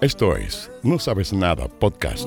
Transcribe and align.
Esto 0.00 0.34
es 0.34 0.70
No 0.82 0.98
Sabes 0.98 1.30
Nada 1.34 1.68
Podcast. 1.68 2.26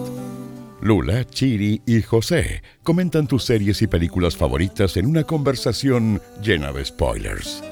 Lula, 0.80 1.26
Chiri 1.26 1.82
y 1.88 2.04
José 2.04 2.62
comentan 2.84 3.26
tus 3.26 3.46
series 3.46 3.82
y 3.82 3.88
películas 3.88 4.38
favoritas 4.38 4.96
en 4.96 5.08
una 5.08 5.24
conversación 5.24 6.22
llena 6.44 6.72
de 6.72 6.86
spoilers. 6.86 7.64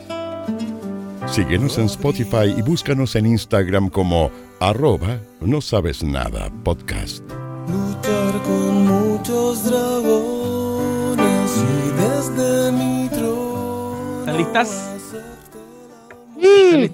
Síguenos 1.27 1.77
en 1.77 1.85
Spotify 1.85 2.51
y 2.57 2.63
búscanos 2.63 3.15
en 3.15 3.27
Instagram 3.27 3.89
como 3.89 4.31
arroba 4.59 5.19
no 5.39 5.61
sabes 5.61 6.01
nada 6.01 6.49
podcast. 6.63 7.23
Luchar 7.69 8.41
con 8.41 8.87
muchos 8.87 9.65
dragones 9.65 11.21
y 11.57 11.91
desde 12.01 12.71
mi 12.71 13.07
trono. 13.09 14.21
¿Están 14.21 14.37
listas? 14.37 14.95
Sí. 16.41 16.91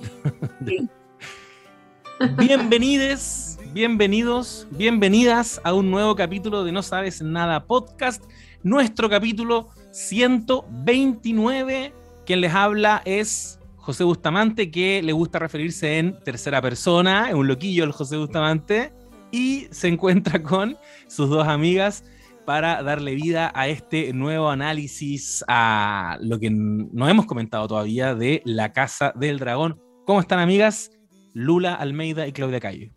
Bienvenides, 2.19 3.59
bienvenidos, 3.73 4.67
bienvenidas 4.71 5.61
a 5.63 5.73
un 5.73 5.91
nuevo 5.91 6.15
capítulo 6.15 6.63
de 6.63 6.71
No 6.71 6.81
Sabes 6.81 7.21
Nada 7.21 7.67
Podcast. 7.67 8.23
Nuestro 8.63 9.07
capítulo 9.07 9.69
129. 9.91 11.93
Quien 12.25 12.41
les 12.41 12.55
habla 12.55 13.03
es 13.05 13.59
José 13.75 14.03
Bustamante, 14.03 14.71
que 14.71 15.03
le 15.03 15.13
gusta 15.13 15.37
referirse 15.37 15.99
en 15.99 16.19
tercera 16.23 16.59
persona, 16.59 17.29
es 17.29 17.35
un 17.35 17.47
loquillo 17.47 17.83
el 17.83 17.91
José 17.91 18.17
Bustamante, 18.17 18.91
y 19.31 19.67
se 19.69 19.87
encuentra 19.87 20.41
con 20.41 20.75
sus 21.07 21.29
dos 21.29 21.47
amigas 21.47 22.03
para 22.47 22.81
darle 22.81 23.13
vida 23.13 23.51
a 23.53 23.67
este 23.67 24.11
nuevo 24.13 24.49
análisis 24.49 25.45
a 25.47 26.17
lo 26.21 26.39
que 26.39 26.49
no 26.49 27.07
hemos 27.07 27.27
comentado 27.27 27.67
todavía 27.67 28.15
de 28.15 28.41
La 28.43 28.73
Casa 28.73 29.13
del 29.15 29.37
Dragón. 29.37 29.79
¿Cómo 30.05 30.19
están, 30.19 30.39
amigas? 30.39 30.96
Lula 31.37 31.75
Almeida 31.75 32.25
y 32.25 32.31
Claudia 32.31 32.59
Calle. 32.59 32.89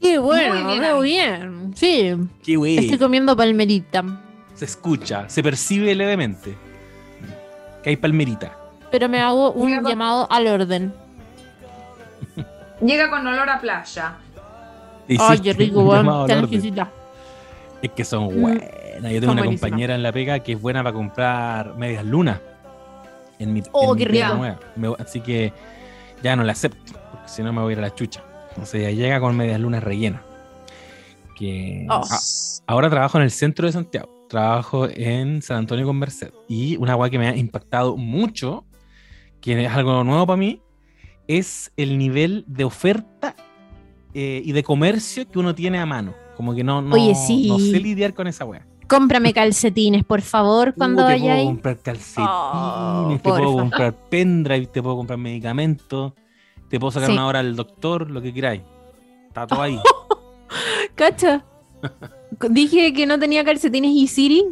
Qué 0.00 0.18
bueno, 0.18 0.96
Muy 0.96 1.08
bien. 1.08 1.72
Sí, 1.74 2.14
Qué 2.44 2.54
güey. 2.56 2.78
estoy 2.78 2.96
comiendo 2.98 3.36
palmerita. 3.36 4.04
Se 4.54 4.64
escucha, 4.66 5.28
se 5.28 5.42
percibe 5.42 5.92
levemente. 5.96 6.54
Que 7.82 7.90
hay 7.90 7.96
palmerita. 7.96 8.56
Pero 8.92 9.08
me 9.08 9.20
hago 9.20 9.50
un 9.52 9.82
llamado 9.82 10.28
al 10.30 10.46
orden. 10.46 10.94
Llega 12.80 13.10
con 13.10 13.26
olor 13.26 13.48
a 13.50 13.60
playa. 13.60 14.14
Ay, 15.18 15.38
qué 15.40 15.52
rico, 15.52 15.82
weón. 15.82 16.30
Es 17.82 17.90
que 17.90 18.04
son 18.04 18.24
Mm, 18.36 18.40
buenas. 18.42 18.62
Yo 19.02 19.20
tengo 19.20 19.26
son 19.26 19.38
una 19.38 19.44
compañera 19.44 19.94
en 19.96 20.02
la 20.04 20.12
pega 20.12 20.38
que 20.40 20.52
es 20.52 20.60
buena 20.60 20.82
para 20.82 20.92
comprar 20.94 21.74
medias 21.76 22.04
lunas. 22.04 22.40
En 23.38 23.52
mi, 23.52 23.62
Oh, 23.72 23.92
en 23.92 23.98
qué 23.98 24.06
mi 24.08 24.18
nueva. 24.20 24.58
Me- 24.76 24.94
así 24.98 25.20
que 25.20 25.52
ya 26.22 26.36
no 26.36 26.42
la 26.44 26.52
acepto, 26.52 26.92
si 27.26 27.42
no 27.42 27.52
me 27.52 27.60
voy 27.62 27.70
a 27.70 27.72
ir 27.74 27.78
a 27.78 27.82
la 27.82 27.94
chucha. 27.94 28.22
Entonces 28.50 28.80
ella 28.82 28.90
llega 28.90 29.20
con 29.20 29.36
medias 29.36 29.60
lunas 29.60 29.82
rellenas. 29.82 30.22
Que 31.36 31.86
Oh. 31.90 31.94
a- 32.02 32.18
ahora 32.66 32.88
trabajo 32.90 33.18
en 33.18 33.24
el 33.24 33.30
centro 33.30 33.66
de 33.66 33.72
Santiago. 33.72 34.08
Trabajo 34.28 34.88
en 34.90 35.42
San 35.42 35.58
Antonio 35.58 35.86
con 35.86 35.98
Merced. 35.98 36.32
Y 36.48 36.76
una 36.78 36.96
weá 36.96 37.10
que 37.10 37.18
me 37.18 37.28
ha 37.28 37.36
impactado 37.36 37.96
mucho, 37.96 38.64
que 39.40 39.64
es 39.64 39.70
algo 39.72 40.02
nuevo 40.02 40.26
para 40.26 40.36
mí, 40.38 40.60
es 41.28 41.70
el 41.76 41.98
nivel 41.98 42.44
de 42.46 42.64
oferta 42.64 43.34
eh, 44.14 44.40
y 44.44 44.52
de 44.52 44.62
comercio 44.62 45.28
que 45.28 45.38
uno 45.38 45.54
tiene 45.54 45.78
a 45.78 45.84
mano. 45.86 46.14
Como 46.36 46.54
que 46.54 46.64
no, 46.64 46.80
no, 46.80 46.94
Oye, 46.94 47.14
sí. 47.14 47.48
no 47.48 47.58
sé 47.58 47.78
lidiar 47.80 48.14
con 48.14 48.26
esa 48.26 48.44
weá. 48.46 48.66
Cómprame 48.88 49.32
calcetines, 49.34 50.04
por 50.04 50.22
favor, 50.22 50.72
cuando 50.74 51.02
Uh, 51.02 51.06
te 51.06 51.12
vaya 51.12 51.24
puedo 51.24 51.36
ahí. 51.38 51.44
comprar 51.46 51.78
calcetines, 51.80 52.28
Oh, 52.30 53.08
te 53.12 53.18
puedo 53.18 53.52
comprar 53.52 53.94
pendrive, 54.08 54.66
te 54.66 54.82
puedo 54.82 54.96
comprar 54.96 55.18
medicamentos, 55.18 56.12
te 56.68 56.78
puedo 56.80 56.90
sacar 56.90 57.08
Sí. 57.08 57.12
una 57.14 57.26
hora 57.26 57.40
al 57.40 57.56
doctor, 57.56 58.10
lo 58.10 58.20
que 58.22 58.32
queráis. 58.32 58.62
Está 59.28 59.46
todo 59.46 59.62
ahí. 59.62 59.78
Cacha. 60.94 61.44
Dije 62.50 62.92
que 62.92 63.06
no 63.06 63.18
tenía 63.18 63.44
calcetines 63.44 63.90
y 63.92 64.06
Siri 64.08 64.44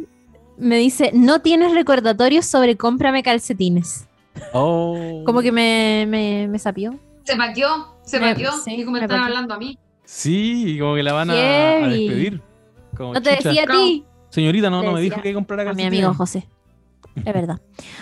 me 0.57 0.77
dice, 0.77 1.11
no 1.13 1.41
tienes 1.41 1.73
recordatorios 1.73 2.45
sobre 2.45 2.77
cómprame 2.77 3.23
calcetines. 3.23 4.07
Oh. 4.53 5.23
Como 5.25 5.41
que 5.41 5.51
me, 5.51 6.05
me, 6.07 6.47
me 6.47 6.59
sapió. 6.59 6.97
Se 7.23 7.35
paqueó, 7.35 7.95
se 8.03 8.19
Me- 8.19 8.31
paqueó. 8.31 8.51
sí, 8.63 8.75
y 8.75 8.83
como 8.85 8.93
me 8.97 9.03
están 9.03 9.19
paqueó. 9.19 9.25
hablando 9.25 9.53
a 9.55 9.57
mí. 9.57 9.77
Sí, 10.03 10.77
como 10.79 10.95
que 10.95 11.03
la 11.03 11.13
van 11.13 11.29
a, 11.31 11.33
despedir. 11.33 12.41
Como, 12.95 13.13
No 13.13 13.21
te 13.21 13.35
chucha, 13.37 13.49
decía 13.49 13.63
a 13.63 13.67
ti. 13.67 14.05
Señorita, 14.29 14.69
no, 14.69 14.81
te 14.81 14.85
no 14.87 14.91
me 14.93 14.99
decía 15.01 15.15
dijo 15.15 15.23
que 15.23 15.33
comprara 15.33 15.63
A 15.63 15.65
mi 15.65 15.69
calcetines. 15.83 16.05
amigo 16.05 16.13
José. 16.17 16.47
Es 17.15 17.33
verdad. 17.33 17.61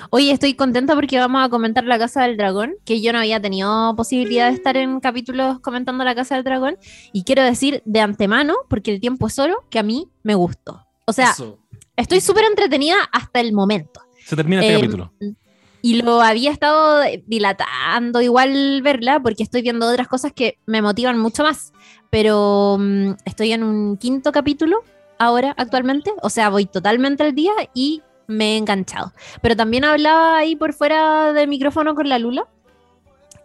Oye, 0.10 0.32
estoy 0.32 0.56
contenta 0.56 0.96
porque 0.96 1.20
vamos 1.20 1.46
a 1.46 1.50
comentar 1.50 1.84
La 1.84 2.00
Casa 2.00 2.24
del 2.24 2.36
Dragón, 2.38 2.74
que 2.86 3.00
yo 3.02 3.14
no 3.14 3.20
había 3.20 3.40
tenido 3.42 3.96
posibilidad 3.96 4.50
de 4.50 4.56
estar 4.56 4.76
en 4.76 5.00
capítulos 5.00 5.60
comentando 5.60 6.04
La 6.04 6.16
Casa 6.16 6.36
del 6.36 6.44
Dragón. 6.44 6.78
Y 7.12 7.24
quiero 7.24 7.44
decir 7.44 7.84
de 7.86 8.00
antemano, 8.02 8.56
porque 8.70 8.92
el 8.94 9.00
tiempo 9.00 9.28
es 9.28 9.38
oro, 9.38 9.66
que 9.70 9.80
a 9.80 9.84
mí 9.84 10.10
me 10.24 10.34
gustó. 10.36 10.86
O 11.06 11.14
sea, 11.14 11.32
Eso. 11.32 11.60
estoy 11.96 12.22
súper 12.22 12.46
entretenida 12.46 12.96
hasta 13.12 13.40
el 13.40 13.54
momento. 13.54 14.02
Se 14.26 14.36
termina 14.36 14.62
este 14.62 14.74
Eh, 14.74 14.80
capítulo. 14.80 15.14
Y 15.82 16.02
lo 16.02 16.22
había 16.22 16.50
estado 16.50 17.04
dilatando 17.28 18.22
igual 18.22 18.82
verla 18.82 19.20
porque 19.20 19.44
estoy 19.44 19.62
viendo 19.62 19.86
otras 19.86 20.08
cosas 20.08 20.32
que 20.34 20.58
me 20.66 20.82
motivan 20.82 21.20
mucho 21.20 21.44
más. 21.44 21.74
Pero 22.10 22.78
mm, 22.80 23.12
estoy 23.26 23.52
en 23.52 23.64
un 23.64 23.98
quinto 23.98 24.32
capítulo 24.32 24.78
ahora 25.20 25.54
actualmente. 25.58 26.12
O 26.22 26.30
sea, 26.30 26.50
voy 26.50 26.66
totalmente 26.68 27.24
al 27.24 27.36
día 27.36 27.52
y 27.74 28.02
me 28.34 28.54
he 28.54 28.58
enganchado. 28.58 29.14
Pero 29.42 29.56
también 29.56 29.86
hablaba 29.86 30.38
ahí 30.38 30.56
por 30.56 30.74
fuera 30.74 31.34
del 31.34 31.48
micrófono 31.48 31.96
con 31.96 32.10
la 32.10 32.20
Lula 32.20 32.48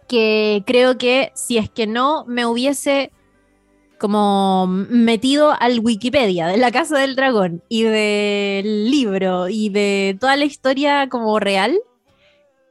que 0.09 0.63
creo 0.65 0.97
que 0.97 1.31
si 1.35 1.57
es 1.57 1.69
que 1.69 1.87
no 1.87 2.25
me 2.25 2.45
hubiese 2.45 3.11
como 3.99 4.65
metido 4.67 5.53
al 5.59 5.79
Wikipedia 5.81 6.47
de 6.47 6.57
la 6.57 6.71
Casa 6.71 6.97
del 6.97 7.15
Dragón 7.15 7.63
y 7.69 7.83
del 7.83 8.89
libro 8.89 9.49
y 9.49 9.69
de 9.69 10.17
toda 10.19 10.35
la 10.35 10.45
historia 10.45 11.09
como 11.09 11.39
real, 11.39 11.79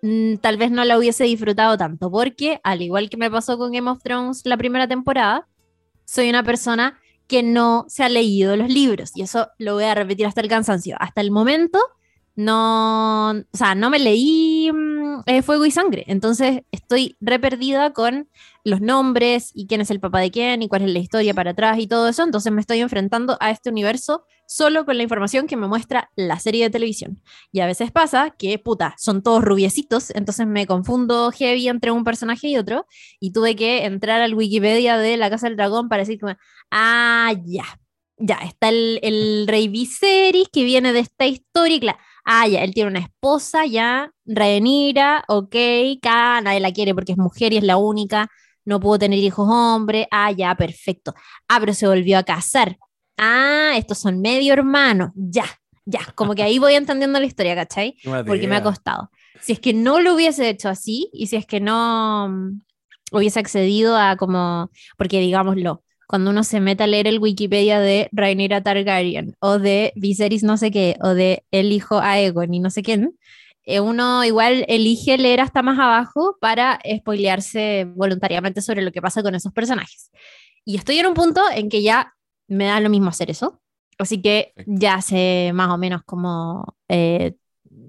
mm, 0.02 0.36
tal 0.36 0.56
vez 0.56 0.70
no 0.70 0.84
la 0.84 0.98
hubiese 0.98 1.24
disfrutado 1.24 1.78
tanto, 1.78 2.10
porque 2.10 2.60
al 2.64 2.82
igual 2.82 3.08
que 3.08 3.16
me 3.16 3.30
pasó 3.30 3.56
con 3.56 3.72
Game 3.72 3.90
of 3.90 4.02
Thrones 4.02 4.42
la 4.44 4.56
primera 4.56 4.88
temporada, 4.88 5.46
soy 6.04 6.28
una 6.30 6.42
persona 6.42 6.98
que 7.28 7.42
no 7.42 7.84
se 7.88 8.02
ha 8.02 8.08
leído 8.08 8.56
los 8.56 8.68
libros 8.68 9.12
y 9.14 9.22
eso 9.22 9.48
lo 9.58 9.74
voy 9.74 9.84
a 9.84 9.94
repetir 9.94 10.26
hasta 10.26 10.40
el 10.40 10.48
cansancio. 10.48 10.96
Hasta 10.98 11.20
el 11.20 11.30
momento 11.30 11.78
no, 12.38 13.30
o 13.30 13.56
sea, 13.56 13.74
no 13.74 13.90
me 13.90 13.98
leí 13.98 14.70
mm, 14.72 15.22
eh, 15.26 15.42
Fuego 15.42 15.66
y 15.66 15.72
Sangre, 15.72 16.04
entonces 16.06 16.62
estoy 16.70 17.16
re 17.20 17.40
perdida 17.40 17.92
con 17.92 18.28
los 18.62 18.80
nombres 18.80 19.50
y 19.54 19.66
quién 19.66 19.80
es 19.80 19.90
el 19.90 19.98
papá 19.98 20.20
de 20.20 20.30
quién 20.30 20.62
y 20.62 20.68
cuál 20.68 20.82
es 20.82 20.92
la 20.92 21.00
historia 21.00 21.34
para 21.34 21.50
atrás 21.50 21.80
y 21.80 21.88
todo 21.88 22.08
eso, 22.08 22.22
entonces 22.22 22.52
me 22.52 22.60
estoy 22.60 22.78
enfrentando 22.78 23.36
a 23.40 23.50
este 23.50 23.70
universo 23.70 24.24
solo 24.46 24.84
con 24.84 24.96
la 24.96 25.02
información 25.02 25.48
que 25.48 25.56
me 25.56 25.66
muestra 25.66 26.12
la 26.14 26.38
serie 26.38 26.62
de 26.62 26.70
televisión. 26.70 27.20
Y 27.50 27.58
a 27.58 27.66
veces 27.66 27.90
pasa 27.90 28.30
que, 28.38 28.56
puta, 28.60 28.94
son 28.98 29.24
todos 29.24 29.42
rubiecitos, 29.42 30.10
entonces 30.14 30.46
me 30.46 30.64
confundo 30.64 31.32
heavy 31.32 31.66
entre 31.66 31.90
un 31.90 32.04
personaje 32.04 32.46
y 32.46 32.56
otro, 32.56 32.86
y 33.18 33.32
tuve 33.32 33.56
que 33.56 33.84
entrar 33.84 34.20
al 34.20 34.34
Wikipedia 34.34 34.96
de 34.96 35.16
La 35.16 35.28
Casa 35.28 35.48
del 35.48 35.56
Dragón 35.56 35.88
para 35.88 36.04
decir 36.04 36.20
ah, 36.70 37.32
ya, 37.44 37.64
ya, 38.16 38.36
está 38.44 38.68
el, 38.68 39.00
el 39.02 39.46
rey 39.48 39.66
Viserys 39.66 40.48
que 40.52 40.62
viene 40.62 40.92
de 40.92 41.00
esta 41.00 41.26
historia, 41.26 41.98
ah, 42.24 42.46
ya, 42.46 42.62
él 42.62 42.74
tiene 42.74 42.90
una 42.90 43.00
esposa, 43.00 43.66
ya, 43.66 44.10
Rhaenyra, 44.26 45.24
ok, 45.28 45.54
K, 46.02 46.40
nadie 46.42 46.60
la 46.60 46.72
quiere 46.72 46.94
porque 46.94 47.12
es 47.12 47.18
mujer 47.18 47.52
y 47.52 47.58
es 47.58 47.64
la 47.64 47.76
única, 47.76 48.28
no 48.64 48.80
pudo 48.80 48.98
tener 48.98 49.18
hijos 49.18 49.48
hombres, 49.50 50.06
ah, 50.10 50.30
ya, 50.32 50.54
perfecto, 50.54 51.14
ah, 51.48 51.58
pero 51.60 51.74
se 51.74 51.86
volvió 51.86 52.18
a 52.18 52.22
casar, 52.22 52.76
ah, 53.16 53.72
estos 53.76 53.98
son 53.98 54.20
medio 54.20 54.52
hermanos, 54.52 55.10
ya, 55.14 55.44
ya, 55.84 56.00
como 56.14 56.34
que 56.34 56.42
ahí 56.42 56.58
voy 56.58 56.74
entendiendo 56.74 57.18
la 57.18 57.24
historia, 57.24 57.54
¿cachai? 57.54 57.96
Porque 58.26 58.46
me 58.46 58.56
ha 58.56 58.62
costado. 58.62 59.10
Si 59.40 59.52
es 59.52 59.60
que 59.60 59.72
no 59.72 60.00
lo 60.00 60.14
hubiese 60.14 60.48
hecho 60.48 60.68
así 60.68 61.08
y 61.14 61.28
si 61.28 61.36
es 61.36 61.46
que 61.46 61.60
no 61.60 62.28
mm, 62.28 62.60
hubiese 63.12 63.40
accedido 63.40 63.96
a 63.96 64.16
como, 64.16 64.70
porque 64.98 65.18
digámoslo, 65.20 65.82
cuando 66.08 66.30
uno 66.30 66.42
se 66.42 66.58
mete 66.60 66.82
a 66.82 66.86
leer 66.86 67.06
el 67.06 67.18
Wikipedia 67.20 67.78
de 67.80 68.08
Rhaenyra 68.12 68.62
Targaryen 68.62 69.36
o 69.40 69.58
de 69.58 69.92
Viserys 69.94 70.42
no 70.42 70.56
sé 70.56 70.70
qué 70.72 70.96
o 71.02 71.10
de 71.14 71.44
el 71.52 71.70
hijo 71.70 72.00
Aegon 72.00 72.52
y 72.54 72.60
no 72.60 72.70
sé 72.70 72.82
quién, 72.82 73.16
eh, 73.64 73.80
uno 73.80 74.24
igual 74.24 74.64
elige 74.68 75.18
leer 75.18 75.40
hasta 75.40 75.62
más 75.62 75.78
abajo 75.78 76.36
para 76.40 76.80
spoilearse 76.98 77.86
voluntariamente 77.94 78.62
sobre 78.62 78.80
lo 78.82 78.90
que 78.90 79.02
pasa 79.02 79.22
con 79.22 79.34
esos 79.34 79.52
personajes. 79.52 80.10
Y 80.64 80.76
estoy 80.76 80.98
en 80.98 81.06
un 81.06 81.14
punto 81.14 81.42
en 81.54 81.68
que 81.68 81.82
ya 81.82 82.14
me 82.48 82.64
da 82.64 82.80
lo 82.80 82.88
mismo 82.88 83.10
hacer 83.10 83.30
eso. 83.30 83.60
Así 83.98 84.22
que 84.22 84.54
ya 84.66 85.02
sé 85.02 85.50
más 85.54 85.68
o 85.70 85.76
menos 85.76 86.00
cómo... 86.06 86.76
eh, 86.88 87.34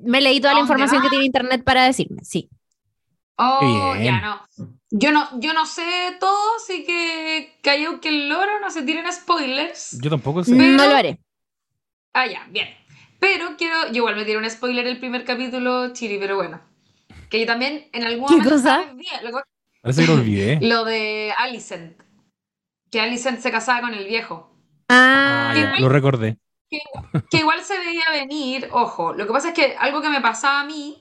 me 0.04 0.20
leí 0.22 0.42
toda 0.42 0.54
la 0.54 0.60
¿A 0.60 0.64
dónde 0.64 0.74
información 0.74 1.02
que 1.02 1.08
va? 1.08 1.10
tiene 1.12 1.26
internet 1.26 1.64
para 1.64 1.86
decirme, 1.86 2.24
sí. 2.24 2.50
Oh, 3.38 3.94
Bien. 3.94 4.04
ya 4.04 4.22
no. 4.22 4.79
Yo 4.92 5.12
no, 5.12 5.28
yo 5.40 5.54
no 5.54 5.66
sé 5.66 6.18
todo, 6.20 6.56
así 6.58 6.84
que 6.84 7.60
cayó 7.62 8.02
que 8.02 8.10
el 8.10 8.30
loro 8.30 8.60
no 8.60 8.72
se 8.72 8.82
tiren 8.84 9.12
spoilers. 9.12 10.00
Yo 10.02 10.10
tampoco 10.10 10.44
sé. 10.44 10.56
Pero- 10.56 10.78
No 10.78 10.88
lo 10.88 10.96
haré. 10.96 11.20
Ah, 12.14 12.26
ya, 12.26 12.48
bien. 12.50 12.68
Pero 13.20 13.56
quiero, 13.58 13.88
yo 13.88 13.98
igual 13.98 14.16
me 14.16 14.26
tiré 14.26 14.38
un 14.38 14.50
spoiler 14.50 14.88
el 14.88 15.00
primer 15.00 15.26
capítulo, 15.26 15.94
Chiri, 15.94 16.18
pero 16.18 16.38
bueno. 16.38 16.60
Que 17.30 17.40
yo 17.40 17.46
también 17.46 17.88
en 17.94 18.04
algún 18.06 18.28
¿Qué 18.28 18.36
momento 18.38 18.56
cosa? 18.56 18.86
lo, 19.22 19.42
Parece 19.82 20.02
que 20.02 20.08
lo 20.08 20.14
olvidé. 20.14 20.58
lo 20.62 20.86
de 20.86 21.34
Alicent. 21.38 22.02
que 22.90 23.00
Alicent 23.02 23.40
se 23.42 23.52
casaba 23.52 23.82
con 23.82 23.94
el 23.94 24.06
viejo. 24.08 24.52
Ah, 24.88 25.52
Ah, 25.52 25.56
ya, 25.56 25.80
lo 25.80 25.90
recordé. 25.90 26.38
que 27.30 27.38
igual 27.38 27.62
se 27.64 27.78
veía 27.78 28.06
venir, 28.12 28.70
ojo, 28.72 29.14
lo 29.14 29.28
que 29.28 29.34
pasa 29.34 29.50
es 29.50 29.54
que 29.54 29.76
algo 29.78 30.02
que 30.02 30.10
me 30.10 30.22
pasaba 30.22 30.62
a 30.62 30.66
mí 30.66 31.00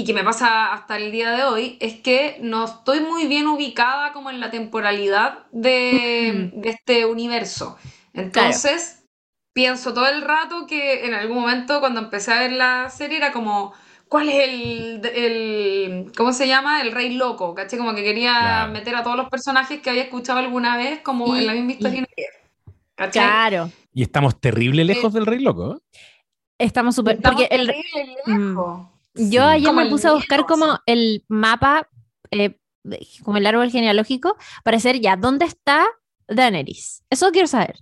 y 0.00 0.04
que 0.04 0.14
me 0.14 0.22
pasa 0.22 0.72
hasta 0.72 0.96
el 0.96 1.10
día 1.10 1.32
de 1.32 1.42
hoy 1.42 1.76
es 1.80 1.94
que 2.00 2.36
no 2.40 2.64
estoy 2.66 3.00
muy 3.00 3.26
bien 3.26 3.46
ubicada 3.48 4.12
como 4.12 4.30
en 4.30 4.38
la 4.38 4.50
temporalidad 4.50 5.46
de, 5.50 6.50
de 6.54 6.68
este 6.70 7.04
universo. 7.04 7.76
Entonces, 8.12 9.04
pienso 9.52 9.92
todo 9.94 10.06
el 10.06 10.22
rato 10.22 10.66
que 10.68 11.04
en 11.04 11.14
algún 11.14 11.38
momento 11.40 11.80
cuando 11.80 11.98
empecé 12.00 12.32
a 12.32 12.40
ver 12.40 12.52
la 12.52 12.90
serie 12.90 13.16
era 13.16 13.32
como, 13.32 13.72
¿cuál 14.08 14.28
es 14.28 14.48
el, 14.48 15.00
el 15.14 16.12
¿cómo 16.16 16.32
se 16.32 16.46
llama? 16.46 16.80
El 16.80 16.92
rey 16.92 17.14
loco, 17.14 17.54
¿caché? 17.54 17.76
Como 17.76 17.92
que 17.94 18.04
quería 18.04 18.38
Claro. 18.38 18.72
meter 18.72 18.94
a 18.94 19.02
todos 19.02 19.16
los 19.16 19.28
personajes 19.28 19.80
que 19.80 19.90
había 19.90 20.02
escuchado 20.04 20.38
alguna 20.38 20.76
vez 20.76 21.00
como 21.00 21.34
Y- 21.34 21.40
en 21.40 21.46
la 21.46 21.52
misma 21.54 21.72
historia. 21.72 22.06
¿Cachai? 22.94 23.24
claro. 23.26 23.70
Y 23.92 24.02
estamos 24.02 24.40
terrible 24.40 24.84
lejos 24.84 25.12
del 25.12 25.26
Rey 25.26 25.40
Loco. 25.40 25.74
¿eh? 25.76 25.98
Estamos 26.58 26.94
súper. 26.94 27.20
Porque 27.20 27.48
el, 27.50 27.72
Mm. 28.26 28.56
Yo 29.18 29.44
ayer 29.44 29.72
me 29.72 29.82
el 29.82 29.90
puse 29.90 30.08
a 30.08 30.12
buscar 30.12 30.46
como 30.46 30.78
el 30.86 31.24
mapa, 31.28 31.88
eh, 32.30 32.56
como 33.22 33.36
el 33.38 33.46
árbol 33.46 33.70
genealógico, 33.70 34.36
para 34.64 34.80
saber 34.80 35.00
ya 35.00 35.16
dónde 35.16 35.44
está 35.44 35.86
Daenerys. 36.28 37.04
Eso 37.10 37.30
quiero 37.30 37.46
saber. 37.48 37.76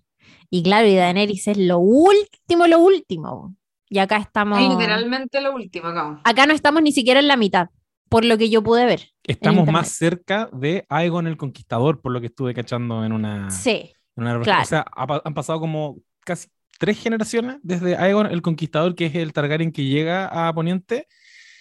Y 0.51 0.63
claro, 0.63 0.87
y 0.87 0.95
Daenerys 0.95 1.49
es 1.49 1.59
lo 1.59 1.79
último, 1.79 2.67
lo 2.67 2.79
último. 2.79 3.55
Y 3.89 3.99
acá 3.99 4.17
estamos. 4.17 4.61
Es 4.61 4.69
literalmente 4.69 5.41
lo 5.41 5.55
último 5.55 5.89
acá. 5.89 6.21
Acá 6.25 6.47
no 6.47 6.55
estamos 6.55 6.83
ni 6.83 6.93
siquiera 6.93 7.21
en 7.21 7.29
la 7.29 7.37
mitad, 7.37 7.69
por 8.09 8.25
lo 8.25 8.37
que 8.39 8.51
yo 8.51 8.63
pude 8.63 8.85
ver. 8.85 9.11
Estamos 9.25 9.67
más 9.69 9.89
cerca 9.91 10.49
de 10.53 10.85
Aegon 10.89 11.27
el 11.27 11.37
Conquistador, 11.37 12.01
por 12.01 12.13
lo 12.13 12.21
que 12.21 12.27
estuve 12.29 12.55
cachando 12.55 13.05
en 13.05 13.13
una. 13.13 13.51
Sí. 13.51 13.93
en 14.17 14.23
una- 14.25 14.41
claro. 14.41 14.63
O 14.63 14.67
sea, 14.67 14.85
ha 14.97 15.21
han 15.25 15.35
pasado 15.35 15.61
como 15.61 15.99
casi 16.25 16.49
tres 16.79 16.99
generaciones 17.01 17.59
desde 17.63 17.97
Aegon 17.97 18.27
el 18.27 18.43
Conquistador, 18.43 18.95
que 18.95 19.07
es 19.07 19.15
el 19.15 19.33
Targaryen 19.33 19.73
que 19.73 19.85
llega 19.85 20.27
a 20.49 20.53
Poniente, 20.55 21.07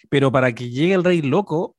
pero 0.10 0.32
para 0.32 0.54
que 0.54 0.70
llegue 0.70 0.94
el 0.94 1.04
Rey 1.04 1.22
Loco 1.22 1.76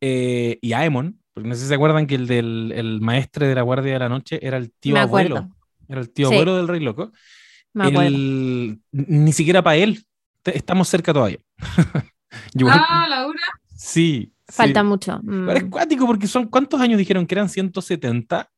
eh, 0.00 0.58
y 0.62 0.72
Aemon, 0.72 1.20
porque 1.34 1.48
no 1.48 1.54
sé 1.54 1.62
si 1.62 1.68
se 1.68 1.74
acuerdan 1.74 2.06
que 2.06 2.14
el 2.16 2.26
del 2.26 2.72
el 2.74 3.00
maestre 3.00 3.46
de 3.48 3.54
la 3.54 3.62
Guardia 3.62 3.94
de 3.94 3.98
la 3.98 4.08
Noche 4.08 4.38
era 4.46 4.56
el 4.56 4.72
tío 4.72 4.94
Me 4.94 5.00
abuelo. 5.00 5.36
acuerdo. 5.38 5.56
Era 5.88 6.00
el 6.00 6.10
tío 6.12 6.28
Sí. 6.28 6.34
abuelo 6.34 6.56
del 6.56 6.68
Rey 6.68 6.80
Loco. 6.80 7.12
Me. 7.74 7.88
El- 8.06 8.80
ni 8.92 9.32
siquiera 9.32 9.62
para 9.62 9.76
él. 9.76 10.04
te- 10.42 10.56
Estamos 10.56 10.88
cerca 10.88 11.12
todavía. 11.12 11.38
Yo 12.54 12.66
Ah, 12.70 13.06
Laura. 13.08 13.40
sí. 13.76 14.32
Falta 14.48 14.80
sí. 14.80 14.86
mucho. 14.86 15.18
Mm. 15.22 15.46
Pero 15.46 15.58
es 15.58 15.64
cuático 15.64 16.06
porque 16.06 16.26
son, 16.26 16.46
¿cuántos 16.48 16.80
años 16.80 16.98
dijeron 16.98 17.26
que 17.26 17.34
eran 17.34 17.48
170? 17.48 18.50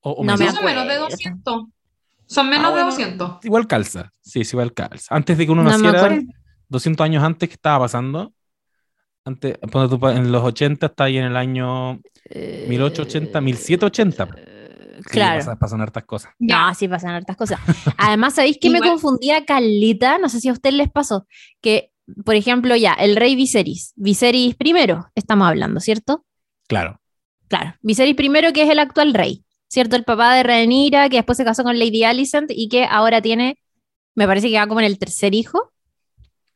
O, 0.00 0.10
o 0.12 0.24
No 0.24 0.36
menos. 0.36 0.40
me 0.40 0.56
son 0.58 0.64
menos 0.64 0.84
de 0.86 0.92
acuerdo. 0.94 1.08
200. 1.10 1.64
Son 2.26 2.48
menos 2.48 2.64
Ah, 2.64 2.68
de 2.68 2.72
bueno, 2.72 2.90
200. 2.90 3.44
Igual 3.44 3.66
calza, 3.66 4.10
sí, 4.22 4.44
sí, 4.44 4.54
igual 4.56 4.72
calza. 4.72 5.14
Antes 5.14 5.36
de 5.36 5.44
que 5.46 5.52
uno 5.52 5.62
No 5.62 5.70
me 5.70 5.76
naciera, 5.76 5.98
acuerdo. 6.04 6.22
200 6.74 7.04
años 7.04 7.22
antes, 7.24 7.48
¿qué 7.48 7.54
estaba 7.54 7.84
pasando? 7.84 8.32
Antes, 9.24 9.56
en 9.62 10.32
los 10.32 10.42
80 10.42 10.86
está 10.86 11.04
ahí 11.04 11.16
en 11.16 11.24
el 11.24 11.36
año 11.36 12.00
1880, 12.68 13.40
1780. 13.40 14.28
Eh, 14.36 14.50
Sí, 14.96 15.10
claro. 15.10 15.40
pasa- 15.40 15.56
pasan 15.56 15.80
hartas 15.80 16.04
cosas. 16.04 16.32
No, 16.38 16.72
sí 16.74 16.86
pasan 16.86 17.10
hartas 17.10 17.36
cosas. 17.36 17.58
Además, 17.98 18.34
¿sabéis 18.36 18.58
que 18.60 18.70
me 18.70 18.78
confundía 18.80 19.44
Carlita? 19.44 20.18
No 20.18 20.28
sé 20.28 20.40
si 20.40 20.48
a 20.48 20.52
ustedes 20.52 20.76
les 20.76 20.88
pasó. 20.90 21.26
Que, 21.60 21.90
por 22.24 22.36
ejemplo, 22.36 22.76
ya, 22.76 22.92
el 22.92 23.16
rey 23.16 23.34
Viserys. 23.34 23.92
Viserys 23.96 24.54
primero, 24.54 25.08
estamos 25.16 25.48
hablando, 25.48 25.80
¿cierto? 25.80 26.24
Claro. 26.68 27.00
Claro. 27.48 27.74
Viserys 27.82 28.14
primero, 28.14 28.52
que 28.52 28.62
es 28.62 28.70
el 28.70 28.78
actual 28.78 29.14
rey, 29.14 29.44
¿cierto? 29.68 29.96
El 29.96 30.04
papá 30.04 30.32
de 30.36 30.44
Rhaenyra, 30.44 31.08
que 31.08 31.16
después 31.16 31.36
se 31.36 31.44
casó 31.44 31.64
con 31.64 31.76
Lady 31.78 32.04
Alicent 32.04 32.50
y 32.54 32.68
que 32.68 32.84
ahora 32.84 33.20
tiene, 33.20 33.58
me 34.14 34.28
parece 34.28 34.48
que 34.48 34.58
va 34.58 34.68
como 34.68 34.78
en 34.80 34.86
el 34.86 34.98
tercer 34.98 35.34
hijo, 35.34 35.72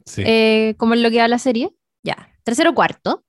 Sí. 0.08 0.22
eh, 0.26 0.74
como 0.78 0.94
es 0.94 1.00
lo 1.00 1.10
que 1.10 1.18
va 1.18 1.28
la 1.28 1.38
serie. 1.38 1.70
Ya, 2.02 2.28
tercero 2.44 2.74
cuarto. 2.74 3.24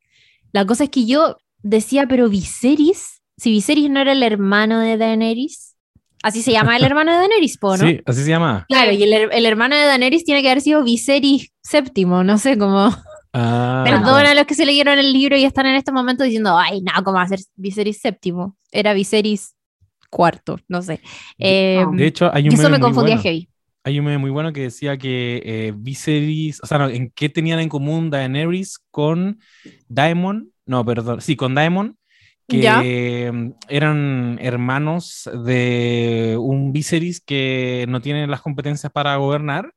La 0.51 0.65
cosa 0.65 0.85
es 0.85 0.89
que 0.89 1.05
yo 1.05 1.37
decía, 1.61 2.05
pero 2.07 2.29
Viserys, 2.29 3.21
si 3.37 3.51
Viserys 3.51 3.89
no 3.89 3.99
era 3.99 4.13
el 4.13 4.23
hermano 4.23 4.79
de 4.79 4.97
Daenerys, 4.97 5.75
así 6.23 6.41
se 6.41 6.51
llama 6.51 6.77
el 6.77 6.83
hermano 6.85 7.11
de 7.11 7.17
Daenerys, 7.19 7.57
po, 7.57 7.77
¿no? 7.77 7.85
Sí, 7.87 8.01
así 8.05 8.23
se 8.23 8.29
llama. 8.29 8.65
Claro, 8.67 8.91
y 8.91 9.03
el, 9.03 9.13
el 9.13 9.45
hermano 9.45 9.75
de 9.75 9.83
Daenerys 9.83 10.23
tiene 10.23 10.41
que 10.41 10.49
haber 10.49 10.61
sido 10.61 10.83
Viserys 10.83 11.51
séptimo, 11.61 12.23
no 12.23 12.37
sé, 12.37 12.57
como... 12.57 12.89
Ah, 13.31 13.83
Perdón 13.85 14.25
a 14.25 14.33
los 14.33 14.45
que 14.47 14.55
se 14.55 14.65
leyeron 14.65 14.97
el 14.97 15.13
libro 15.13 15.37
y 15.37 15.43
están 15.43 15.67
en 15.67 15.75
este 15.75 15.91
momento 15.91 16.23
diciendo, 16.23 16.57
ay, 16.57 16.81
no, 16.81 16.91
¿cómo 17.03 17.17
va 17.17 17.21
a 17.21 17.27
ser 17.27 17.37
Viserys 17.55 18.01
séptimo? 18.01 18.57
Era 18.71 18.93
Viserys 18.95 19.55
cuarto, 20.09 20.57
no 20.67 20.81
sé. 20.81 20.99
Eh, 21.37 21.85
De 21.93 22.07
hecho, 22.07 22.31
hay 22.33 22.47
un 22.47 22.55
eso 22.55 22.71
me 22.71 22.79
confundía 22.79 23.17
bueno. 23.17 23.21
heavy. 23.21 23.49
Hay 23.83 23.99
un 23.99 24.05
meme 24.05 24.17
muy 24.17 24.29
bueno 24.29 24.51
que 24.53 24.61
decía 24.63 24.97
que 24.97 25.41
eh, 25.45 25.73
Viserys, 25.75 26.61
o 26.61 26.67
sea, 26.67 26.77
no, 26.77 26.89
¿en 26.89 27.11
qué 27.11 27.29
tenían 27.29 27.59
en 27.59 27.69
común 27.69 28.09
Daenerys 28.09 28.79
con 28.91 29.39
Daemon? 29.87 30.51
No, 30.65 30.85
perdón, 30.85 31.21
sí, 31.21 31.35
con 31.35 31.55
Daemon, 31.55 31.97
que 32.47 32.61
Ya. 32.61 32.81
mm, 33.31 33.53
eran 33.67 34.37
hermanos 34.41 35.29
de 35.45 36.37
un 36.39 36.73
Viserys 36.73 37.21
que 37.21 37.85
no 37.89 38.01
tiene 38.01 38.27
las 38.27 38.41
competencias 38.41 38.91
para 38.91 39.15
gobernar 39.15 39.73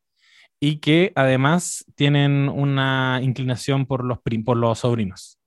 y 0.60 0.76
que 0.78 1.12
además 1.16 1.84
tienen 1.96 2.48
una 2.48 3.18
inclinación 3.20 3.84
por 3.84 4.04
los, 4.04 4.18
por 4.44 4.56
los 4.56 4.78
sobrinos. 4.78 5.38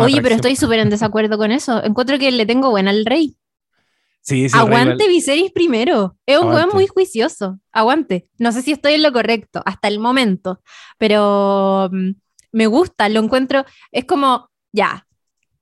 Oye, 0.00 0.20
pero 0.20 0.34
estoy 0.34 0.54
súper 0.54 0.80
en 0.80 0.90
desacuerdo 0.90 1.38
con 1.38 1.50
eso. 1.50 1.82
Encuentro 1.82 2.18
que 2.18 2.30
le 2.30 2.44
tengo 2.44 2.68
buena 2.68 2.90
al 2.90 3.06
rey. 3.06 3.37
Sí, 4.28 4.48
sí, 4.48 4.58
Aguante 4.58 5.08
Viserys 5.08 5.50
primero. 5.52 6.16
Es 6.26 6.38
un 6.38 6.48
weón 6.48 6.68
muy 6.74 6.86
juicioso. 6.86 7.58
Aguante. 7.72 8.28
No 8.38 8.52
sé 8.52 8.60
si 8.60 8.72
estoy 8.72 8.92
en 8.94 9.02
lo 9.02 9.12
correcto 9.12 9.62
hasta 9.64 9.88
el 9.88 9.98
momento, 9.98 10.60
pero 10.98 11.88
mm, 11.90 12.10
me 12.52 12.66
gusta, 12.66 13.08
lo 13.08 13.20
encuentro. 13.20 13.64
Es 13.90 14.04
como, 14.04 14.50
ya, 14.70 15.06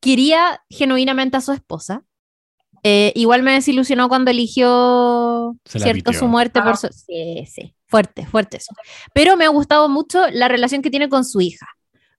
quería 0.01 0.61
genuinamente 0.69 1.37
a 1.37 1.41
su 1.41 1.53
esposa. 1.53 2.03
Eh, 2.83 3.13
igual 3.15 3.43
me 3.43 3.53
desilusionó 3.53 4.09
cuando 4.09 4.31
eligió, 4.33 5.57
¿cierto? 5.65 5.93
pitió. 5.93 6.13
Su 6.13 6.27
muerte 6.27 6.61
por 6.61 6.73
Ah. 6.73 6.77
su... 6.77 6.89
Sí, 6.89 7.45
sí, 7.47 7.75
fuerte, 7.87 8.27
fuerte 8.27 8.57
eso. 8.59 8.75
Pero 9.15 9.37
me 9.37 9.45
ha 9.45 9.49
gustado 9.49 9.89
mucho 9.89 10.29
la 10.31 10.49
relación 10.49 10.83
que 10.83 10.91
tiene 10.91 11.09
con 11.09 11.25
su 11.25 11.41
hija. 11.41 11.67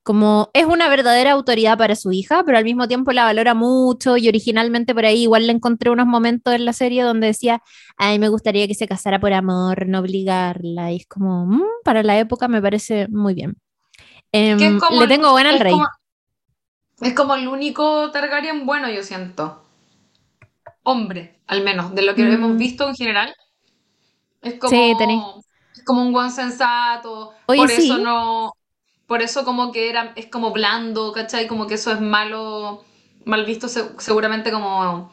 Como 0.07 0.49
es 0.53 0.65
una 0.65 0.87
verdadera 0.87 1.33
autoridad 1.33 1.77
para 1.77 1.93
su 1.97 2.13
hija, 2.13 2.41
pero 2.45 2.57
al 2.57 2.63
mismo 2.63 2.87
tiempo 2.87 3.11
la 3.11 3.25
valora 3.25 3.53
mucho 3.53 4.15
y 4.15 4.29
originalmente 4.29 4.93
por 4.95 5.03
ahí 5.03 5.23
igual 5.23 5.45
le 5.47 5.51
encontré 5.51 5.89
unos 5.89 6.07
momentos 6.07 6.53
en 6.53 6.63
la 6.63 6.71
serie 6.71 7.03
donde 7.03 7.27
decía, 7.27 7.61
ay, 7.97 8.17
me 8.17 8.29
gustaría 8.29 8.69
que 8.69 8.73
se 8.73 8.87
casara 8.87 9.19
por 9.19 9.33
amor, 9.33 9.85
no 9.85 9.99
obligarla. 9.99 10.93
Y 10.93 10.95
es 10.95 11.07
como, 11.07 11.45
"Mm, 11.45 11.61
para 11.83 12.03
la 12.03 12.17
época 12.17 12.47
me 12.47 12.61
parece 12.61 13.09
muy 13.09 13.33
bien. 13.33 13.57
Em, 14.31 14.57
Que 14.57 14.67
es 14.67 14.81
como 14.81 14.97
le 14.99 15.03
el- 15.03 15.09
tengo 15.09 15.31
buena 15.31 15.49
al 15.49 15.59
rey. 15.59 15.73
como- 15.73 15.87
es 17.01 17.13
como 17.13 17.35
el 17.35 17.45
único 17.49 18.09
Targaryen 18.11 18.65
bueno, 18.65 18.89
yo 18.89 19.03
siento. 19.03 19.61
Hombre, 20.83 21.41
al 21.47 21.65
menos, 21.65 21.93
de 21.93 22.03
lo 22.03 22.15
que 22.15 22.23
Mm. 22.23 22.31
hemos 22.31 22.57
visto 22.57 22.87
en 22.87 22.95
general. 22.95 23.35
Es 24.41 24.53
como, 24.53 24.69
Sí, 24.69 24.93
tenéis- 24.97 25.21
es 25.75 25.83
como 25.83 26.01
un 26.01 26.13
buen 26.13 26.31
sensato. 26.31 27.33
Oye, 27.47 27.59
por 27.59 27.69
sí. 27.69 27.87
eso 27.89 27.97
no. 27.97 28.53
Por 29.07 29.21
eso 29.21 29.43
como 29.45 29.71
que 29.71 29.89
era, 29.89 30.13
es 30.15 30.27
como 30.27 30.51
blando, 30.51 31.11
¿cachai? 31.13 31.47
Como 31.47 31.65
que 31.65 31.75
eso 31.75 31.91
es 31.91 32.01
malo, 32.01 32.83
mal 33.25 33.45
visto 33.45 33.67
se- 33.69 33.89
seguramente 33.99 34.51
como 34.51 35.11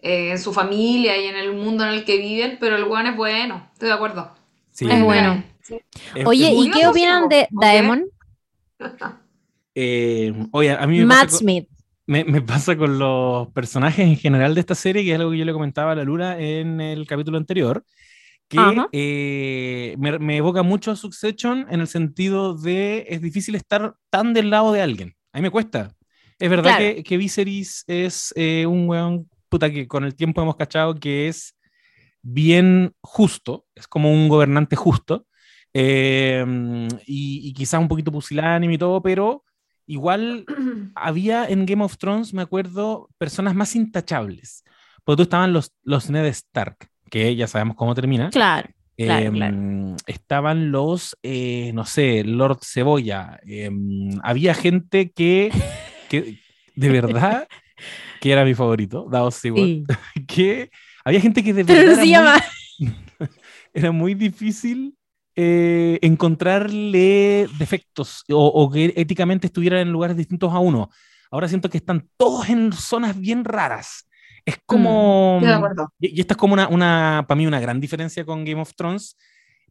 eh, 0.00 0.30
en 0.32 0.38
su 0.38 0.52
familia 0.52 1.16
y 1.20 1.26
en 1.26 1.36
el 1.36 1.52
mundo 1.52 1.84
en 1.84 1.90
el 1.90 2.04
que 2.04 2.18
viven, 2.18 2.56
pero 2.58 2.76
el 2.76 2.84
buen 2.84 3.06
es 3.06 3.16
bueno, 3.16 3.68
estoy 3.74 3.88
de 3.88 3.94
acuerdo. 3.94 4.32
Sí, 4.70 4.86
Es 4.90 5.02
bueno. 5.02 5.44
Sí. 5.62 5.76
Oye, 6.26 6.52
¿y 6.52 6.70
qué 6.70 6.86
opinan 6.86 7.24
sí, 7.24 7.28
de 7.30 7.48
¿o 7.54 7.60
Daemon? 7.60 8.04
eh, 9.74 10.32
oye, 10.52 10.70
a 10.72 10.86
mí 10.86 10.98
me 10.98 11.06
Matt 11.06 11.18
pasa 11.24 11.30
con- 11.30 11.38
Smith. 11.38 11.68
Me, 12.06 12.22
me 12.24 12.42
pasa 12.42 12.76
con 12.76 12.98
los 12.98 13.48
personajes 13.52 14.06
en 14.06 14.16
general 14.16 14.54
de 14.54 14.60
esta 14.60 14.74
serie, 14.74 15.02
que 15.04 15.12
es 15.12 15.18
algo 15.18 15.30
que 15.30 15.38
yo 15.38 15.44
le 15.46 15.54
comentaba 15.54 15.92
a 15.92 15.94
la 15.94 16.04
Luna 16.04 16.38
en 16.38 16.80
el 16.82 17.06
capítulo 17.06 17.38
anterior, 17.38 17.82
que 18.48 18.58
eh, 18.92 19.96
me, 19.98 20.18
me 20.18 20.36
evoca 20.36 20.62
mucho 20.62 20.90
a 20.90 20.96
Succession 20.96 21.66
en 21.70 21.80
el 21.80 21.88
sentido 21.88 22.54
de 22.54 23.06
es 23.08 23.20
difícil 23.20 23.54
estar 23.54 23.94
tan 24.10 24.32
del 24.34 24.50
lado 24.50 24.72
de 24.72 24.82
alguien. 24.82 25.14
A 25.32 25.38
mí 25.38 25.42
me 25.42 25.50
cuesta. 25.50 25.92
Es 26.38 26.50
verdad 26.50 26.76
Claro. 26.76 26.94
que, 26.96 27.02
que 27.02 27.16
Viserys 27.16 27.84
es 27.86 28.32
eh, 28.36 28.66
un 28.66 28.88
weón 28.88 29.28
puta 29.48 29.70
que 29.70 29.86
con 29.88 30.04
el 30.04 30.14
tiempo 30.14 30.42
hemos 30.42 30.56
cachado 30.56 30.94
que 30.94 31.28
es 31.28 31.56
bien 32.22 32.94
justo, 33.00 33.66
es 33.74 33.86
como 33.86 34.12
un 34.12 34.28
gobernante 34.28 34.76
justo, 34.76 35.26
eh, 35.72 36.44
y, 37.06 37.48
y 37.48 37.52
quizás 37.52 37.80
un 37.80 37.88
poquito 37.88 38.10
pusilánime 38.12 38.74
y 38.74 38.78
todo, 38.78 39.02
pero 39.02 39.44
igual 39.86 40.44
había 40.94 41.46
en 41.46 41.66
Game 41.66 41.84
of 41.84 41.98
Thrones, 41.98 42.32
me 42.34 42.42
acuerdo, 42.42 43.10
personas 43.18 43.54
más 43.54 43.74
intachables. 43.76 44.64
Porque 45.04 45.18
tú 45.18 45.22
estaban 45.24 45.52
los, 45.52 45.72
los 45.82 46.08
Ned 46.08 46.24
Stark, 46.26 46.88
que 47.10 47.34
ya 47.36 47.46
sabemos 47.46 47.76
cómo 47.76 47.94
termina. 47.94 48.30
Claro, 48.30 48.68
claro, 48.96 49.26
Em, 49.26 49.34
claro. 49.34 49.96
Estaban 50.06 50.70
los, 50.72 51.16
eh, 51.22 51.72
no 51.74 51.84
sé, 51.84 52.24
Lord 52.24 52.58
Cebolla. 52.62 53.40
Em, 53.46 54.18
había 54.22 54.54
gente 54.54 55.10
que, 55.12 55.50
que 56.08 56.38
de 56.74 56.88
verdad, 56.88 57.46
que 58.20 58.32
era 58.32 58.44
mi 58.44 58.54
favorito, 58.54 59.08
Seward, 59.30 59.64
Sí. 59.66 59.84
que 60.26 60.70
había 61.04 61.20
gente 61.20 61.42
que 61.44 61.52
de 61.52 61.64
verdad 61.64 61.96
muy- 62.78 62.88
era 63.74 63.92
muy 63.92 64.14
difícil 64.14 64.96
eh, 65.36 65.98
encontrarle 66.02 67.48
defectos 67.58 68.24
o, 68.30 68.46
o 68.46 68.70
que 68.70 68.92
éticamente 68.96 69.48
estuvieran 69.48 69.80
en 69.80 69.92
lugares 69.92 70.16
distintos 70.16 70.52
a 70.52 70.58
uno. 70.58 70.90
Ahora 71.30 71.48
siento 71.48 71.68
que 71.68 71.78
están 71.78 72.08
todos 72.16 72.48
en 72.48 72.72
zonas 72.72 73.18
bien 73.18 73.44
raras. 73.44 74.08
Es 74.44 74.58
como... 74.66 75.40
Acuerdo. 75.44 75.92
Y, 75.98 76.18
y 76.18 76.20
esta 76.20 76.34
es 76.34 76.38
como 76.38 76.54
una, 76.54 76.68
una 76.68 77.24
para 77.26 77.36
mí, 77.36 77.46
una 77.46 77.60
gran 77.60 77.80
diferencia 77.80 78.24
con 78.24 78.44
Game 78.44 78.60
of 78.60 78.74
Thrones, 78.74 79.16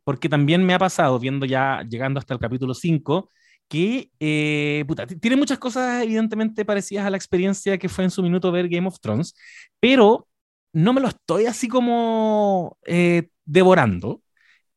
porque 0.04 0.30
también 0.30 0.66
me 0.66 0.74
ha 0.74 0.80
pasado, 0.80 1.20
viendo 1.20 1.46
ya, 1.46 1.84
llegando 1.88 2.20
hasta 2.20 2.34
el 2.34 2.40
capítulo 2.40 2.74
5, 2.74 3.30
que 3.68 4.12
eh, 4.20 4.84
puta, 4.88 5.08
tiene 5.08 5.38
muchas 5.38 5.58
cosas 5.58 6.04
evidentemente 6.04 6.66
parecidas 6.66 7.06
a 7.06 7.10
la 7.10 7.18
experiencia 7.18 7.78
que 7.78 7.90
fue 7.90 8.04
en 8.04 8.12
su 8.12 8.22
minuto 8.22 8.52
ver 8.52 8.70
Game 8.70 8.88
of 8.88 9.00
Thrones, 9.00 9.36
pero 9.80 10.28
no 10.74 10.94
me 10.94 11.02
lo 11.02 11.08
estoy 11.08 11.46
así 11.46 11.68
como 11.68 12.78
eh, 12.86 13.30
devorando. 13.46 14.22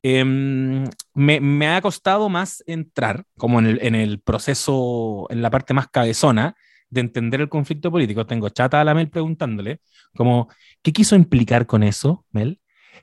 Em, 0.03 0.85
me, 1.15 1.41
me 1.41 1.69
ha 1.69 1.81
costado 1.83 2.29
más 2.29 2.63
entrar, 2.67 3.25
como 3.37 3.59
en 3.59 3.67
el, 3.67 3.79
en 3.83 3.95
el 3.95 4.21
proceso, 4.21 5.27
en 5.31 5.43
la 5.43 5.51
parte 5.51 5.75
más 5.75 5.89
cabezona, 5.89 6.55
de 6.91 7.01
entender 7.01 7.41
el 7.41 7.49
conflicto 7.49 7.91
político. 7.91 8.27
Tengo 8.27 8.49
chata 8.49 8.81
a 8.81 8.85
la 8.85 8.95
Mel 8.95 9.09
preguntándole, 9.11 9.81
como, 10.15 10.49
¿qué 10.83 10.93
quiso 10.93 11.17
implicar 11.17 11.67
con 11.67 11.83
eso, 11.83 12.25
Mel? 12.31 12.61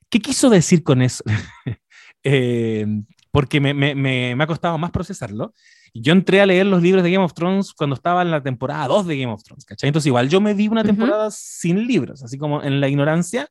¿Qué 0.09 0.19
quiso 0.19 0.49
decir 0.49 0.83
con 0.83 1.01
eso? 1.01 1.23
Eh, 2.25 2.85
porque 3.31 3.59
me, 3.59 3.73
me, 3.73 3.95
me, 3.95 4.33
me 4.33 4.43
ha 4.45 4.47
costado 4.47 4.77
más 4.77 4.91
procesarlo. 4.91 5.53
Yo 5.93 6.13
entré 6.13 6.39
a 6.39 6.45
leer 6.45 6.65
los 6.65 6.81
libros 6.81 7.03
de 7.03 7.11
Game 7.11 7.25
of 7.25 7.33
Thrones 7.33 7.73
cuando 7.73 7.95
estaba 7.95 8.21
en 8.21 8.31
la 8.31 8.41
temporada 8.41 8.87
2 8.87 9.07
de 9.07 9.17
Game 9.17 9.33
of 9.33 9.43
Thrones, 9.43 9.65
¿cachai? 9.65 9.89
Entonces 9.89 10.07
igual 10.07 10.29
yo 10.29 10.39
me 10.39 10.53
vi 10.53 10.69
una 10.69 10.85
temporada 10.85 11.29
sin 11.31 11.85
libros, 11.85 12.23
así 12.23 12.37
como 12.37 12.63
en 12.63 12.79
la 12.79 12.87
ignorancia, 12.87 13.49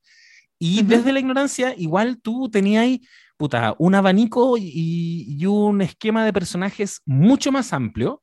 y 0.58 0.80
Ujú. 0.80 0.88
desde 0.88 1.12
la 1.12 1.20
ignorancia 1.20 1.74
igual 1.76 2.18
tú 2.22 2.48
tenías 2.48 2.84
ahí, 2.84 3.02
puta, 3.36 3.74
un 3.78 3.94
abanico 3.94 4.56
y, 4.56 5.26
y 5.28 5.44
un 5.44 5.82
esquema 5.82 6.24
de 6.24 6.32
personajes 6.32 7.02
mucho 7.04 7.52
más 7.52 7.72
amplio, 7.74 8.22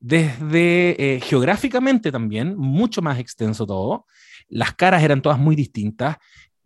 desde 0.00 1.16
eh, 1.16 1.20
geográficamente 1.20 2.12
también, 2.12 2.56
mucho 2.56 3.02
más 3.02 3.18
extenso 3.18 3.66
todo. 3.66 4.06
Las 4.48 4.74
caras 4.74 5.02
eran 5.02 5.22
todas 5.22 5.38
muy 5.38 5.56
distintas. 5.56 6.16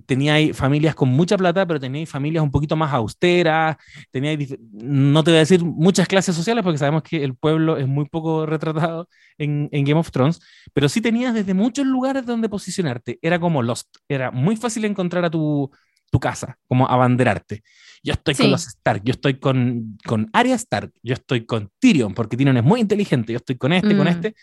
Tenía 0.07 0.35
ahí 0.35 0.53
familias 0.53 0.95
con 0.97 1.09
mucha 1.11 1.37
plata, 1.39 1.65
pero 1.67 1.79
tenía 1.79 2.01
ahí 2.01 2.07
familias 2.07 2.43
un 2.43 2.51
poquito 2.51 2.75
más 2.77 2.93
austeras. 2.93 3.77
Tenía 4.11 4.31
ahí 4.31 4.37
dif- 4.37 4.59
no 4.73 5.23
te 5.23 5.31
voy 5.31 5.37
a 5.37 5.41
decir 5.41 5.65
muchas 5.65 6.09
clases 6.09 6.35
sociales, 6.35 6.65
porque 6.65 6.79
sabemos 6.79 7.03
que 7.05 7.23
el 7.23 7.37
pueblo 7.37 7.77
es 7.77 7.87
muy 7.87 8.07
poco 8.07 8.45
retratado 8.47 9.09
en, 9.39 9.69
en 9.73 9.85
Game 9.85 10.01
of 10.01 10.11
Thrones, 10.11 10.41
pero 10.73 10.89
sí 10.89 11.01
tenías 11.01 11.35
desde 11.35 11.55
muchos 11.55 11.87
lugares 11.87 12.27
donde 12.27 12.49
posicionarte. 12.49 13.19
Era 13.23 13.39
como 13.39 13.63
Lost. 13.63 13.89
Era 14.09 14.31
muy 14.33 14.57
fácil 14.57 14.85
encontrar 14.85 15.25
a 15.25 15.31
tu, 15.31 15.71
tu 16.13 16.21
casa, 16.21 16.59
como 16.69 16.87
abanderarte. 16.89 17.63
Yo 18.05 18.13
estoy 18.13 18.35
con 18.35 18.47
Sí. 18.47 18.51
los 18.53 18.67
Stark, 18.67 19.03
yo 19.05 19.13
estoy 19.13 19.35
con, 19.41 19.97
con 20.07 20.29
Arya 20.33 20.55
Stark, 20.57 20.93
yo 21.03 21.15
estoy 21.15 21.47
con 21.47 21.71
Tyrion, 21.81 22.13
porque 22.15 22.37
Tyrion 22.37 22.57
es 22.59 22.65
muy 22.65 22.81
inteligente, 22.81 23.33
yo 23.33 23.39
estoy 23.39 23.57
con 23.57 23.73
este, 23.73 23.97
con 23.97 24.05
Mm. 24.07 24.11
este. 24.11 24.35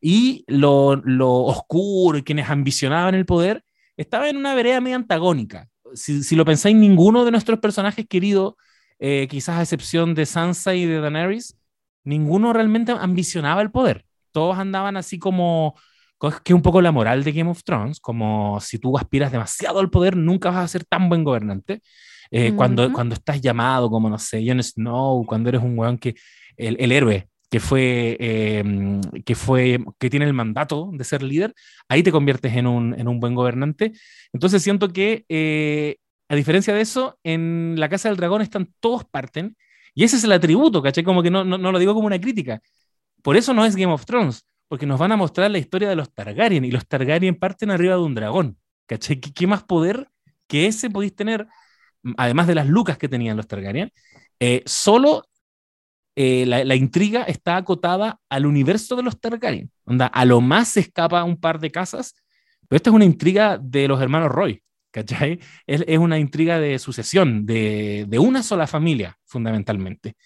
Y 0.00 0.44
lo, 0.46 0.96
lo 0.96 1.32
oscuro 1.32 2.18
y 2.18 2.22
quienes 2.22 2.48
ambicionaban 2.48 3.14
el 3.14 3.26
poder 3.26 3.64
estaba 3.96 4.28
en 4.28 4.36
una 4.36 4.54
vereda 4.54 4.80
medio 4.80 4.96
antagónica. 4.96 5.68
Si, 5.94 6.22
si 6.22 6.36
lo 6.36 6.44
pensáis, 6.44 6.76
ninguno 6.76 7.24
de 7.24 7.30
nuestros 7.32 7.58
personajes 7.58 8.06
queridos, 8.08 8.54
eh, 8.98 9.26
quizás 9.28 9.58
a 9.58 9.62
excepción 9.62 10.14
de 10.14 10.26
Sansa 10.26 10.74
y 10.74 10.84
de 10.84 11.00
Daenerys, 11.00 11.56
ninguno 12.04 12.52
realmente 12.52 12.92
ambicionaba 12.92 13.62
el 13.62 13.70
poder. 13.70 14.04
Todos 14.32 14.58
andaban 14.58 14.96
así 14.96 15.18
como, 15.18 15.74
co- 15.74 15.80
que 16.18 16.52
es 16.52 16.54
un 16.54 16.62
poco 16.62 16.80
la 16.80 16.92
moral 16.92 17.24
de 17.24 17.32
Game 17.32 17.50
of 17.50 17.62
Thrones, 17.62 18.00
como 18.00 18.58
si 18.60 18.78
tú 18.78 18.96
aspiras 18.96 19.32
demasiado 19.32 19.80
al 19.80 19.90
poder, 19.90 20.16
nunca 20.16 20.50
vas 20.50 20.64
a 20.64 20.68
ser 20.68 20.84
tan 20.84 21.08
buen 21.08 21.24
gobernante. 21.24 21.82
Eh, 22.30 22.52
cuando, 22.56 22.92
cuando 22.92 23.14
estás 23.14 23.40
llamado, 23.40 23.88
como 23.88 24.10
no 24.10 24.18
sé, 24.18 24.44
Jon 24.46 24.62
Snow, 24.62 25.24
cuando 25.26 25.48
eres 25.48 25.62
un 25.62 25.78
weón 25.78 25.98
que, 25.98 26.14
el, 26.56 26.76
el 26.80 26.90
héroe, 26.90 27.28
que 27.50 27.60
fue, 27.60 28.16
eh, 28.18 28.64
que 29.24 29.34
fue, 29.34 29.78
que 29.98 30.10
tiene 30.10 30.26
el 30.26 30.32
mandato 30.32 30.90
de 30.92 31.04
ser 31.04 31.22
líder, 31.22 31.54
ahí 31.88 32.02
te 32.02 32.10
conviertes 32.10 32.54
en 32.56 32.66
un, 32.66 32.98
en 32.98 33.06
un 33.08 33.20
buen 33.20 33.34
gobernante. 33.34 33.92
Entonces 34.32 34.62
siento 34.62 34.88
que, 34.88 35.24
eh, 35.28 35.96
a 36.28 36.34
diferencia 36.34 36.74
de 36.74 36.80
eso, 36.80 37.18
en 37.22 37.74
la 37.78 37.88
Casa 37.88 38.08
del 38.08 38.16
Dragón 38.16 38.42
están 38.42 38.72
todos 38.80 39.04
parten, 39.04 39.56
y 39.94 40.04
ese 40.04 40.16
es 40.16 40.24
el 40.24 40.32
atributo, 40.32 40.82
¿cachai? 40.82 41.04
Como 41.04 41.22
que 41.22 41.30
no, 41.30 41.44
no, 41.44 41.56
no 41.56 41.72
lo 41.72 41.78
digo 41.78 41.94
como 41.94 42.06
una 42.06 42.20
crítica. 42.20 42.60
Por 43.22 43.36
eso 43.36 43.54
no 43.54 43.64
es 43.64 43.76
Game 43.76 43.92
of 43.92 44.04
Thrones, 44.04 44.44
porque 44.68 44.86
nos 44.86 44.98
van 44.98 45.12
a 45.12 45.16
mostrar 45.16 45.50
la 45.50 45.58
historia 45.58 45.88
de 45.88 45.96
los 45.96 46.12
Targaryen, 46.12 46.64
y 46.64 46.70
los 46.70 46.86
Targaryen 46.86 47.36
parten 47.36 47.70
arriba 47.70 47.94
de 47.94 48.02
un 48.02 48.14
dragón. 48.14 48.58
¿Qué, 48.86 48.98
qué 48.98 49.46
más 49.46 49.64
poder 49.64 50.08
que 50.46 50.66
ese 50.66 50.90
podéis 50.90 51.14
tener, 51.14 51.46
además 52.16 52.46
de 52.46 52.54
las 52.54 52.66
lucas 52.66 52.98
que 52.98 53.08
tenían 53.08 53.36
los 53.36 53.46
Targaryen? 53.46 53.92
Eh, 54.38 54.62
solo 54.66 55.24
eh, 56.14 56.46
la, 56.46 56.64
la 56.64 56.74
intriga 56.74 57.22
está 57.22 57.56
acotada 57.56 58.20
al 58.28 58.46
universo 58.46 58.96
de 58.96 59.02
los 59.02 59.20
Targaryen. 59.20 59.70
Onda, 59.84 60.06
a 60.06 60.24
lo 60.24 60.40
más 60.40 60.68
se 60.68 60.80
escapa 60.80 61.24
un 61.24 61.36
par 61.36 61.58
de 61.60 61.70
casas, 61.70 62.14
pero 62.68 62.76
esta 62.76 62.90
es 62.90 62.94
una 62.96 63.04
intriga 63.04 63.58
de 63.62 63.86
los 63.86 64.00
hermanos 64.00 64.30
Roy, 64.30 64.62
¿cachai? 64.90 65.40
Es, 65.66 65.84
es 65.86 65.98
una 65.98 66.18
intriga 66.18 66.58
de 66.58 66.78
sucesión, 66.78 67.46
de, 67.46 68.06
de 68.08 68.18
una 68.18 68.42
sola 68.42 68.66
familia, 68.66 69.16
fundamentalmente. 69.24 70.16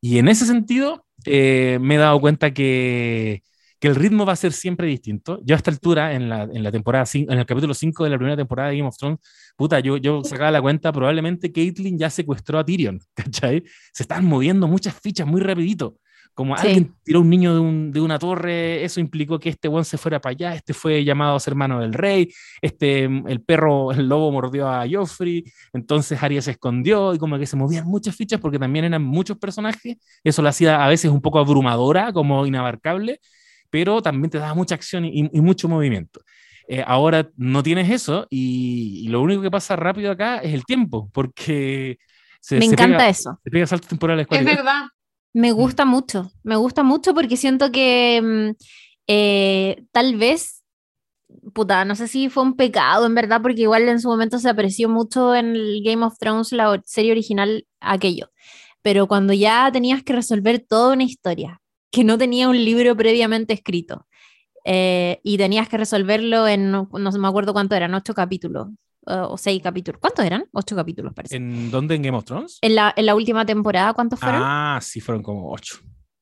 Y 0.00 0.18
en 0.18 0.28
ese 0.28 0.46
sentido, 0.46 1.06
eh, 1.24 1.78
me 1.80 1.94
he 1.96 1.98
dado 1.98 2.20
cuenta 2.20 2.52
que, 2.52 3.42
que 3.84 3.88
el 3.88 3.96
ritmo 3.96 4.24
va 4.24 4.32
a 4.32 4.36
ser 4.36 4.54
siempre 4.54 4.86
distinto. 4.86 5.40
Yo 5.44 5.54
a 5.54 5.58
esta 5.58 5.70
altura, 5.70 6.14
en 6.14 6.30
la, 6.30 6.44
en 6.44 6.62
la 6.62 6.72
temporada 6.72 7.04
en 7.12 7.38
el 7.38 7.44
capítulo 7.44 7.74
5 7.74 8.04
de 8.04 8.08
la 8.08 8.16
primera 8.16 8.34
temporada 8.34 8.70
de 8.70 8.78
Game 8.78 8.88
of 8.88 8.96
Thrones, 8.96 9.18
puta, 9.56 9.78
yo, 9.80 9.98
yo 9.98 10.24
sacaba 10.24 10.50
la 10.50 10.62
cuenta, 10.62 10.90
probablemente 10.90 11.52
Caitlyn 11.52 11.98
ya 11.98 12.08
secuestró 12.08 12.58
a 12.58 12.64
Tyrion, 12.64 12.98
¿cachai? 13.14 13.62
Se 13.92 14.04
están 14.04 14.24
moviendo 14.24 14.66
muchas 14.68 14.94
fichas 14.98 15.26
muy 15.26 15.42
rapidito. 15.42 15.98
Como 16.32 16.56
Sí. 16.56 16.66
alguien 16.66 16.94
tiró 17.04 17.20
un 17.20 17.28
niño 17.28 17.52
de, 17.52 17.60
un- 17.60 17.92
de 17.92 18.00
una 18.00 18.18
torre, 18.18 18.82
eso 18.84 19.00
implicó 19.00 19.38
que 19.38 19.50
este 19.50 19.68
one 19.68 19.84
se 19.84 19.98
fuera 19.98 20.18
para 20.18 20.30
allá, 20.32 20.54
este 20.54 20.72
fue 20.72 21.04
llamado 21.04 21.36
a 21.36 21.40
ser 21.40 21.54
mano 21.54 21.78
del 21.80 21.92
rey, 21.92 22.32
este, 22.62 23.04
el 23.04 23.42
perro, 23.42 23.92
el 23.92 24.08
lobo 24.08 24.32
mordió 24.32 24.66
a 24.66 24.86
Joffrey, 24.90 25.44
entonces 25.74 26.20
Arya 26.22 26.40
se 26.40 26.52
escondió 26.52 27.12
y 27.14 27.18
como 27.18 27.38
que 27.38 27.44
se 27.46 27.54
movían 27.56 27.86
muchas 27.86 28.16
fichas 28.16 28.40
porque 28.40 28.58
también 28.58 28.86
eran 28.86 29.02
muchos 29.04 29.36
personajes, 29.36 29.98
eso 30.24 30.40
lo 30.40 30.48
hacía 30.48 30.82
a 30.82 30.88
veces 30.88 31.10
un 31.10 31.20
poco 31.20 31.38
abrumadora, 31.38 32.12
como 32.14 32.46
inabarcable, 32.46 33.20
pero 33.74 34.00
también 34.00 34.30
te 34.30 34.38
daba 34.38 34.54
mucha 34.54 34.76
acción 34.76 35.04
y, 35.04 35.28
y 35.32 35.40
mucho 35.40 35.68
movimiento. 35.68 36.20
Eh, 36.68 36.84
ahora 36.86 37.28
no 37.36 37.60
tienes 37.60 37.90
eso 37.90 38.24
y, 38.30 39.00
y 39.04 39.08
lo 39.08 39.20
único 39.20 39.42
que 39.42 39.50
pasa 39.50 39.74
rápido 39.74 40.12
acá 40.12 40.38
es 40.38 40.54
el 40.54 40.64
tiempo, 40.64 41.10
porque 41.12 41.98
se, 42.40 42.54
Me 42.60 42.66
se 42.66 42.74
encanta 42.74 42.98
pega, 42.98 43.08
eso. 43.08 43.40
se 43.42 43.50
pega 43.50 43.66
saltos 43.66 43.88
temporales. 43.88 44.28
Es 44.30 44.44
verdad. 44.44 44.82
Me 45.32 45.50
gusta 45.50 45.84
mucho, 45.84 46.30
me 46.44 46.54
gusta 46.54 46.84
mucho 46.84 47.14
porque 47.14 47.36
siento 47.36 47.72
que 47.72 48.22
mm, 48.22 48.62
eh, 49.08 49.84
tal 49.90 50.14
vez, 50.18 50.62
puta, 51.52 51.84
no 51.84 51.96
sé 51.96 52.06
si 52.06 52.28
fue 52.28 52.44
un 52.44 52.54
pecado 52.54 53.06
en 53.06 53.16
verdad, 53.16 53.42
porque 53.42 53.62
igual 53.62 53.88
en 53.88 54.00
su 54.00 54.06
momento 54.06 54.38
se 54.38 54.50
apreció 54.50 54.88
mucho 54.88 55.34
en 55.34 55.56
el 55.56 55.82
Game 55.84 56.04
of 56.06 56.16
Thrones, 56.20 56.52
la 56.52 56.80
serie 56.84 57.10
original, 57.10 57.66
aquello. 57.80 58.30
Pero 58.82 59.08
cuando 59.08 59.32
ya 59.32 59.68
tenías 59.72 60.04
que 60.04 60.12
resolver 60.12 60.60
toda 60.60 60.92
una 60.92 61.02
historia, 61.02 61.60
que 61.94 62.02
no 62.02 62.18
tenía 62.18 62.48
un 62.48 62.56
libro 62.56 62.96
previamente 62.96 63.54
escrito, 63.54 64.06
eh, 64.64 65.20
y 65.22 65.38
tenías 65.38 65.68
que 65.68 65.76
resolverlo 65.76 66.48
en, 66.48 66.70
no, 66.72 66.88
no 66.90 67.12
me 67.12 67.28
acuerdo 67.28 67.52
cuánto 67.52 67.76
eran, 67.76 67.94
ocho 67.94 68.14
capítulos, 68.14 68.68
o 69.06 69.36
seis 69.36 69.62
capítulos. 69.62 70.00
¿Cuántos 70.00 70.24
eran? 70.24 70.46
Ocho 70.52 70.74
capítulos, 70.74 71.12
parece. 71.14 71.36
¿En 71.36 71.70
dónde? 71.70 71.94
¿En 71.94 72.02
Game 72.02 72.16
of 72.16 72.24
Thrones? 72.24 72.58
En 72.62 72.74
la, 72.74 72.92
en 72.96 73.06
la 73.06 73.14
última 73.14 73.44
temporada, 73.46 73.92
¿cuántos 73.92 74.18
fueron? 74.18 74.40
Ah, 74.42 74.80
sí, 74.82 75.00
fueron 75.00 75.22
como 75.22 75.52
ocho. 75.52 75.76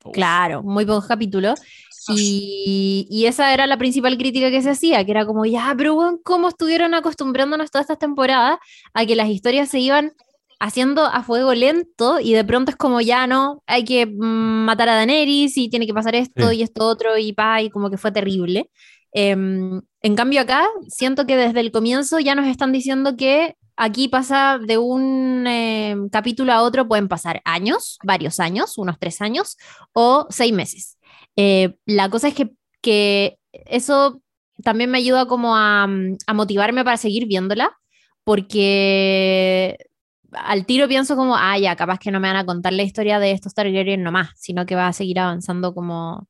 Uf. 0.05 0.13
Claro, 0.13 0.63
muy 0.63 0.85
pocos 0.85 1.07
capítulos. 1.07 1.63
Y, 2.09 3.07
y 3.09 3.27
esa 3.27 3.55
era 3.55 3.69
la 3.69 3.79
principal 3.79 4.19
crítica 4.19 4.51
que 4.51 4.61
se 4.61 4.71
hacía, 4.71 5.05
que 5.05 5.13
era 5.13 5.25
como, 5.25 5.47
ya, 5.47 5.73
pero 5.79 5.95
bueno, 5.95 6.19
¿cómo 6.25 6.49
estuvieron 6.49 6.95
acostumbrándonos 6.95 7.71
todas 7.71 7.85
estas 7.85 8.01
temporadas 8.01 8.59
a 8.93 9.07
que 9.07 9.15
las 9.15 9.29
historias 9.29 9.69
se 9.69 9.79
iban 9.79 10.13
haciendo 10.63 11.05
a 11.05 11.25
fuego 11.25 11.53
lento 11.55 12.21
y 12.21 12.35
de 12.35 12.45
pronto 12.45 12.71
es 12.71 12.77
como, 12.77 13.01
ya 13.01 13.27
no, 13.27 13.65
hay 13.67 13.85
que 13.85 14.07
mm, 14.07 14.65
matar 14.65 14.89
a 14.89 14.95
Daenerys 14.95 15.59
y 15.59 15.69
tiene 15.69 15.89
que 15.89 15.93
pasar 15.93 16.15
esto 16.15 16.51
Sí. 16.51 16.59
y 16.59 16.63
esto 16.63 16.87
otro 16.87 17.19
y 17.19 17.33
pa, 17.33 17.61
y 17.63 17.69
como 17.69 17.91
que 17.91 17.97
fue 17.99 18.13
terrible. 18.13 18.71
Em, 19.13 19.83
en 20.03 20.15
cambio 20.15 20.41
acá, 20.41 20.69
siento 20.87 21.27
que 21.27 21.37
desde 21.37 21.59
el 21.61 21.73
comienzo 21.73 22.21
ya 22.21 22.37
nos 22.37 22.47
están 22.47 22.71
diciendo 22.71 23.17
que 23.17 23.57
aquí 23.77 24.07
pasa 24.07 24.61
de 24.65 24.79
un 24.79 25.47
em, 25.49 26.09
capítulo 26.11 26.53
a 26.53 26.63
otro, 26.63 26.87
pueden 26.87 27.09
pasar 27.09 27.43
años, 27.45 27.99
varios 28.05 28.39
años, 28.39 28.79
unos 28.79 28.99
tres 29.01 29.21
años, 29.21 29.57
o 29.93 30.27
seis 30.31 30.53
meses. 30.53 30.97
Eh, 31.35 31.75
la 31.87 32.09
cosa 32.09 32.29
es 32.29 32.35
que, 32.35 32.51
que 32.81 33.37
eso 33.67 34.23
también 34.63 34.91
me 34.93 34.99
ayuda 34.99 35.27
como 35.27 35.57
a, 35.57 35.89
mm, 35.89 36.19
a 36.29 36.35
motivarme 36.35 36.85
para 36.85 36.97
seguir 36.99 37.27
viéndola, 37.27 37.77
porque 38.23 39.77
al 40.33 40.67
tiro 40.67 40.89
pienso 40.89 41.17
como, 41.17 41.37
ah, 41.37 41.59
ya, 41.59 41.77
capaz 41.77 41.99
que 41.99 42.11
no 42.11 42.21
me 42.21 42.29
van 42.29 42.37
a 42.37 42.47
contar 42.47 42.73
la 42.73 42.83
historia 42.83 43.19
de 43.19 43.33
estos 43.33 43.55
Targaryen 43.55 44.03
nomás, 44.03 44.31
sino 44.37 44.67
que 44.67 44.75
va 44.75 44.89
a 44.89 44.93
seguir 44.93 45.19
avanzando 45.21 45.75
como 45.75 46.29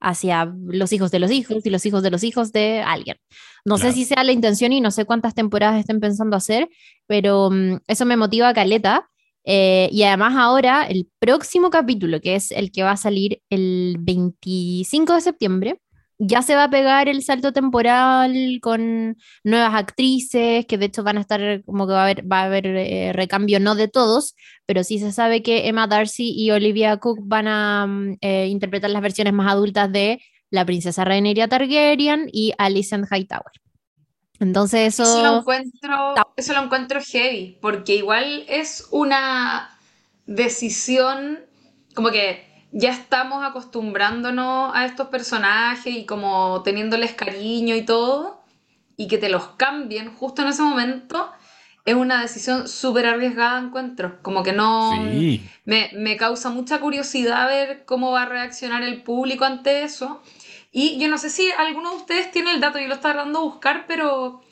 hacia 0.00 0.52
los 0.66 0.92
hijos 0.92 1.10
de 1.10 1.18
los 1.18 1.30
hijos 1.30 1.64
y 1.64 1.70
los 1.70 1.86
hijos 1.86 2.02
de 2.02 2.10
los 2.10 2.24
hijos 2.24 2.52
de 2.52 2.82
alguien. 2.82 3.16
No 3.64 3.76
Claro. 3.76 3.90
sé 3.92 3.96
si 3.98 4.04
sea 4.04 4.22
la 4.22 4.32
intención 4.32 4.72
y 4.72 4.80
no 4.80 4.90
sé 4.90 5.06
cuántas 5.06 5.34
temporadas 5.34 5.78
estén 5.80 6.00
pensando 6.00 6.36
hacer, 6.36 6.68
pero 7.06 7.50
mm, 7.50 7.78
eso 7.86 8.04
me 8.04 8.16
motiva 8.16 8.48
a 8.48 8.54
Caleta. 8.54 9.08
Eh, 9.46 9.88
y 9.92 10.02
además 10.04 10.34
ahora 10.36 10.84
el 10.86 11.08
próximo 11.18 11.68
capítulo, 11.70 12.20
que 12.20 12.34
es 12.34 12.50
el 12.50 12.72
que 12.72 12.82
va 12.82 12.92
a 12.92 12.96
salir 12.96 13.42
el 13.50 13.96
25 14.00 15.14
de 15.14 15.20
septiembre, 15.20 15.80
ya 16.18 16.42
se 16.42 16.54
va 16.54 16.64
a 16.64 16.70
pegar 16.70 17.08
el 17.08 17.22
salto 17.22 17.52
temporal 17.52 18.58
con 18.62 19.16
nuevas 19.42 19.74
actrices, 19.74 20.66
que 20.66 20.78
de 20.78 20.86
hecho 20.86 21.02
van 21.02 21.18
a 21.18 21.20
estar 21.20 21.62
como 21.64 21.86
que 21.86 21.92
va 21.92 22.00
a 22.00 22.04
haber, 22.04 22.30
va 22.30 22.40
a 22.40 22.44
haber 22.44 22.66
eh, 22.66 23.12
recambio 23.12 23.60
no 23.60 23.74
de 23.74 23.88
todos, 23.88 24.34
pero 24.66 24.84
sí 24.84 24.98
se 24.98 25.12
sabe 25.12 25.42
que 25.42 25.68
Emma 25.68 25.86
Darcy 25.86 26.32
y 26.36 26.50
Olivia 26.50 26.96
Cook 26.98 27.18
van 27.22 27.48
a 27.48 27.86
mm, 27.86 28.18
eh, 28.20 28.46
interpretar 28.46 28.90
las 28.90 29.02
versiones 29.02 29.32
más 29.32 29.50
adultas 29.50 29.90
de 29.90 30.22
la 30.50 30.64
princesa 30.64 31.04
Rhaenyra 31.04 31.48
Targaryen 31.48 32.28
y 32.32 32.52
Alicent 32.58 33.06
Hightower. 33.10 33.52
Entonces 34.40 34.98
Eso 34.98 35.22
lo 35.22 35.38
encuentro, 35.38 36.14
eso 36.36 36.52
lo 36.54 36.64
encuentro 36.64 37.00
heavy, 37.00 37.58
porque 37.60 37.96
igual 37.96 38.44
es 38.48 38.86
una 38.90 39.78
decisión, 40.26 41.40
como 41.94 42.10
que 42.10 42.53
ya 42.74 42.90
estamos 42.90 43.44
acostumbrándonos 43.44 44.74
a 44.74 44.84
estos 44.84 45.08
personajes 45.08 45.94
y 45.94 46.04
como 46.04 46.62
teniéndoles 46.62 47.14
cariño 47.14 47.74
y 47.76 47.82
todo, 47.82 48.42
y 48.96 49.08
que 49.08 49.16
te 49.16 49.28
los 49.28 49.46
cambien 49.56 50.12
justo 50.12 50.42
en 50.42 50.48
ese 50.48 50.62
momento, 50.62 51.32
es 51.84 51.94
una 51.94 52.20
decisión 52.20 52.66
súper 52.66 53.06
arriesgada, 53.06 53.58
encuentro. 53.58 54.20
Como 54.22 54.42
que 54.42 54.52
no... 54.52 54.92
Sí. 55.10 55.42
Me, 55.64 55.90
me 55.94 56.16
causa 56.16 56.50
mucha 56.50 56.80
curiosidad 56.80 57.46
ver 57.46 57.84
cómo 57.84 58.10
va 58.10 58.22
a 58.22 58.28
reaccionar 58.28 58.82
el 58.82 59.02
público 59.02 59.44
ante 59.44 59.84
eso. 59.84 60.20
Y 60.72 60.98
yo 60.98 61.08
no 61.08 61.18
sé 61.18 61.30
si 61.30 61.50
alguno 61.52 61.90
de 61.90 61.96
ustedes 61.96 62.30
tiene 62.32 62.52
el 62.52 62.60
dato, 62.60 62.80
yo 62.80 62.88
lo 62.88 62.94
estaba 62.94 63.14
tratando 63.14 63.40
de 63.40 63.46
buscar, 63.46 63.84
pero 63.86 64.42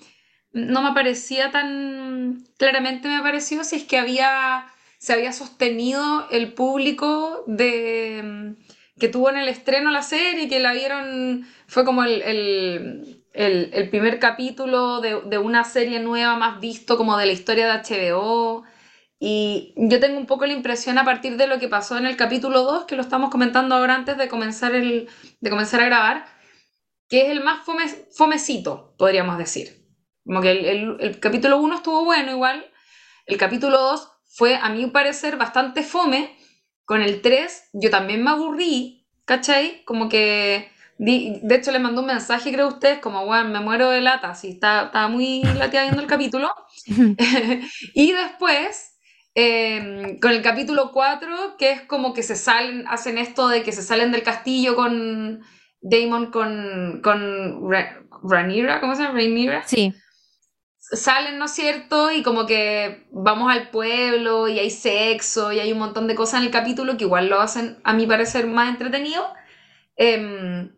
no 0.52 0.82
me 0.82 0.90
aparecía 0.90 1.50
tan 1.50 2.44
claramente, 2.58 3.08
me 3.08 3.20
pareció 3.22 3.64
si 3.64 3.76
es 3.76 3.84
que 3.84 3.98
había, 3.98 4.66
se 5.02 5.12
había 5.14 5.32
sostenido 5.32 6.26
el 6.30 6.52
público 6.54 7.42
de, 7.46 8.54
que 8.98 9.08
tuvo 9.08 9.30
en 9.30 9.36
el 9.36 9.48
estreno 9.48 9.90
la 9.90 10.02
serie, 10.02 10.48
que 10.48 10.60
la 10.60 10.72
vieron, 10.72 11.44
fue 11.66 11.84
como 11.84 12.04
el, 12.04 12.22
el, 12.22 13.24
el- 13.32 13.88
primer 13.90 14.18
capítulo 14.20 15.00
de, 15.00 15.20
de 15.22 15.38
una 15.38 15.64
serie 15.64 15.98
nueva 16.00 16.36
más 16.36 16.60
visto 16.60 16.96
como 16.96 17.16
de 17.16 17.26
la 17.26 17.32
historia 17.32 17.66
de 17.66 17.72
HBO. 17.72 18.62
Y 19.18 19.72
yo 19.76 20.00
tengo 20.00 20.18
un 20.18 20.26
poco 20.26 20.46
la 20.46 20.52
impresión 20.52 20.98
a 20.98 21.04
partir 21.04 21.36
de 21.36 21.46
lo 21.46 21.58
que 21.58 21.68
pasó 21.68 21.96
en 21.96 22.06
el 22.06 22.16
capítulo 22.16 22.62
2, 22.62 22.84
que 22.84 22.96
lo 22.96 23.02
estamos 23.02 23.30
comentando 23.30 23.74
ahora 23.74 23.94
antes 23.94 24.16
de 24.16 24.28
comenzar, 24.28 24.74
el, 24.74 25.08
de 25.40 25.50
comenzar 25.50 25.80
a 25.80 25.86
grabar, 25.86 26.26
que 27.08 27.22
es 27.22 27.30
el 27.30 27.42
más 27.42 27.64
fome, 27.64 27.88
fomecito, 28.16 28.94
podríamos 28.98 29.38
decir. 29.38 29.84
Como 30.24 30.40
que 30.40 30.52
el, 30.52 30.64
el- 30.64 30.96
el 31.00 31.20
capítulo 31.20 31.58
1 31.58 31.76
estuvo 31.76 32.04
bueno 32.04 32.30
igual, 32.32 32.64
el 33.26 33.38
capítulo 33.38 33.78
2 33.80 34.08
fue, 34.34 34.56
a 34.56 34.68
mi 34.70 34.86
parecer, 34.86 35.36
bastante 35.36 35.82
fome. 35.82 36.36
Con 36.84 37.02
el 37.02 37.20
3 37.22 37.68
yo 37.72 37.90
también 37.90 38.22
me 38.24 38.30
aburrí, 38.30 39.06
¿cachai? 39.24 39.84
Como 39.84 40.08
que, 40.08 40.68
de 40.98 41.54
hecho 41.54 41.70
le 41.72 41.78
mandó 41.78 42.00
un 42.00 42.08
mensaje, 42.08 42.52
creo 42.52 42.66
a 42.66 42.68
ustedes, 42.68 42.98
como, 42.98 43.24
bueno, 43.24 43.48
me 43.50 43.60
muero 43.60 43.88
de 43.90 44.00
lata, 44.00 44.32
está, 44.32 44.84
estaba 44.86 45.08
muy 45.08 45.42
lateada 45.44 45.84
viendo 45.86 46.02
el 46.02 46.08
capítulo. 46.08 46.52
y 47.94 48.12
después, 48.12 48.96
eh, 49.34 50.18
con 50.20 50.32
el 50.32 50.42
capítulo 50.42 50.90
4, 50.92 51.56
que 51.58 51.70
es 51.70 51.82
como 51.82 52.12
que 52.12 52.22
se 52.22 52.36
salen, 52.36 52.84
hacen 52.88 53.18
esto 53.18 53.48
de 53.48 53.62
que 53.62 53.72
se 53.72 53.82
salen 53.82 54.12
del 54.12 54.22
castillo 54.22 54.74
con 54.76 55.40
Damon, 55.80 56.30
con, 56.30 57.00
con 57.02 57.70
Ra- 57.70 58.02
Rhaenyra, 58.22 58.80
¿cómo 58.80 58.94
se 58.94 59.02
llama? 59.02 59.14
Rhaenyra. 59.14 59.62
Sí, 59.66 59.92
Salen, 60.92 61.38
¿no 61.38 61.46
es 61.46 61.52
cierto? 61.52 62.10
Y 62.10 62.22
como 62.22 62.46
que 62.46 63.06
vamos 63.10 63.50
al 63.50 63.70
pueblo 63.70 64.48
y 64.48 64.58
hay 64.58 64.70
sexo 64.70 65.52
y 65.52 65.58
hay 65.58 65.72
un 65.72 65.78
montón 65.78 66.06
de 66.06 66.14
cosas 66.14 66.40
en 66.40 66.46
el 66.46 66.52
capítulo 66.52 66.96
que 66.96 67.04
igual 67.04 67.28
lo 67.28 67.40
hacen, 67.40 67.80
a 67.82 67.94
mi 67.94 68.06
parecer, 68.06 68.46
más 68.46 68.68
entretenido. 68.68 69.26
Em, 69.96 70.70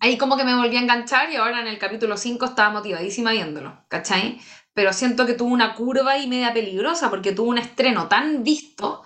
ahí 0.00 0.16
como 0.18 0.36
que 0.36 0.44
me 0.44 0.54
volví 0.54 0.76
a 0.76 0.80
enganchar 0.80 1.30
y 1.30 1.36
ahora 1.36 1.60
en 1.60 1.66
el 1.66 1.78
capítulo 1.78 2.16
5 2.16 2.44
estaba 2.46 2.70
motivadísima 2.70 3.32
viéndolo, 3.32 3.84
¿cachai? 3.88 4.40
Pero 4.74 4.92
siento 4.92 5.26
que 5.26 5.34
tuvo 5.34 5.52
una 5.52 5.74
curva 5.74 6.18
y 6.18 6.28
media 6.28 6.54
peligrosa 6.54 7.10
porque 7.10 7.32
tuvo 7.32 7.50
un 7.50 7.58
estreno 7.58 8.08
tan 8.08 8.42
visto 8.42 9.02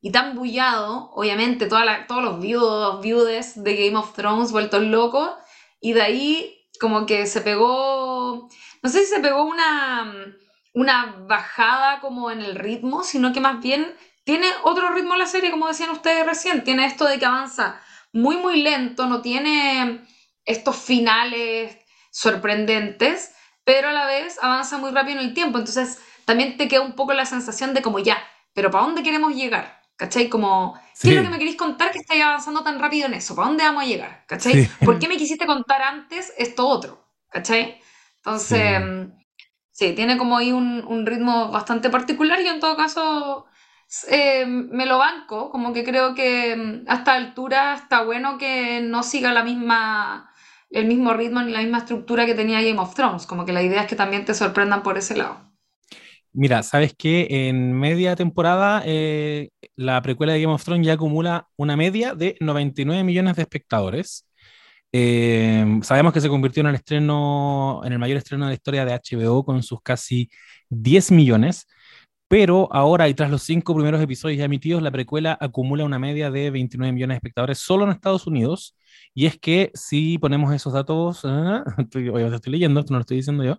y 0.00 0.12
tan 0.12 0.34
bullado, 0.34 1.10
obviamente 1.14 1.66
toda 1.66 2.06
todos 2.06 2.24
los 2.24 2.40
viudos, 2.40 3.02
viudes 3.02 3.62
de 3.62 3.76
Game 3.76 3.96
of 3.96 4.14
Thrones 4.14 4.50
vueltos 4.50 4.82
locos, 4.82 5.30
y 5.80 5.92
de 5.92 6.02
ahí 6.02 6.56
como 6.80 7.04
que 7.04 7.26
se 7.26 7.42
pegó, 7.42 7.99
no 8.82 8.90
sé 8.90 9.00
si 9.00 9.06
se 9.14 9.20
pegó 9.20 9.44
una, 9.44 10.12
una 10.74 11.06
bajada 11.28 12.00
como 12.00 12.30
en 12.30 12.40
el 12.40 12.54
ritmo, 12.56 13.02
sino 13.02 13.32
que 13.32 13.40
más 13.40 13.60
bien 13.60 13.94
tiene 14.24 14.46
otro 14.64 14.90
ritmo 14.90 15.16
la 15.16 15.26
serie, 15.26 15.50
como 15.50 15.68
decían 15.68 15.90
ustedes 15.90 16.24
recién, 16.26 16.64
tiene 16.64 16.86
esto 16.86 17.04
de 17.06 17.18
que 17.18 17.26
avanza 17.26 17.80
muy, 18.12 18.36
muy 18.36 18.62
lento, 18.62 19.06
no 19.06 19.20
tiene 19.22 20.06
estos 20.44 20.76
finales 20.76 21.76
sorprendentes, 22.10 23.32
pero 23.64 23.88
a 23.88 23.92
la 23.92 24.06
vez 24.06 24.38
avanza 24.42 24.78
muy 24.78 24.90
rápido 24.90 25.20
en 25.20 25.26
el 25.26 25.34
tiempo, 25.34 25.58
entonces 25.58 26.00
también 26.24 26.56
te 26.56 26.68
queda 26.68 26.80
un 26.82 26.92
poco 26.94 27.12
la 27.12 27.26
sensación 27.26 27.74
de 27.74 27.82
como 27.82 27.98
ya, 27.98 28.18
pero 28.54 28.70
¿para 28.70 28.84
dónde 28.84 29.02
queremos 29.02 29.34
llegar? 29.34 29.80
¿Cachai? 29.96 30.28
Como, 30.30 30.74
¿qué 30.74 30.80
Sí. 30.94 31.10
es 31.10 31.16
lo 31.16 31.22
que 31.22 31.28
me 31.28 31.38
queréis 31.38 31.56
contar 31.58 31.90
que 31.90 31.98
estáis 31.98 32.22
avanzando 32.22 32.62
tan 32.62 32.78
rápido 32.78 33.06
en 33.06 33.14
eso? 33.14 33.34
¿Para 33.36 33.48
dónde 33.48 33.64
vamos 33.64 33.82
a 33.82 33.86
llegar? 33.86 34.24
¿Cachai? 34.26 34.64
Sí. 34.64 34.70
¿Por 34.82 34.98
qué 34.98 35.08
me 35.08 35.18
quisiste 35.18 35.44
contar 35.44 35.82
antes 35.82 36.32
esto 36.38 36.66
otro? 36.66 37.04
¿Cachai? 37.28 37.80
Entonces, 38.24 38.60
Sí. 38.60 38.84
mm, 38.84 39.12
sí, 39.72 39.94
tiene 39.94 40.18
como 40.18 40.36
ahí 40.38 40.52
un, 40.52 40.84
un 40.86 41.06
ritmo 41.06 41.50
bastante 41.50 41.90
particular 41.90 42.40
y 42.40 42.48
en 42.48 42.60
todo 42.60 42.76
caso 42.76 43.46
eh, 44.08 44.46
me 44.46 44.86
lo 44.86 44.98
banco, 44.98 45.50
como 45.50 45.72
que 45.72 45.84
creo 45.84 46.14
que 46.14 46.56
mm, 46.56 46.84
a 46.90 46.96
esta 46.96 47.14
altura 47.14 47.74
está 47.74 48.02
bueno 48.04 48.38
que 48.38 48.80
no 48.82 49.02
siga 49.02 49.32
la 49.32 49.42
misma, 49.44 50.30
el 50.70 50.86
mismo 50.86 51.12
ritmo 51.14 51.42
ni 51.42 51.52
la 51.52 51.60
misma 51.60 51.78
estructura 51.78 52.26
que 52.26 52.34
tenía 52.34 52.60
Game 52.62 52.78
of 52.78 52.94
Thrones, 52.94 53.26
como 53.26 53.44
que 53.44 53.52
la 53.52 53.62
idea 53.62 53.82
es 53.82 53.88
que 53.88 53.96
también 53.96 54.24
te 54.24 54.34
sorprendan 54.34 54.82
por 54.82 54.98
ese 54.98 55.16
lado. 55.16 55.50
Mira, 56.32 56.62
¿sabes 56.62 56.94
qué? 56.96 57.26
En 57.48 57.72
media 57.72 58.14
temporada, 58.16 58.82
eh, 58.86 59.50
la 59.76 60.00
precuela 60.02 60.32
de 60.32 60.40
Game 60.42 60.54
of 60.54 60.64
Thrones 60.64 60.86
ya 60.86 60.92
acumula 60.94 61.48
una 61.56 61.76
media 61.76 62.14
de 62.14 62.36
99 62.40 63.02
millones 63.04 63.36
de 63.36 63.42
espectadores. 63.42 64.26
Eh, 64.92 65.80
sabemos 65.82 66.12
que 66.12 66.20
se 66.20 66.28
convirtió 66.28 66.62
en 66.62 66.68
el 66.68 66.74
estreno, 66.74 67.80
en 67.84 67.92
el 67.92 67.98
mayor 67.98 68.16
estreno 68.18 68.44
de 68.46 68.50
la 68.50 68.54
historia 68.54 68.84
de 68.84 68.92
HBO 68.92 69.44
con 69.44 69.62
sus 69.62 69.80
casi 69.82 70.30
10 70.68 71.12
millones, 71.12 71.66
pero 72.28 72.68
ahora 72.72 73.08
y 73.08 73.14
tras 73.14 73.30
los 73.30 73.42
cinco 73.42 73.74
primeros 73.74 74.00
episodios 74.00 74.38
ya 74.38 74.44
emitidos, 74.44 74.82
la 74.82 74.90
precuela 74.92 75.36
acumula 75.40 75.84
una 75.84 75.98
media 75.98 76.30
de 76.30 76.50
29 76.50 76.92
millones 76.92 77.14
de 77.14 77.18
espectadores 77.18 77.58
solo 77.58 77.84
en 77.84 77.90
Estados 77.90 78.26
Unidos. 78.26 78.76
Y 79.14 79.26
es 79.26 79.38
que 79.38 79.70
si 79.74 80.18
ponemos 80.18 80.54
esos 80.54 80.72
datos, 80.72 81.22
ah, 81.24 81.64
estoy, 81.78 82.08
obviamente 82.08 82.36
estoy 82.36 82.52
leyendo, 82.52 82.80
esto 82.80 82.92
no 82.92 82.98
lo 82.98 83.02
estoy 83.02 83.16
diciendo 83.18 83.44
yo, 83.44 83.58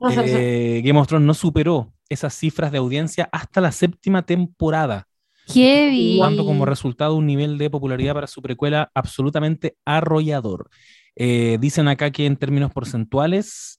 eh, 0.24 0.82
Game 0.84 0.98
of 0.98 1.08
Thrones 1.08 1.26
no 1.26 1.34
superó 1.34 1.92
esas 2.08 2.34
cifras 2.34 2.72
de 2.72 2.78
audiencia 2.78 3.28
hasta 3.32 3.60
la 3.60 3.72
séptima 3.72 4.22
temporada, 4.22 5.08
heavy. 5.46 6.18
dando 6.18 6.44
como 6.44 6.64
resultado 6.64 7.14
un 7.14 7.26
nivel 7.26 7.58
de 7.58 7.70
popularidad 7.70 8.14
para 8.14 8.26
su 8.26 8.42
precuela 8.42 8.90
absolutamente 8.94 9.76
arrollador. 9.84 10.68
Eh, 11.14 11.58
dicen 11.60 11.88
acá 11.88 12.10
que 12.10 12.26
en 12.26 12.36
términos 12.36 12.72
porcentuales, 12.72 13.78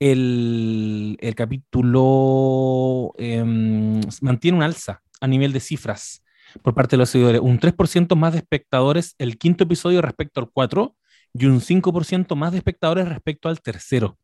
el, 0.00 1.16
el 1.20 1.34
capítulo 1.34 3.12
em, 3.18 4.00
mantiene 4.20 4.56
un 4.56 4.62
alza 4.62 5.02
a 5.20 5.26
nivel 5.26 5.52
de 5.52 5.60
cifras 5.60 6.22
por 6.62 6.74
parte 6.74 6.96
de 6.96 6.98
los 6.98 7.10
seguidores. 7.10 7.40
Un 7.40 7.58
3% 7.58 8.16
más 8.16 8.32
de 8.32 8.38
espectadores 8.38 9.14
el 9.18 9.38
quinto 9.38 9.64
episodio 9.64 10.00
respecto 10.00 10.40
al 10.40 10.50
4 10.50 10.96
y 11.34 11.46
un 11.46 11.60
5% 11.60 12.34
más 12.36 12.52
de 12.52 12.58
espectadores 12.58 13.08
respecto 13.08 13.48
al 13.48 13.60
tercero. 13.60 14.18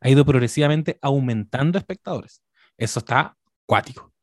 Ha 0.00 0.10
ido 0.10 0.24
progresivamente 0.24 0.98
aumentando 1.00 1.78
espectadores. 1.78 2.42
Eso 2.76 3.00
está 3.00 3.36
cuático. 3.66 4.13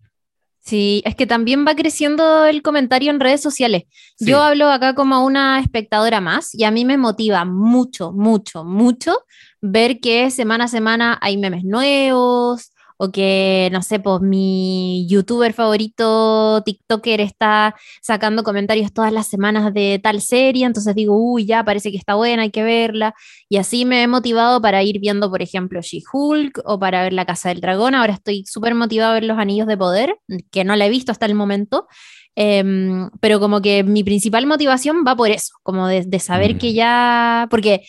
Sí, 0.64 1.02
es 1.06 1.16
que 1.16 1.26
también 1.26 1.66
va 1.68 1.76
creciendo 1.76 2.46
el 2.46 2.62
comentario 2.62 3.10
en 3.10 3.20
redes 3.20 3.42
sociales. 3.42 3.84
Sí. 4.18 4.26
Yo 4.26 4.42
hablo 4.42 4.70
acá 4.70 4.94
como 4.94 5.26
una 5.26 5.60
espectadora 5.60 6.22
más 6.22 6.54
y 6.54 6.64
a 6.66 6.72
mí 6.72 6.86
me 6.86 6.98
motiva 6.98 7.46
mucho, 7.46 8.12
mucho, 8.12 8.64
mucho 8.64 9.18
ver 9.60 10.00
que 10.00 10.30
semana 10.30 10.66
a 10.66 10.68
semana 10.68 11.18
hay 11.22 11.38
memes 11.38 11.64
nuevos 11.64 12.72
o 13.04 13.12
que, 13.12 13.70
no 13.72 13.82
sé, 13.82 14.00
pues 14.00 14.22
mi 14.22 15.08
youtuber 15.10 15.54
favorito, 15.54 16.62
TikToker, 16.64 17.20
está 17.20 17.74
sacando 18.00 18.44
comentarios 18.44 18.94
todas 18.94 19.12
las 19.12 19.28
semanas 19.28 19.74
de 19.74 20.00
tal 20.04 20.22
serie, 20.22 20.68
entonces 20.68 20.94
digo, 20.94 21.16
uy, 21.16 21.48
ya 21.48 21.64
parece 21.64 21.90
que 21.92 21.98
está 21.98 22.14
buena, 22.14 22.44
hay 22.44 22.52
que 22.52 22.62
verla. 22.62 23.16
Y 23.50 23.58
así 23.58 23.86
me 23.86 24.04
he 24.04 24.08
motivado 24.08 24.62
para 24.62 24.84
ir 24.84 25.00
viendo, 25.00 25.32
por 25.32 25.42
ejemplo, 25.42 25.82
She-Hulk 25.82 26.62
o 26.64 26.78
para 26.78 27.02
ver 27.02 27.14
La 27.14 27.26
Casa 27.26 27.50
del 27.50 27.60
Dragón. 27.60 27.96
Ahora 27.96 28.14
estoy 28.14 28.44
súper 28.46 28.76
motivado 28.76 29.10
a 29.12 29.14
ver 29.16 29.24
Los 29.24 29.40
Anillos 29.40 29.66
de 29.66 29.78
Poder, 29.78 30.18
que 30.52 30.64
no 30.64 30.76
la 30.76 30.86
he 30.86 30.90
visto 30.92 31.12
hasta 31.12 31.26
el 31.26 31.34
momento. 31.34 31.88
Em, 32.36 33.10
pero 33.20 33.40
como 33.40 33.64
que 33.64 33.84
mi 33.84 34.04
principal 34.04 34.46
motivación 34.46 35.04
va 35.08 35.16
por 35.16 35.32
eso, 35.32 35.54
como 35.64 35.88
de, 35.88 36.04
de 36.06 36.20
saber 36.20 36.54
Mm. 36.54 36.58
que 36.60 36.74
ya, 36.74 37.48
porque 37.50 37.82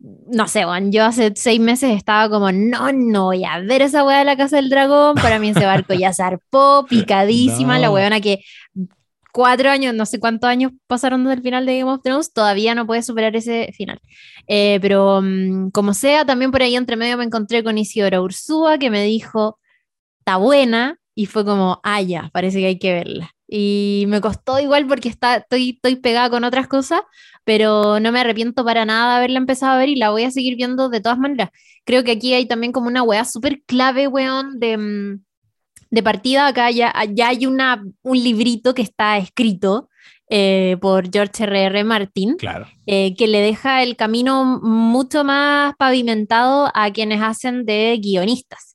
no 0.00 0.48
sé, 0.48 0.64
Juan, 0.64 0.92
yo 0.92 1.04
hace 1.04 1.32
seis 1.36 1.60
meses 1.60 1.94
estaba 1.94 2.30
como, 2.30 2.50
no, 2.52 2.92
no 2.92 3.24
voy 3.26 3.44
a 3.44 3.60
ver 3.60 3.82
esa 3.82 4.04
weá 4.04 4.20
de 4.20 4.24
la 4.24 4.36
Casa 4.36 4.56
del 4.56 4.70
Dragón, 4.70 5.14
para 5.16 5.38
mí 5.38 5.50
ese 5.50 5.66
barco 5.66 5.92
ya 5.94 6.12
zarpó, 6.12 6.86
picadísima, 6.88 7.78
la 7.78 7.90
weona 7.90 8.20
que 8.20 8.40
cuatro 9.32 9.70
años, 9.70 9.94
no 9.94 10.06
sé 10.06 10.18
cuántos 10.18 10.48
años 10.48 10.72
pasaron 10.86 11.24
desde 11.24 11.36
el 11.36 11.42
final 11.42 11.66
de 11.66 11.78
Game 11.78 11.90
of 11.90 12.02
Thrones, 12.02 12.32
todavía 12.32 12.74
no 12.74 12.86
puede 12.86 13.02
superar 13.02 13.36
ese 13.36 13.70
final. 13.76 14.00
Eh, 14.46 14.78
pero 14.80 15.20
mm, 15.22 15.70
como 15.70 15.94
sea, 15.94 16.24
también 16.24 16.50
por 16.50 16.62
ahí 16.62 16.76
entre 16.76 16.96
medio 16.96 17.16
me 17.18 17.24
encontré 17.24 17.62
con 17.62 17.78
Isidora 17.78 18.20
Ursúa, 18.22 18.78
que 18.78 18.90
me 18.90 19.04
dijo, 19.04 19.58
está 20.20 20.36
buena, 20.36 20.98
y 21.14 21.26
fue 21.26 21.44
como, 21.44 21.80
ah, 21.82 22.00
ya, 22.00 22.30
parece 22.32 22.60
que 22.60 22.66
hay 22.66 22.78
que 22.78 22.92
verla. 22.92 23.34
Y 23.52 24.04
me 24.06 24.20
costó 24.20 24.60
igual 24.60 24.86
porque 24.86 25.08
está, 25.08 25.36
estoy, 25.38 25.70
estoy 25.70 25.96
pegada 25.96 26.30
con 26.30 26.44
otras 26.44 26.68
cosas, 26.68 27.00
pero 27.44 27.98
no 27.98 28.12
me 28.12 28.20
arrepiento 28.20 28.64
para 28.64 28.84
nada 28.84 29.10
de 29.10 29.16
haberla 29.18 29.38
empezado 29.38 29.72
a 29.72 29.78
ver 29.78 29.88
y 29.88 29.96
la 29.96 30.10
voy 30.10 30.22
a 30.22 30.30
seguir 30.30 30.54
viendo 30.56 30.88
de 30.88 31.00
todas 31.00 31.18
maneras. 31.18 31.50
Creo 31.84 32.04
que 32.04 32.12
aquí 32.12 32.32
hay 32.32 32.46
también 32.46 32.70
como 32.72 32.86
una 32.86 33.02
weá 33.02 33.24
súper 33.24 33.62
clave, 33.66 34.06
weón, 34.06 34.60
de, 34.60 34.76
mm, 34.76 35.24
de 35.90 36.02
partida. 36.02 36.46
Acá 36.46 36.70
ya, 36.70 36.94
ya 37.12 37.28
hay 37.28 37.46
una, 37.46 37.82
un 38.02 38.22
librito 38.22 38.72
que 38.72 38.82
está 38.82 39.18
escrito 39.18 39.88
eh, 40.28 40.76
por 40.80 41.10
George 41.12 41.42
R.R. 41.42 41.82
Martin 41.82 42.36
Claro. 42.36 42.68
eh, 42.86 43.16
que 43.16 43.26
le 43.26 43.40
deja 43.40 43.82
el 43.82 43.96
camino 43.96 44.60
mucho 44.62 45.24
más 45.24 45.74
pavimentado 45.76 46.70
a 46.72 46.92
quienes 46.92 47.20
hacen 47.20 47.64
de 47.66 47.98
guionistas. 48.00 48.69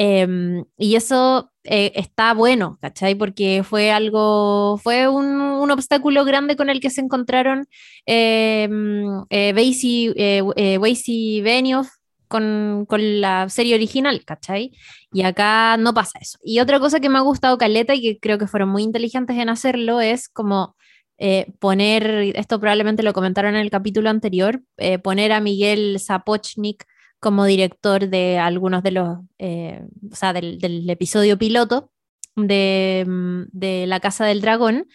Em, 0.00 0.64
y 0.76 0.94
eso 0.94 1.50
eh, 1.64 1.90
está 1.96 2.32
bueno, 2.32 2.78
¿cachai? 2.80 3.16
Porque 3.16 3.64
fue 3.64 3.90
algo, 3.90 4.78
fue 4.78 5.08
un, 5.08 5.70
obstáculo 5.70 6.24
grande 6.24 6.54
con 6.56 6.70
el 6.70 6.80
que 6.80 6.88
se 6.88 7.00
encontraron 7.00 7.66
em, 8.06 9.24
eh, 9.28 9.52
Basie, 9.52 10.12
eh, 10.16 10.42
eh, 10.56 10.78
Weiss 10.78 11.04
Benioff 11.42 11.88
con, 12.28 12.86
con 12.88 13.20
la 13.20 13.48
serie 13.48 13.74
original, 13.74 14.24
¿cachai? 14.24 14.70
Y 15.12 15.22
acá 15.22 15.76
no 15.78 15.92
pasa 15.94 16.18
eso. 16.20 16.38
Y 16.44 16.60
otra 16.60 16.78
cosa 16.78 17.00
que 17.00 17.08
me 17.08 17.18
ha 17.18 17.22
gustado 17.22 17.58
Caleta 17.58 17.94
y 17.94 18.02
que 18.02 18.18
creo 18.20 18.38
que 18.38 18.46
fueron 18.46 18.68
muy 18.68 18.84
inteligentes 18.84 19.36
en 19.36 19.48
hacerlo 19.48 20.00
es 20.00 20.28
como 20.28 20.76
eh, 21.18 21.52
poner, 21.58 22.06
esto 22.36 22.60
probablemente 22.60 23.02
lo 23.02 23.12
comentaron 23.12 23.56
en 23.56 23.60
el 23.62 23.70
capítulo 23.70 24.08
anterior, 24.08 24.62
eh, 24.76 25.00
poner 25.00 25.32
a 25.32 25.40
Miguel 25.40 25.98
Sapochnik 25.98 26.86
como 27.20 27.44
director 27.44 28.08
de 28.08 28.38
algunos 28.38 28.82
de 28.82 28.90
los, 28.92 29.18
eh, 29.38 29.82
o 30.10 30.16
sea, 30.16 30.32
del, 30.32 30.88
episodio 30.88 31.38
piloto 31.38 31.90
de, 32.36 33.04
mm, 33.06 33.42
de 33.52 33.86
La 33.86 34.00
Casa 34.00 34.24
del 34.24 34.40
Dragón, 34.40 34.86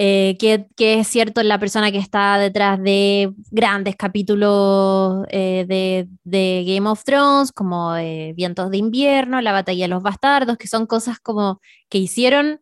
eh, 0.00 0.36
que, 0.38 0.68
que 0.76 1.00
es 1.00 1.08
cierto 1.08 1.42
la 1.42 1.58
persona 1.58 1.90
que 1.90 1.98
está 1.98 2.38
detrás 2.38 2.80
de 2.80 3.32
grandes 3.50 3.96
capítulos 3.96 5.26
eh, 5.30 5.64
de, 5.66 6.08
de 6.24 6.64
Game 6.64 6.88
of 6.88 7.02
Thrones, 7.04 7.50
como 7.52 7.96
eh, 7.96 8.32
Vientos 8.36 8.70
de 8.70 8.76
Invierno, 8.76 9.40
La 9.40 9.50
Batalla 9.52 9.84
de 9.84 9.88
los 9.88 10.02
Bastardos, 10.02 10.56
que 10.56 10.68
son 10.68 10.86
cosas 10.86 11.18
como 11.18 11.60
que 11.88 11.98
hicieron 11.98 12.60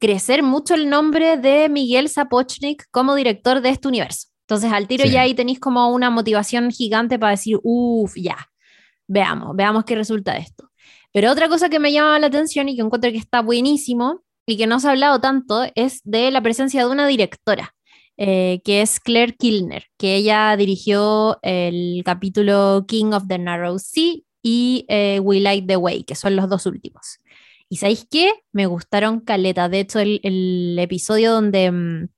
crecer 0.00 0.42
mucho 0.42 0.74
el 0.74 0.90
nombre 0.90 1.36
de 1.36 1.68
Miguel 1.68 2.08
Sapochnik 2.08 2.86
como 2.90 3.14
director 3.14 3.60
de 3.60 3.68
este 3.68 3.86
universo. 3.86 4.29
Entonces, 4.50 4.72
al 4.72 4.88
tiro 4.88 5.04
Sí. 5.04 5.12
ya 5.12 5.20
ahí 5.20 5.34
tenéis 5.34 5.60
como 5.60 5.92
una 5.94 6.10
motivación 6.10 6.72
gigante 6.72 7.20
para 7.20 7.30
decir, 7.30 7.60
uff, 7.62 8.16
ya, 8.16 8.36
veamos, 9.06 9.54
veamos 9.54 9.84
qué 9.84 9.94
resulta 9.94 10.32
de 10.34 10.40
esto. 10.40 10.70
Pero 11.12 11.30
otra 11.30 11.48
cosa 11.48 11.68
que 11.68 11.78
me 11.78 11.92
llama 11.92 12.18
la 12.18 12.26
atención 12.26 12.68
y 12.68 12.74
que 12.74 12.82
encuentro 12.82 13.12
que 13.12 13.16
está 13.18 13.42
buenísimo 13.42 14.22
y 14.46 14.56
que 14.56 14.66
no 14.66 14.80
se 14.80 14.88
ha 14.88 14.90
hablado 14.90 15.20
tanto 15.20 15.62
es 15.76 16.00
de 16.02 16.32
la 16.32 16.42
presencia 16.42 16.84
de 16.84 16.90
una 16.90 17.06
directora, 17.06 17.76
eh, 18.16 18.60
que 18.64 18.82
es 18.82 18.98
Claire 18.98 19.36
Kilner, 19.36 19.84
que 19.96 20.16
ella 20.16 20.56
dirigió 20.56 21.38
el 21.42 22.02
capítulo 22.04 22.86
King 22.88 23.12
of 23.12 23.28
the 23.28 23.38
Narrow 23.38 23.78
Sea 23.78 24.16
y 24.42 24.84
eh, 24.88 25.20
We 25.20 25.38
Light 25.38 25.68
the 25.68 25.76
Way, 25.76 26.02
que 26.02 26.16
son 26.16 26.34
los 26.34 26.48
dos 26.48 26.66
últimos. 26.66 27.20
¿Y 27.68 27.76
sabéis 27.76 28.04
qué? 28.10 28.32
Me 28.50 28.66
gustaron 28.66 29.20
caleta. 29.20 29.68
De 29.68 29.78
hecho, 29.78 30.00
el, 30.00 30.18
el 30.24 30.76
episodio 30.80 31.30
donde 31.30 31.70
mm, 31.70 32.08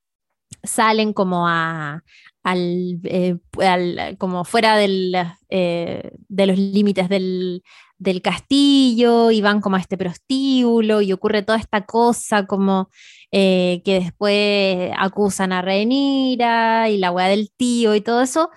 salen 0.63 1.13
como 1.13 1.49
a, 1.49 2.03
al, 2.43 3.01
eh, 3.05 3.37
al- 3.61 4.17
como 4.19 4.45
fuera 4.45 4.77
del, 4.77 5.15
eh, 5.49 6.11
de 6.29 6.47
los 6.47 6.59
límites 6.59 7.09
del, 7.09 7.63
del 7.99 8.21
castillo 8.23 9.31
y 9.31 9.41
van 9.41 9.61
como 9.61 9.77
a 9.77 9.81
este 9.81 9.97
prostíbulo 9.99 11.03
y 11.03 11.13
ocurre 11.13 11.43
toda 11.43 11.59
esta 11.59 11.85
cosa 11.87 12.47
como 12.47 12.91
eh, 13.31 13.81
que 13.85 14.01
después 14.01 14.91
acusan 14.99 15.53
a 15.53 15.63
Rhaenyra 15.63 16.89
y 16.91 16.99
la 16.99 17.11
weá 17.13 17.29
del 17.29 17.51
tío 17.57 17.95
y 17.95 18.01
todo 18.01 18.23
eso. 18.23 18.51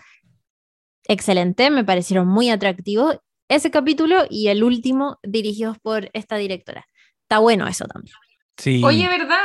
Excelente, 1.07 1.69
me 1.69 1.83
parecieron 1.83 2.27
muy 2.27 2.49
atractivos 2.49 3.17
ese 3.47 3.69
capítulo 3.69 4.25
y 4.29 4.47
el 4.47 4.63
último 4.63 5.19
dirigidos 5.21 5.77
por 5.79 6.09
esta 6.13 6.35
directora. 6.37 6.87
Está 7.21 7.39
bueno 7.39 7.67
eso 7.67 7.85
también. 7.85 8.15
Sí. 8.57 8.81
Oye, 8.83 9.07
¿verdad? 9.07 9.37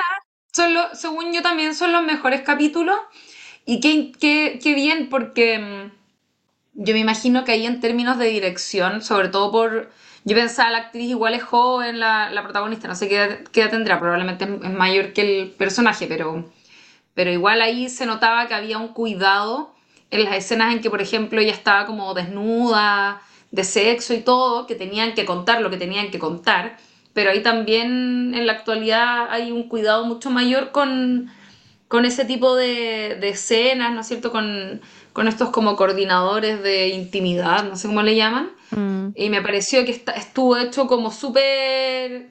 Son 0.53 0.75
lo- 0.75 0.95
según 0.95 1.33
yo 1.33 1.43
también 1.43 1.75
son 1.75 1.93
los 1.93 2.03
mejores 2.03 2.43
capítulos. 2.43 2.97
Y 3.67 3.81
qué, 3.81 4.13
qué, 4.21 4.59
qué 4.63 4.75
bien, 4.75 5.09
porque 5.09 5.59
mm, 5.59 5.93
yo 6.75 6.95
me 6.95 7.01
imagino 7.01 7.45
que 7.45 7.53
ahí 7.53 7.67
en 7.67 7.81
términos 7.81 8.19
de 8.19 8.27
dirección, 8.29 9.03
sobre 9.03 9.29
todo 9.29 9.51
por... 9.53 9.91
Yo 10.25 10.37
pensaba, 10.37 10.71
la 10.71 10.79
actriz 10.79 11.11
igual 11.11 11.35
es 11.35 11.43
joven, 11.43 12.01
la, 12.01 12.31
la 12.31 12.43
protagonista, 12.43 12.89
no 12.89 12.95
sé 12.95 13.09
qué 13.09 13.45
qué 13.53 13.63
edad 13.63 13.71
tendrá, 13.71 13.99
probablemente 14.01 14.45
es 14.45 14.71
mayor 14.73 15.15
que 15.15 15.23
el 15.43 15.51
personaje, 15.53 16.07
pero, 16.09 16.45
pero 17.15 17.31
igual 17.33 17.63
ahí 17.63 17.89
se 17.89 18.07
notaba 18.07 18.47
que 18.49 18.55
había 18.55 18.79
un 18.79 18.89
cuidado 18.89 19.75
en 20.11 20.25
las 20.25 20.37
escenas 20.37 20.73
en 20.75 20.81
que, 20.83 20.91
por 20.91 21.03
ejemplo, 21.03 21.41
ella 21.41 21.53
estaba 21.53 21.87
como 21.87 22.15
desnuda, 22.15 23.23
de 23.51 23.65
sexo 23.65 24.15
y 24.15 24.21
todo, 24.21 24.67
que 24.67 24.75
tenían 24.77 25.15
que 25.15 25.25
contar 25.25 25.61
lo 25.63 25.71
que 25.71 25.77
tenían 25.77 26.11
que 26.11 26.19
contar 26.19 26.77
pero 27.13 27.31
ahí 27.31 27.43
también 27.43 28.33
en 28.35 28.47
la 28.47 28.53
actualidad 28.53 29.29
hay 29.31 29.51
un 29.53 29.69
cuidado 29.69 30.05
mucho 30.05 30.31
mayor 30.31 30.71
con, 30.73 31.31
con 31.89 32.05
ese 32.05 32.25
tipo 32.25 32.55
de, 32.57 33.17
de 33.21 33.29
escenas, 33.31 33.93
¿no 33.93 34.01
es 34.01 34.07
cierto? 34.09 34.31
Con, 34.31 34.81
con 35.13 35.27
estos 35.29 35.51
como 35.51 35.77
coordinadores 35.77 36.63
de 36.63 36.89
intimidad, 36.89 37.65
no 37.65 37.77
sé 37.77 37.89
cómo 37.89 38.03
le 38.03 38.15
llaman. 38.17 38.51
Mm. 38.71 39.09
Y 39.17 39.29
me 39.31 39.43
pareció 39.43 39.85
que 39.85 39.91
esta- 39.91 40.13
estuvo 40.13 40.57
hecho 40.57 40.87
como 40.87 41.11
súper 41.11 42.29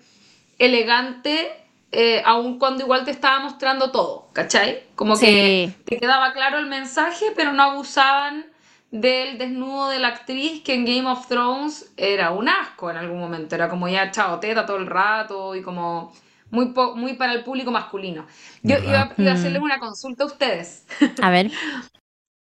elegante, 0.57 1.51
eh, 1.91 2.21
aun 2.25 2.59
cuando 2.59 2.83
igual 2.83 3.03
te 3.03 3.11
estaba 3.11 3.39
mostrando 3.39 3.91
todo, 3.91 4.29
¿cachai? 4.33 4.83
Como 4.95 5.15
que 5.19 5.71
te 5.85 5.97
quedaba 5.97 6.33
claro 6.33 6.59
el 6.59 6.67
mensaje, 6.67 7.25
pero 7.35 7.51
no 7.53 7.63
abusaban 7.63 8.45
del 8.91 9.37
desnudo 9.37 9.89
de 9.89 9.99
la 9.99 10.07
actriz 10.09 10.63
que 10.63 10.73
en 10.73 10.85
Game 10.85 11.07
of 11.07 11.27
Thrones 11.27 11.91
era 11.97 12.31
un 12.31 12.49
asco 12.49 12.89
en 12.89 12.97
algún 12.97 13.19
momento, 13.19 13.55
era 13.55 13.69
como 13.69 13.87
ya 13.87 14.09
chao 14.11 14.39
teta 14.39 14.65
todo 14.65 14.77
el 14.77 14.87
rato 14.87 15.55
y 15.55 15.61
como 15.61 16.11
muy, 16.51 16.67
po- 16.73 16.95
muy 16.95 17.13
para 17.13 17.33
el 17.33 17.43
público 17.43 17.69
masculino. 17.71 18.25
Yo 18.63 18.77
iba, 18.79 19.05
¿Verdad? 19.05 19.15
iba 19.19 19.31
a 19.31 19.33
Mm. 19.35 19.37
hacerles 19.37 19.61
una 19.61 19.79
consulta 19.79 20.23
a 20.23 20.27
ustedes. 20.27 20.87
A 21.21 21.29
ver. 21.29 21.51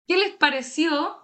¿Qué 0.07 0.17
les 0.17 0.31
pareció 0.33 1.17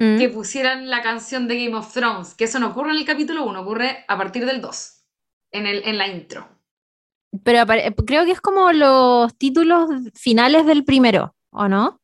Mm. 0.00 0.18
que 0.18 0.28
pusieran 0.28 0.90
la 0.90 1.02
canción 1.02 1.48
de 1.48 1.64
Game 1.64 1.76
of 1.76 1.92
Thrones? 1.92 2.34
Que 2.34 2.44
eso 2.44 2.58
no 2.60 2.68
ocurre 2.68 2.90
en 2.90 2.98
el 2.98 3.04
capítulo 3.04 3.44
1, 3.44 3.62
ocurre 3.62 4.04
a 4.06 4.16
partir 4.16 4.44
del 4.46 4.60
2, 4.60 5.02
en, 5.50 5.66
el, 5.66 5.82
en 5.88 5.98
la 5.98 6.06
intro. 6.06 6.46
Pero 7.42 7.64
creo 8.06 8.24
que 8.24 8.30
es 8.32 8.40
como 8.40 8.70
los 8.72 9.34
títulos 9.36 9.88
finales 10.14 10.66
del 10.66 10.84
primero, 10.84 11.34
¿o 11.50 11.66
no? 11.68 12.00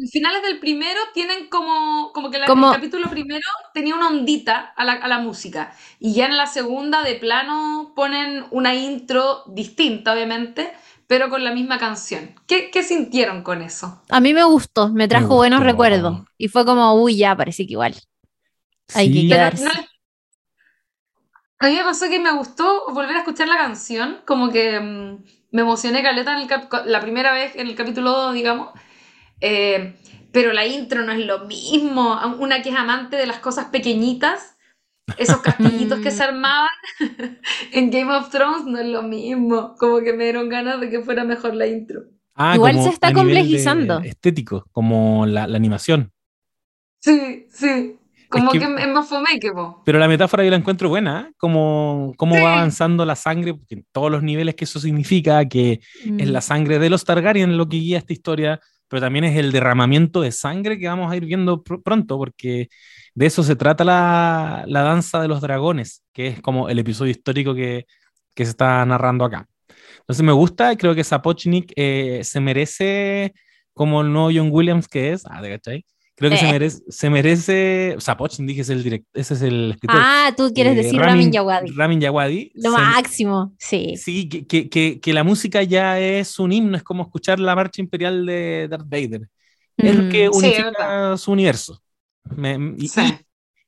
Los 0.00 0.10
finales 0.10 0.42
del 0.42 0.58
primero 0.60 1.00
tienen 1.12 1.48
como, 1.48 2.12
como 2.12 2.30
que 2.30 2.38
la- 2.38 2.46
Como- 2.46 2.68
el 2.70 2.76
capítulo 2.76 3.10
primero 3.10 3.40
tenía 3.74 3.94
una 3.94 4.08
ondita 4.08 4.72
a 4.76 4.84
la, 4.84 4.92
a 4.92 5.08
la 5.08 5.18
música. 5.18 5.74
Y 5.98 6.14
ya 6.14 6.26
en 6.26 6.36
la 6.36 6.46
segunda, 6.46 7.02
de 7.02 7.14
plano, 7.16 7.92
ponen 7.96 8.44
una 8.50 8.74
intro 8.74 9.42
distinta, 9.46 10.12
obviamente, 10.12 10.72
pero 11.06 11.30
con 11.30 11.42
la 11.42 11.52
misma 11.52 11.78
canción. 11.78 12.34
¿Qué, 12.46 12.70
qué 12.70 12.82
sintieron 12.82 13.42
con 13.42 13.62
eso? 13.62 14.00
A 14.08 14.20
mí 14.20 14.34
me 14.34 14.44
gustó, 14.44 14.88
me 14.90 15.08
trajo 15.08 15.24
gustó. 15.26 15.36
buenos 15.36 15.62
recuerdos. 15.64 16.20
Y 16.36 16.48
fue 16.48 16.64
como, 16.64 16.94
uy, 16.94 17.16
ya, 17.16 17.34
parece 17.36 17.66
que 17.66 17.72
igual. 17.72 17.94
Hay 18.94 19.08
que 19.12 19.20
Sí. 19.22 19.28
quedar. 19.28 19.54
Pero 19.56 19.64
no 19.64 19.70
A 21.60 21.66
mí 21.68 21.74
me 21.74 21.82
pasó 21.82 22.08
que 22.08 22.20
me 22.20 22.32
gustó 22.32 22.84
volver 22.92 23.16
a 23.16 23.20
escuchar 23.20 23.48
la 23.48 23.56
canción, 23.56 24.20
como 24.26 24.50
que 24.50 24.78
mm, 24.78 25.24
me 25.50 25.62
emocioné 25.62 26.02
caleta 26.02 26.32
en 26.34 26.42
el 26.42 26.46
cap- 26.48 26.86
la 26.86 27.00
primera 27.00 27.32
vez 27.32 27.56
en 27.56 27.66
el 27.66 27.74
capítulo 27.74 28.12
2, 28.12 28.34
digamos. 28.34 28.70
Eh, 29.40 29.94
pero 30.32 30.52
la 30.52 30.66
intro 30.66 31.02
no 31.04 31.12
es 31.12 31.24
lo 31.24 31.46
mismo. 31.46 32.18
Una 32.38 32.62
que 32.62 32.70
es 32.70 32.76
amante 32.76 33.16
de 33.16 33.26
las 33.26 33.38
cosas 33.38 33.66
pequeñitas, 33.66 34.56
Esos 35.16 35.38
castillitos 35.38 36.00
que 36.00 36.10
se 36.10 36.22
armaban 36.22 36.68
en 37.72 37.90
Game 37.90 38.14
of 38.14 38.28
Thrones 38.30 38.66
no 38.66 38.78
es 38.78 38.86
lo 38.86 39.02
mismo. 39.02 39.74
Como 39.78 40.00
que 40.00 40.12
me 40.12 40.24
dieron 40.24 40.48
ganas 40.50 40.80
de 40.80 40.90
que 40.90 41.00
fuera 41.00 41.24
mejor 41.24 41.54
la 41.54 41.66
intro. 41.66 42.02
Ah, 42.34 42.54
Igual 42.54 42.82
se 42.82 42.90
está 42.90 43.12
complejizando. 43.14 44.00
Estético, 44.00 44.66
como 44.70 45.24
la, 45.26 45.46
la 45.46 45.56
animación. 45.56 46.12
Sí, 47.00 47.46
sí. 47.50 47.96
Como 48.28 48.50
que- 48.52 48.58
que, 48.58 48.64
es 48.66 48.88
más 48.88 49.08
fome 49.08 49.40
que 49.40 49.50
vos. 49.50 49.76
Pero 49.86 49.98
la 49.98 50.06
metáfora 50.08 50.44
yo 50.44 50.50
la 50.50 50.56
encuentro 50.56 50.90
buena, 50.90 51.28
¿eh? 51.30 51.34
como 51.38 52.12
cómo 52.18 52.34
Sí. 52.36 52.42
va 52.42 52.52
avanzando 52.58 53.06
la 53.06 53.16
sangre, 53.16 53.54
porque 53.54 53.76
en 53.76 53.86
todos 53.90 54.10
los 54.10 54.22
niveles 54.22 54.54
que 54.56 54.64
eso 54.64 54.78
significa, 54.78 55.46
que 55.48 55.80
es 56.04 56.10
Mm. 56.28 56.30
la 56.32 56.42
sangre 56.42 56.78
de 56.78 56.90
los 56.90 57.04
Targaryen 57.06 57.56
lo 57.56 57.66
que 57.68 57.78
guía 57.78 57.96
esta 57.98 58.12
historia, 58.12 58.60
pero 58.88 59.00
también 59.00 59.24
es 59.24 59.36
el 59.36 59.52
derramamiento 59.52 60.20
de 60.20 60.32
sangre 60.32 60.78
que 60.78 60.88
vamos 60.88 61.10
a 61.12 61.16
ir 61.16 61.24
viendo 61.26 61.62
pr- 61.64 61.82
pronto, 61.82 62.16
porque 62.18 62.68
de 63.14 63.26
eso 63.26 63.42
se 63.42 63.56
trata 63.56 63.84
la, 63.84 64.64
la 64.66 64.82
danza 64.82 65.20
de 65.20 65.28
los 65.28 65.40
dragones, 65.40 66.04
que 66.12 66.28
es 66.28 66.40
como 66.40 66.68
el 66.68 66.78
episodio 66.78 67.10
histórico 67.12 67.54
que, 67.54 67.86
que 68.34 68.44
se 68.44 68.50
está 68.50 68.84
narrando 68.86 69.24
acá. 69.24 69.46
Entonces 70.00 70.24
me 70.24 70.32
gusta, 70.32 70.76
creo 70.76 70.94
que 70.94 71.04
Sapochnik 71.04 71.72
eh, 71.76 72.20
se 72.24 72.40
merece 72.40 73.34
como 73.74 74.00
el 74.02 74.12
nuevo 74.12 74.30
John 74.34 74.50
Williams 74.52 74.88
que 74.88 75.12
es, 75.12 75.24
ah, 75.30 75.40
¿te 75.42 75.50
cachai? 75.50 75.84
Creo 76.18 76.30
que 76.32 76.36
se 76.36 76.48
Eh. 76.48 76.52
merece, 76.52 76.82
se 76.88 77.10
merece, 77.10 77.96
Sapochnik 77.98 78.48
dije 78.48 78.62
es 78.62 78.68
el 78.70 78.82
direct, 78.82 79.06
ese 79.14 79.34
es 79.34 79.42
el 79.42 79.70
escritor. 79.72 79.96
Ah, 80.00 80.32
tú 80.36 80.52
quieres 80.52 80.72
Eh, 80.74 80.82
decir 80.82 81.00
Ramin 81.00 81.30
Djawadi. 81.30 81.70
Ramin 81.70 82.00
Djawadi. 82.00 82.50
Lo 82.54 82.72
se- 82.72 82.76
máximo, 82.78 83.54
sí. 83.58 83.94
Sí, 83.96 84.28
que, 84.28 84.46
que, 84.46 84.68
que, 84.68 84.98
que 85.00 85.12
la 85.12 85.22
música 85.22 85.62
ya 85.62 86.00
es 86.00 86.38
un 86.40 86.52
himno, 86.52 86.76
es 86.76 86.82
como 86.82 87.04
escuchar 87.04 87.38
la 87.38 87.54
marcha 87.54 87.80
imperial 87.80 88.26
de 88.26 88.66
Darth 88.68 88.88
Vader. 88.88 89.28
Es 89.76 89.94
lo 89.96 90.02
Mm. 90.04 90.08
que 90.08 90.24
es 90.24 90.30
unifica 90.36 91.16
su 91.16 91.30
universo. 91.30 91.80
Me- 92.36 92.74
y, 92.78 92.88
Sí. 92.88 93.00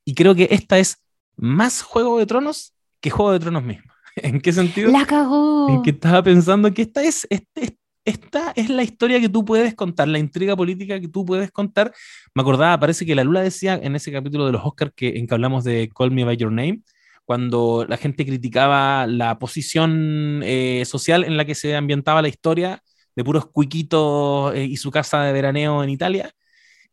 y- 0.04 0.10
y 0.10 0.14
creo 0.14 0.34
que 0.34 0.48
esta 0.50 0.76
es 0.78 0.96
más 1.36 1.82
Juego 1.82 2.18
de 2.18 2.26
Tronos 2.26 2.74
que 3.00 3.10
Juego 3.10 3.30
de 3.32 3.38
Tronos 3.40 3.62
mismo. 3.62 3.90
¿En 4.16 4.40
qué 4.40 4.52
sentido? 4.52 4.90
La 4.90 5.06
cagó. 5.06 5.68
En 5.70 5.82
que 5.82 5.90
estaba 5.90 6.20
pensando 6.22 6.74
que 6.74 6.82
esta 6.82 7.02
es, 7.04 7.26
este- 7.30 7.76
esta 8.04 8.52
es 8.56 8.70
la 8.70 8.82
historia 8.82 9.20
que 9.20 9.28
tú 9.28 9.44
puedes 9.44 9.74
contar, 9.74 10.08
la 10.08 10.18
intriga 10.18 10.56
política 10.56 11.00
que 11.00 11.08
tú 11.08 11.24
puedes 11.24 11.50
contar. 11.50 11.92
Me 12.34 12.42
acordaba, 12.42 12.78
parece 12.80 13.04
que 13.06 13.14
la 13.14 13.24
Lula 13.24 13.42
decía 13.42 13.78
en 13.82 13.94
ese 13.96 14.12
capítulo 14.12 14.46
de 14.46 14.52
los 14.52 14.62
Oscars 14.64 14.92
que, 14.94 15.18
en 15.18 15.26
que 15.26 15.34
hablamos 15.34 15.64
de 15.64 15.90
Call 15.94 16.10
Me 16.10 16.24
By 16.24 16.36
Your 16.36 16.52
Name, 16.52 16.82
cuando 17.24 17.86
la 17.88 17.96
gente 17.96 18.26
criticaba 18.26 19.06
la 19.06 19.38
posición 19.38 20.42
eh, 20.44 20.84
social 20.86 21.24
en 21.24 21.36
la 21.36 21.44
que 21.44 21.54
se 21.54 21.76
ambientaba 21.76 22.22
la 22.22 22.28
historia 22.28 22.82
de 23.14 23.24
puros 23.24 23.46
cuiquitos 23.46 24.54
eh, 24.54 24.64
y 24.64 24.76
su 24.76 24.90
casa 24.90 25.22
de 25.22 25.32
veraneo 25.32 25.84
en 25.84 25.90
Italia. 25.90 26.32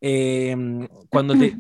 Eh, 0.02 0.56
cuando, 1.10 1.36
te, 1.36 1.58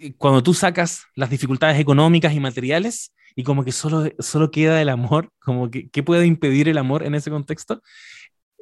cuando 0.16 0.42
tú 0.42 0.54
sacas 0.54 1.04
las 1.14 1.28
dificultades 1.28 1.78
económicas 1.78 2.32
y 2.32 2.40
materiales 2.40 3.12
y 3.36 3.44
como 3.44 3.64
que 3.64 3.72
solo, 3.72 4.10
solo 4.18 4.50
queda 4.50 4.80
el 4.80 4.88
amor, 4.88 5.30
como 5.40 5.70
que 5.70 5.88
¿qué 5.90 6.02
puede 6.02 6.26
impedir 6.26 6.68
el 6.68 6.78
amor 6.78 7.02
en 7.02 7.14
ese 7.14 7.30
contexto? 7.30 7.82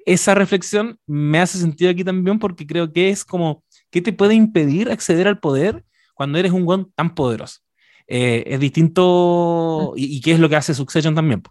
Esa 0.06 0.34
reflexión 0.34 0.98
me 1.06 1.40
hace 1.40 1.58
sentido 1.58 1.90
aquí 1.90 2.04
también 2.04 2.38
porque 2.38 2.66
creo 2.66 2.92
que 2.92 3.10
es 3.10 3.24
como, 3.24 3.62
¿qué 3.90 4.00
te 4.00 4.12
puede 4.12 4.34
impedir 4.34 4.90
acceder 4.90 5.28
al 5.28 5.40
poder 5.40 5.84
cuando 6.14 6.38
eres 6.38 6.52
un 6.52 6.64
guan 6.64 6.90
tan 6.94 7.14
poderoso? 7.14 7.60
Eh, 8.06 8.44
es 8.46 8.60
distinto, 8.60 9.92
y, 9.96 10.20
qué 10.22 10.32
es 10.32 10.40
lo 10.40 10.48
que 10.48 10.56
hace 10.56 10.74
Succession 10.74 11.14
también. 11.14 11.42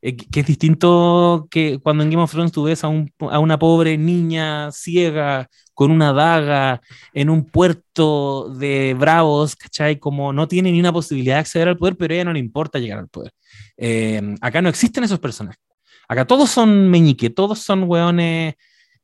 Eh, 0.00 0.16
que 0.16 0.40
es 0.40 0.46
distinto 0.46 1.48
que 1.50 1.80
cuando 1.80 2.04
en 2.04 2.10
Game 2.10 2.22
of 2.22 2.30
Thrones 2.30 2.52
tú 2.52 2.64
ves 2.64 2.84
a 2.84 2.88
una 2.88 3.58
pobre 3.58 3.98
niña 3.98 4.70
ciega 4.70 5.48
con 5.74 5.90
una 5.90 6.12
daga 6.12 6.80
en 7.12 7.30
un 7.30 7.44
puerto 7.44 8.48
de 8.54 8.94
bravos, 8.94 9.56
¿cachai? 9.56 9.98
Como 9.98 10.32
no 10.32 10.48
tiene 10.48 10.72
ni 10.72 10.80
una 10.80 10.92
posibilidad 10.92 11.36
de 11.36 11.40
acceder 11.40 11.68
al 11.68 11.76
poder, 11.76 11.96
pero 11.96 12.12
a 12.12 12.16
ella 12.16 12.24
no 12.24 12.32
le 12.32 12.38
importa 12.38 12.78
llegar 12.78 12.98
al 12.98 13.08
poder. 13.08 13.32
Eh, 13.76 14.34
acá 14.40 14.62
no 14.62 14.68
existen 14.68 15.04
esos 15.04 15.18
personajes. 15.20 15.67
Acá 16.08 16.26
todos 16.26 16.50
son 16.50 16.88
meñique, 16.90 17.30
todos 17.30 17.58
son 17.60 17.84
hueones 17.84 18.54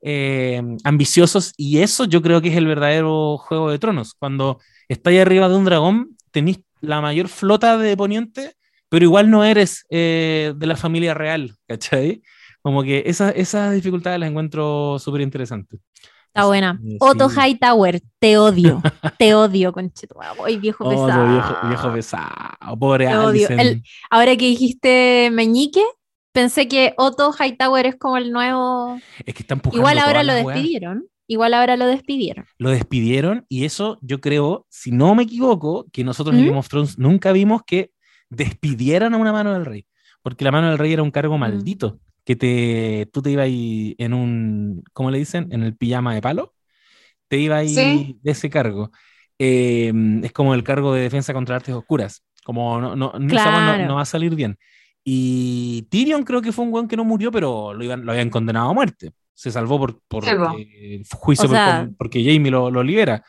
eh, 0.01 0.61
ambiciosos 0.83 1.53
y 1.57 1.79
eso 1.79 2.05
yo 2.05 2.21
creo 2.21 2.41
que 2.41 2.49
es 2.49 2.57
el 2.57 2.67
verdadero 2.67 3.37
Juego 3.37 3.71
de 3.71 3.79
Tronos. 3.79 4.13
Cuando 4.15 4.59
estáis 4.87 5.21
arriba 5.21 5.47
de 5.49 5.55
un 5.55 5.65
dragón, 5.65 6.17
tenéis 6.31 6.59
la 6.81 7.01
mayor 7.01 7.27
flota 7.27 7.77
de 7.77 7.95
poniente, 7.95 8.55
pero 8.89 9.05
igual 9.05 9.29
no 9.29 9.43
eres 9.43 9.85
eh, 9.89 10.53
de 10.55 10.67
la 10.67 10.75
familia 10.75 11.13
real, 11.13 11.55
¿cachai? 11.67 12.21
Como 12.61 12.83
que 12.83 13.03
esas, 13.05 13.33
esas 13.35 13.73
dificultades 13.73 14.19
las 14.19 14.29
encuentro 14.29 14.97
súper 14.99 15.21
interesantes. 15.21 15.79
Está 16.27 16.45
buena. 16.47 16.79
Sí. 16.83 16.97
Otto 16.99 17.29
Hightower, 17.29 18.01
te 18.19 18.37
odio. 18.37 18.81
te 19.17 19.33
odio, 19.35 19.71
conchito. 19.71 20.15
Ay, 20.43 20.57
viejo 20.57 20.89
pesado. 20.89 21.31
viejo, 21.31 21.67
viejo 21.67 21.93
pesado, 21.93 22.77
pobre 22.79 23.07
Te 23.07 23.15
odio. 23.17 23.47
El- 23.49 23.83
Ahora 24.09 24.35
que 24.35 24.45
dijiste 24.45 25.29
Meñique, 25.31 25.81
pensé 26.35 26.67
que 26.67 26.93
Otto 26.97 27.31
Hightower 27.33 27.87
es 27.87 27.95
como 27.95 28.17
el 28.17 28.31
nuevo. 28.31 28.99
Es 29.25 29.33
que 29.33 29.41
están 29.41 29.59
Igual 29.71 29.97
ahora 29.97 30.21
lo 30.23 30.33
weas. 30.33 30.45
despidieron. 30.45 31.07
Igual 31.27 31.55
ahora 31.55 31.75
lo 31.75 31.87
despidieron. 31.87 32.45
Lo 32.59 32.69
despidieron 32.69 33.45
y 33.49 33.65
eso 33.65 33.97
yo 34.01 34.21
creo, 34.21 34.67
si 34.69 34.91
no 34.91 35.15
me 35.15 35.23
equivoco, 35.23 35.87
que 35.91 36.03
nosotros 36.03 36.35
en 36.35 36.43
¿Mm? 36.43 36.45
Game 36.47 36.59
of 36.59 36.69
Thrones 36.69 36.99
nunca 36.99 37.31
vimos 37.31 37.63
que 37.65 37.89
despidieran 38.29 39.15
a 39.15 39.17
una 39.17 39.31
mano 39.31 39.51
del 39.53 39.65
rey, 39.65 39.87
porque 40.21 40.43
la 40.45 40.51
mano 40.51 40.69
del 40.69 40.77
rey 40.77 40.93
era 40.93 41.01
un 41.01 41.09
Mm. 41.09 41.11
cargo 41.11 41.37
maldito, 41.39 41.99
que 42.25 42.35
te, 42.35 43.09
tú 43.11 43.23
te 43.23 43.31
ibas 43.31 43.45
ahí 43.45 43.95
en 43.97 44.13
un, 44.13 44.83
¿cómo 44.93 45.09
le 45.09 45.17
dicen? 45.17 45.47
En 45.51 45.63
el 45.63 45.75
pijama 45.75 46.13
de 46.13 46.21
palo, 46.21 46.53
te 47.27 47.37
iba 47.39 47.57
ahí 47.57 47.69
Sí. 47.73 48.19
de 48.21 48.31
ese 48.31 48.49
cargo. 48.51 48.91
Eh, 49.39 49.91
es 50.23 50.31
como 50.31 50.53
el 50.53 50.63
cargo 50.63 50.93
de 50.93 51.01
defensa 51.01 51.33
contra 51.33 51.55
artes 51.55 51.73
oscuras, 51.73 52.23
como 52.43 52.79
no, 52.79 52.95
no, 52.95 53.13
weá 53.13 53.19
no- 53.19 53.27
Claro. 53.27 53.85
no 53.87 53.95
va 53.95 54.01
a 54.01 54.05
salir 54.05 54.35
bien. 54.35 54.57
Y 55.07 55.83
Tyrion 55.91 56.23
creo 56.23 56.41
que 56.41 56.51
fue 56.51 56.65
un 56.65 56.73
weón 56.73 56.87
que 56.87 56.97
no 56.97 57.03
murió, 57.05 57.31
pero 57.31 57.73
lo, 57.75 57.83
iban, 57.83 58.03
lo 58.05 58.11
habían 58.11 58.31
condenado 58.31 58.69
a 58.69 58.73
muerte. 58.73 59.11
Se 59.35 59.51
salvó 59.51 59.77
por, 59.77 60.01
por 60.07 60.23
eh, 60.27 61.03
juicio 61.11 61.45
O 61.45 61.51
sea- 61.51 61.85
por- 61.87 61.97
porque 61.97 62.23
Jamie 62.23 62.49
lo, 62.51 62.71
lo 62.71 62.81
libera. 62.83 63.23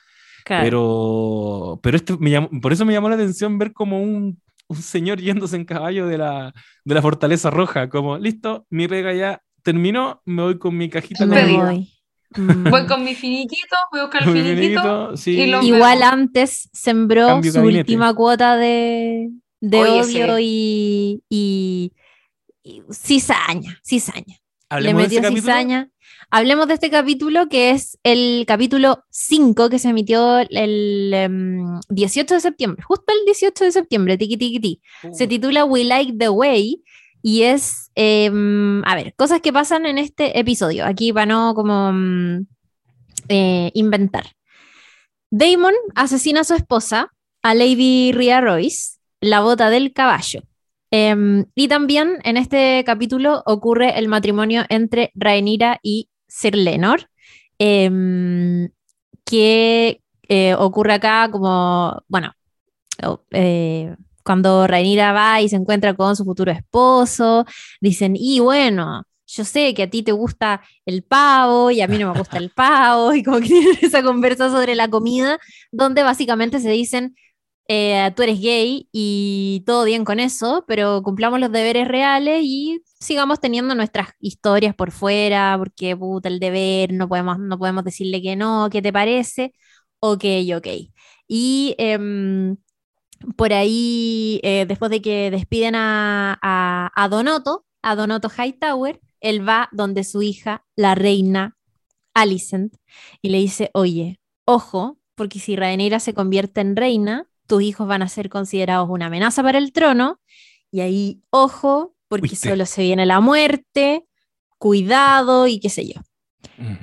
Pero, 0.49 1.81
pero 1.83 1.97
este 1.97 2.17
me 2.19 2.31
llamó- 2.31 2.49
por 2.61 2.73
eso 2.73 2.85
me 2.85 2.93
llamó 2.93 3.09
la 3.09 3.17
atención 3.17 3.59
ver 3.59 3.73
como 3.73 4.01
un, 4.01 4.41
un 4.69 4.77
señor 4.77 5.21
yéndose 5.21 5.57
en 5.57 5.65
caballo 5.65 6.07
de 6.07 6.19
la, 6.19 6.55
de 6.85 6.95
la 6.95 7.03
Fortaleza 7.03 7.51
Roja, 7.51 7.89
como, 7.89 8.17
listo, 8.17 8.65
mi 8.71 8.87
pega 8.89 9.13
ya 9.13 9.43
terminó, 9.63 10.23
me 10.25 10.43
voy 10.43 10.59
con 10.59 10.77
mi 10.77 10.89
cajita 10.89 11.27
Me 11.27 11.43
con 11.43 11.67
voy. 11.67 11.93
Mm. 12.37 12.71
Voy 12.71 12.87
con 12.87 13.05
mi 13.05 13.15
finiquito, 13.15 13.77
voy 13.91 14.01
a 14.01 14.05
buscar 14.05 14.23
el 14.23 14.29
finiquito. 14.33 14.55
finiquito, 14.55 15.17
sí. 15.17 15.33
y 15.41 15.67
Igual 15.67 16.03
antes 16.05 16.69
sembró 16.73 17.27
Cambio 17.27 17.51
su 17.53 17.59
gabinete. 17.59 17.81
última 17.81 18.15
cuota 18.15 18.57
de, 18.57 19.31
de 19.61 19.79
Oye, 19.79 20.01
odio 20.03 20.37
sí. 20.37 20.43
y, 20.43 21.23
y, 21.29 21.93
y 22.63 22.83
cizaña, 22.93 23.81
cizaña. 23.85 24.37
Hablemos 24.69 25.03
Le 25.03 25.09
de 25.09 25.15
metió 25.17 25.23
capítulo. 25.23 25.43
cizaña. 25.43 25.91
Hablemos 26.31 26.67
de 26.67 26.75
este 26.75 26.91
capítulo 26.91 27.49
que 27.49 27.71
es 27.71 27.99
el 28.03 28.45
capítulo 28.49 29.05
5 29.11 29.71
que 29.71 29.79
se 29.79 29.89
emitió 29.91 30.39
el 30.41 31.13
em, 31.15 31.79
18 31.89 32.35
de 32.35 32.41
septiembre, 32.41 32.83
justo 32.83 33.05
el 33.13 33.25
18 33.27 33.65
de 33.65 33.73
septiembre, 33.73 34.19
tiki 34.19 34.37
tiki 34.37 34.59
tiki. 34.61 34.81
Se 35.13 35.29
titula 35.29 35.65
We 35.65 35.85
Like 35.85 36.15
the 36.19 36.29
Way 36.29 36.83
y 37.23 37.43
es, 37.43 37.91
em, 37.95 38.83
a 38.85 38.95
ver, 38.97 39.15
cosas 39.15 39.41
que 39.41 39.53
pasan 39.53 39.87
en 39.87 39.99
este 39.99 40.39
episodio. 40.39 40.85
Aquí 40.85 41.13
para 41.13 41.27
no 41.27 41.55
como 41.55 41.93
mm, 41.93 42.47
eh, 43.29 43.71
inventar. 43.75 44.27
Damon 45.31 45.75
asesina 45.95 46.41
a 46.41 46.45
su 46.45 46.55
esposa, 46.55 47.13
a 47.43 47.55
Lady 47.55 48.13
Rhea 48.13 48.41
Royce, 48.41 48.96
la 49.21 49.41
bota 49.41 49.71
del 49.71 49.93
caballo. 49.93 50.43
Em, 50.91 51.47
y 51.55 51.69
también 51.69 52.19
en 52.25 52.37
este 52.37 52.85
capítulo 52.85 53.43
ocurre 53.45 53.99
el 53.99 54.09
matrimonio 54.09 54.65
entre 54.69 55.11
Rhaenyra 55.15 55.79
y 55.83 56.09
Sir 56.29 56.57
Lenor, 56.57 57.11
em, 57.59 58.71
que 59.25 60.01
eh, 60.29 60.55
ocurre 60.55 60.95
acá 60.95 61.29
como, 61.31 62.03
bueno, 62.09 62.33
eh, 63.31 63.95
cuando 64.25 64.67
Rhaenyra 64.67 65.13
va 65.13 65.41
y 65.41 65.49
se 65.49 65.57
encuentra 65.57 65.95
con 65.95 66.17
su 66.17 66.25
futuro 66.25 66.51
esposo, 66.53 67.45
dicen, 67.81 68.15
y 68.17 68.41
bueno, 68.41 69.05
yo 69.27 69.45
sé 69.45 69.75
que 69.75 69.85
a 69.85 69.91
ti 69.91 70.03
te 70.03 70.13
gusta 70.13 70.63
el 70.85 71.03
pavo 71.03 71.71
y 71.71 71.81
a 71.81 71.89
mí 71.89 71.99
no 71.99 72.13
me 72.13 72.19
gusta 72.19 72.39
el 72.39 72.51
pavo, 72.55 73.15
y 73.15 73.23
como 73.23 73.41
que 73.41 73.49
tienen 73.49 73.79
esa 73.83 74.03
conversa 74.03 74.51
sobre 74.51 74.75
la 74.75 74.89
comida, 74.89 75.39
donde 75.73 76.03
básicamente 76.03 76.61
se 76.61 76.71
dicen, 76.71 77.17
eh, 77.69 78.13
tú 78.17 78.23
eres 78.23 78.41
gay 78.41 78.89
y 78.93 79.63
todo 79.67 79.85
bien 79.85 80.05
con 80.05 80.21
eso, 80.21 80.65
pero 80.69 81.03
cumplamos 81.03 81.41
los 81.41 81.53
deberes 81.53 81.89
reales 81.89 82.41
y 82.45 82.83
sigamos 83.01 83.41
teniendo 83.41 83.75
nuestras 83.75 84.11
historias 84.21 84.75
por 84.75 84.91
fuera, 84.93 85.57
porque 85.59 85.97
puta 85.97 86.29
el 86.29 86.39
deber, 86.41 86.93
no 86.93 87.09
podemos, 87.09 87.39
no 87.39 87.59
podemos 87.59 87.85
decirle 87.85 88.23
que 88.23 88.37
no, 88.37 88.69
¿qué 88.71 88.83
te 88.83 88.93
parece? 88.93 89.53
Ok, 90.01 90.25
ok. 90.57 90.67
Y 91.29 91.75
em, 91.79 92.57
por 93.37 93.53
ahí, 93.53 94.41
eh, 94.43 94.67
después 94.69 94.91
de 94.91 95.03
que 95.03 95.31
despiden 95.31 95.75
a, 95.75 96.39
a, 96.43 96.91
a 96.95 97.09
Donoto, 97.09 97.67
a 97.83 97.97
Donoto 97.97 98.29
Hightower, 98.31 99.01
él 99.21 99.49
va 99.49 99.69
donde 99.73 100.05
su 100.05 100.23
hija, 100.23 100.65
la 100.77 100.95
reina 100.95 101.57
Alicent, 102.15 102.77
y 103.23 103.31
le 103.31 103.39
dice, 103.39 103.71
oye, 103.75 104.21
ojo, 104.45 104.99
porque 105.15 105.39
si 105.41 105.57
Rhaenyra 105.57 106.01
se 106.01 106.15
convierte 106.15 106.61
en 106.61 106.77
reina, 106.77 107.29
tus 107.47 107.63
hijos 107.63 107.87
van 107.87 108.03
a 108.03 108.09
ser 108.09 108.29
considerados 108.29 108.89
una 108.91 109.07
amenaza 109.07 109.43
para 109.43 109.59
el 109.59 109.73
trono. 109.73 110.21
Y 110.71 110.81
ahí, 110.81 111.23
ojo, 111.31 111.95
porque 112.09 112.37
solo 112.37 112.67
se 112.67 112.83
viene 112.83 113.07
la 113.07 113.21
muerte, 113.21 114.05
cuidado 114.59 115.47
y 115.47 115.61
qué 115.61 115.69
sé 115.69 115.87
yo. 115.87 116.01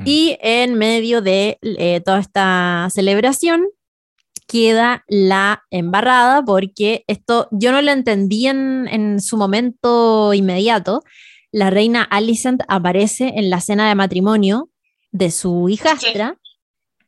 Y 0.06 0.38
en 0.42 0.76
medio 0.76 1.22
de 1.22 1.58
eh, 1.62 2.02
toda 2.02 2.20
esta 2.20 2.88
celebración 2.92 3.66
queda 4.48 5.04
la 5.08 5.64
embarrada 5.72 6.44
porque 6.44 7.04
esto 7.08 7.48
yo 7.52 7.72
no 7.72 7.82
lo 7.82 7.92
entendí 7.92 8.48
en, 8.48 8.88
en 8.88 9.20
su 9.20 9.38
momento 9.38 10.34
inmediato. 10.34 11.04
La 11.52 11.70
reina 11.70 12.04
Alicent 12.04 12.62
aparece 12.68 13.34
en 13.36 13.50
la 13.50 13.62
cena 13.62 13.88
de 13.88 13.96
matrimonio 13.96 14.70
de 15.12 15.32
su 15.32 15.70
hijastra 15.70 16.38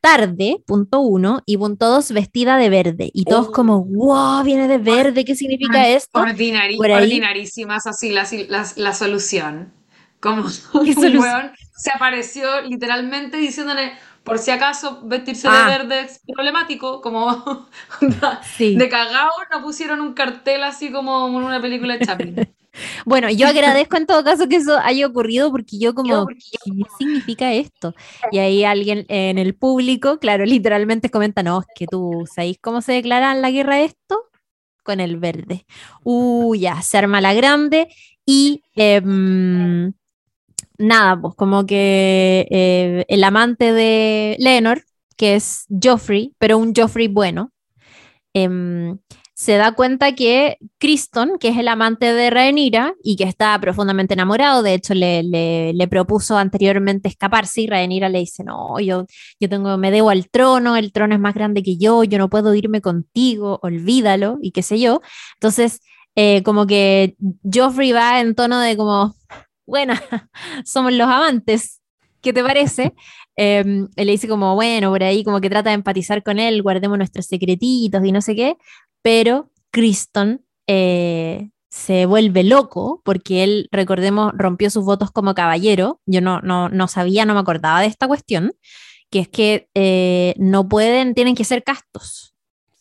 tarde, 0.10 0.58
punto 0.68 1.00
uno, 1.00 1.42
y 1.46 1.58
punto 1.58 1.88
dos, 1.90 2.12
vestida 2.12 2.58
de 2.58 2.70
verde. 2.70 3.10
Y 3.14 3.24
todos 3.26 3.48
Oh. 3.48 3.52
como, 3.52 3.84
wow, 3.86 4.44
viene 4.44 4.68
de 4.68 4.78
verde, 4.78 5.26
¿qué 5.26 5.36
significa 5.36 5.88
esto? 5.88 6.20
Ordinari- 6.20 6.78
Por 6.78 6.92
ahí- 6.92 7.04
ordinarísimas 7.04 7.88
así 7.88 8.12
la, 8.12 8.28
la, 8.50 8.66
la 8.76 8.94
solución. 8.94 9.74
Como 10.20 10.44
¿Qué 10.44 10.48
un 10.78 10.94
solución? 10.94 11.20
weón 11.22 11.52
se 11.78 11.92
apareció 11.92 12.62
literalmente 12.62 13.38
diciéndole, 13.38 13.92
por 14.24 14.40
si 14.40 14.50
acaso 14.52 15.02
vestirse 15.04 15.48
Ah. 15.50 15.66
de 15.70 15.78
verde 15.78 16.02
es 16.02 16.22
problemático, 16.34 17.02
como 17.02 17.68
Sí. 18.58 18.76
de 18.76 18.90
cagao 18.90 19.30
no 19.52 19.62
pusieron 19.62 20.02
un 20.02 20.14
cartel 20.14 20.64
así 20.64 20.92
como 20.92 21.28
en 21.28 21.36
una 21.36 21.62
película 21.62 21.98
de 21.98 22.06
Chaplin. 22.06 22.36
Bueno, 23.06 23.30
yo 23.30 23.48
agradezco 23.48 23.98
en 23.98 24.06
todo 24.06 24.24
caso 24.24 24.48
que 24.48 24.58
eso 24.58 24.78
haya 24.78 25.08
ocurrido 25.08 25.52
porque 25.52 25.78
yo 25.80 25.94
como, 25.94 26.10
Yo, 26.10 26.24
porque 26.24 26.44
¿qué 26.64 26.72
significa 26.98 27.54
esto? 27.54 27.94
Y 28.32 28.40
ahí 28.40 28.64
alguien 28.64 29.06
en 29.08 29.38
el 29.38 29.56
público, 29.56 30.20
claro, 30.20 30.46
literalmente 30.46 31.10
comenta, 31.10 31.44
no, 31.44 31.62
es 31.62 31.68
que 31.76 31.88
tú, 31.88 32.26
¿sabéis 32.34 32.58
cómo 32.62 32.82
se 32.82 32.94
declara 32.94 33.32
en 33.32 33.42
la 33.42 33.52
guerra 33.52 33.82
esto? 33.82 34.20
Con 34.84 35.00
el 35.00 35.18
verde. 35.18 35.66
Uh, 36.04 36.56
ya, 36.56 36.82
se 36.82 36.98
arma 36.98 37.22
la 37.22 37.34
grande 37.34 37.88
y 38.26 38.64
em, 38.76 39.94
nada, 40.78 41.20
pues 41.20 41.36
como 41.36 41.66
que 41.66 42.48
eh, 42.50 43.06
el 43.08 43.24
amante 43.24 43.72
de 43.74 44.36
Leonor, 44.40 44.84
que 45.18 45.36
es 45.36 45.66
Joffrey, 45.82 46.34
pero 46.38 46.58
un 46.58 46.74
Joffrey 46.76 47.08
bueno, 47.08 47.52
em, 48.34 48.98
se 49.38 49.58
da 49.58 49.74
cuenta 49.74 50.14
que 50.16 50.58
Criston, 50.78 51.38
que 51.40 51.50
es 51.50 51.58
el 51.58 51.68
amante 51.68 52.14
de 52.14 52.30
Rhaenyra 52.30 52.94
y 53.04 53.18
que 53.18 53.26
está 53.26 53.60
profundamente 53.60 54.14
enamorado, 54.14 54.64
de 54.64 54.74
hecho 54.74 54.94
le, 54.94 55.24
le- 55.24 55.88
propuso 55.90 56.38
anteriormente 56.38 57.10
escaparse 57.10 57.62
y 57.62 57.68
Rhaenyra 57.68 58.08
le 58.10 58.20
dice, 58.20 58.46
no, 58.46 58.80
yo, 58.80 59.06
yo 59.40 59.50
tengo, 59.50 59.78
me 59.78 59.92
debo 59.92 60.10
al 60.10 60.30
trono, 60.30 60.78
el 60.78 60.94
trono 60.94 61.14
es 61.16 61.20
más 61.22 61.34
grande 61.36 61.64
que 61.64 61.78
yo, 61.78 62.04
yo 62.06 62.18
no 62.18 62.30
puedo 62.30 62.56
irme 62.56 62.80
contigo, 62.82 63.60
olvídalo 63.62 64.38
y 64.42 64.52
qué 64.52 64.64
sé 64.64 64.80
yo. 64.80 65.02
Entonces, 65.36 65.82
eh, 66.16 66.42
como 66.44 66.66
que 66.66 67.16
Joffrey 67.44 67.92
va 67.92 68.22
en 68.22 68.36
tono 68.36 68.60
de 68.62 68.78
como, 68.78 69.16
bueno, 69.66 69.94
somos 70.66 70.94
los 70.94 71.08
amantes, 71.10 71.82
¿qué 72.22 72.32
te 72.34 72.44
parece? 72.44 72.94
Él 73.36 73.90
le 73.96 74.12
dice 74.12 74.28
como, 74.28 74.56
bueno, 74.56 74.90
por 74.92 75.04
ahí 75.04 75.24
como 75.24 75.42
que 75.42 75.50
trata 75.50 75.70
de 75.70 75.76
empatizar 75.76 76.24
con 76.24 76.40
él, 76.40 76.62
guardemos 76.62 76.98
nuestros 76.98 77.26
secretitos 77.26 78.04
y 78.06 78.12
no 78.12 78.22
sé 78.22 78.36
qué, 78.36 78.58
pero 79.02 79.52
Criston 79.72 80.46
eh, 80.68 81.50
se 81.70 82.06
vuelve 82.06 82.44
loco 82.44 83.02
porque 83.04 83.44
él, 83.44 83.68
recordemos, 83.72 84.32
rompió 84.36 84.70
sus 84.70 84.86
votos 84.86 85.12
como 85.12 85.36
caballero. 85.36 86.00
Yo 86.06 86.22
no, 86.22 86.40
no, 86.42 86.70
no 86.70 86.88
sabía, 86.88 87.26
no 87.26 87.34
me 87.34 87.40
acordaba 87.42 87.82
de 87.82 87.88
esta 87.88 88.08
cuestión, 88.08 88.54
que 89.10 89.20
es 89.20 89.28
que 89.28 89.70
eh, 89.74 90.34
no 90.38 90.68
pueden, 90.70 91.14
tienen 91.14 91.36
que 91.36 91.44
ser 91.44 91.64
castos. 91.64 92.34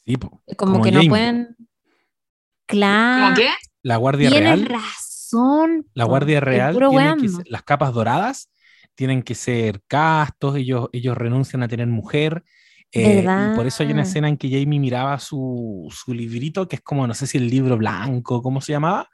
Sí, 0.07 0.17
po. 0.17 0.43
Como, 0.57 0.75
Como 0.75 0.85
que 0.85 0.93
no 0.93 1.03
pueden... 1.09 1.57
Claro. 2.67 3.25
¿Cómo 3.25 3.37
qué? 3.37 3.49
La 3.83 3.97
Guardia 3.97 4.31
Tienes 4.31 4.49
Real. 4.61 4.67
razón. 4.67 5.87
La 5.95 6.05
Guardia 6.05 6.41
Real 6.41 6.73
tiene 6.75 6.89
que 6.91 6.97
weando. 6.97 7.29
ser- 7.29 7.47
las 7.51 7.63
capas 7.63 7.93
doradas 7.93 8.49
tienen 8.95 9.23
que 9.23 9.35
ser 9.35 9.81
castos, 9.87 10.57
ellos, 10.57 10.89
ellos 10.93 11.17
renuncian 11.17 11.63
a 11.63 11.69
tener 11.69 11.87
mujer. 11.89 12.45
eh, 12.93 13.25
y 13.37 13.51
por 13.57 13.67
eso 13.67 13.83
hay 13.83 13.91
una 13.93 14.03
escena 14.03 14.29
en 14.29 14.37
que 14.37 14.49
Jamie 14.49 14.79
miraba 14.79 15.19
su, 15.19 15.89
su 15.91 16.15
librito, 16.15 16.69
que 16.69 16.77
es 16.77 16.83
como, 16.83 17.07
no 17.07 17.15
sé 17.15 17.27
si 17.27 17.39
el 17.39 17.49
libro 17.51 17.77
blanco, 17.77 18.41
¿cómo 18.43 18.61
se 18.61 18.73
llamaba? 18.73 19.09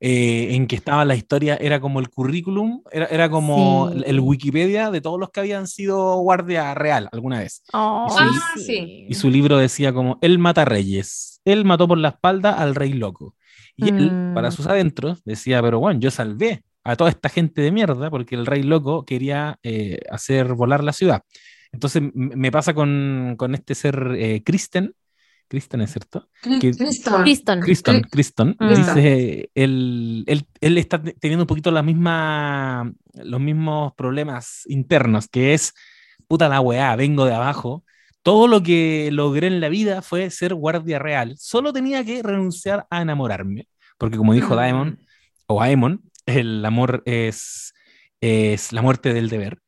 Eh, 0.00 0.54
en 0.54 0.66
que 0.68 0.76
estaba 0.76 1.04
la 1.04 1.16
historia, 1.16 1.56
era 1.60 1.80
como 1.80 1.98
el 2.00 2.08
currículum, 2.08 2.82
era, 2.92 3.06
era 3.06 3.28
como 3.28 3.90
Sí. 3.92 4.02
el 4.06 4.20
Wikipedia 4.20 4.90
de 4.92 5.00
todos 5.00 5.18
los 5.18 5.30
que 5.30 5.40
habían 5.40 5.66
sido 5.66 6.16
guardia 6.18 6.72
real 6.74 7.08
alguna 7.12 7.40
vez. 7.40 7.62
Ay, 7.72 8.12
Ah, 8.16 8.54
sí. 8.64 9.06
Y 9.08 9.14
su 9.14 9.28
libro 9.30 9.58
decía 9.58 9.92
como, 9.92 10.18
él 10.22 10.38
mata 10.38 10.64
reyes, 10.64 11.40
él 11.44 11.64
mató 11.64 11.88
por 11.88 11.98
la 11.98 12.10
espalda 12.10 12.52
al 12.54 12.74
rey 12.76 12.92
loco. 12.92 13.34
Y 13.76 13.88
él, 13.96 14.20
Mm. 14.30 14.34
para 14.34 14.50
sus 14.52 14.66
adentros, 14.68 15.22
decía, 15.24 15.60
pero 15.62 15.80
bueno, 15.80 16.00
yo 16.00 16.10
salvé 16.10 16.62
a 16.90 16.96
toda 16.96 17.10
esta 17.10 17.28
gente 17.28 17.60
de 17.62 17.70
mierda 17.72 18.10
porque 18.10 18.34
el 18.34 18.46
rey 18.46 18.62
loco 18.62 19.04
quería 19.04 19.58
eh, 19.62 20.00
hacer 20.10 20.54
volar 20.54 20.82
la 20.82 20.92
ciudad. 20.92 21.22
Entonces 21.72 22.02
me 22.14 22.50
pasa 22.50 22.72
con, 22.74 23.34
con 23.36 23.54
este 23.54 23.74
ser 23.74 24.14
eh, 24.18 24.42
Kristen, 24.42 24.94
Kristen 25.48 25.80
es 25.80 25.92
cierto, 25.92 26.28
que- 26.42 26.58
Criston. 26.72 27.22
Criston. 27.22 27.60
Kristen, 27.60 28.02
Kristen, 28.10 28.56
Mm. 28.58 28.68
dice, 28.68 29.50
él, 29.54 30.24
él, 30.26 30.46
él 30.60 30.78
está 30.78 31.02
te- 31.02 31.12
teniendo 31.14 31.44
un 31.44 31.46
poquito 31.46 31.70
la 31.70 31.82
misma, 31.82 32.92
los 33.14 33.40
mismos 33.40 33.92
problemas 33.94 34.62
internos, 34.66 35.28
que 35.28 35.54
es, 35.54 35.72
puta 36.26 36.48
la 36.48 36.60
weá, 36.60 36.94
vengo 36.96 37.24
de 37.24 37.34
abajo, 37.34 37.82
todo 38.22 38.46
lo 38.46 38.62
que 38.62 39.08
logré 39.12 39.46
en 39.46 39.60
la 39.60 39.70
vida 39.70 40.02
fue 40.02 40.28
ser 40.30 40.52
guardia 40.54 40.98
real, 40.98 41.34
solo 41.38 41.72
tenía 41.72 42.04
que 42.04 42.22
renunciar 42.22 42.86
a 42.90 43.00
enamorarme, 43.00 43.68
porque 43.96 44.18
como 44.18 44.34
dijo 44.34 44.52
Mm. 44.54 44.56
Daemon, 44.56 44.98
o 45.46 45.62
Aemon, 45.62 46.02
el 46.28 46.64
amor 46.64 47.02
es, 47.06 47.72
es 48.20 48.72
la 48.72 48.82
muerte 48.82 49.12
del 49.14 49.28
deber. 49.28 49.58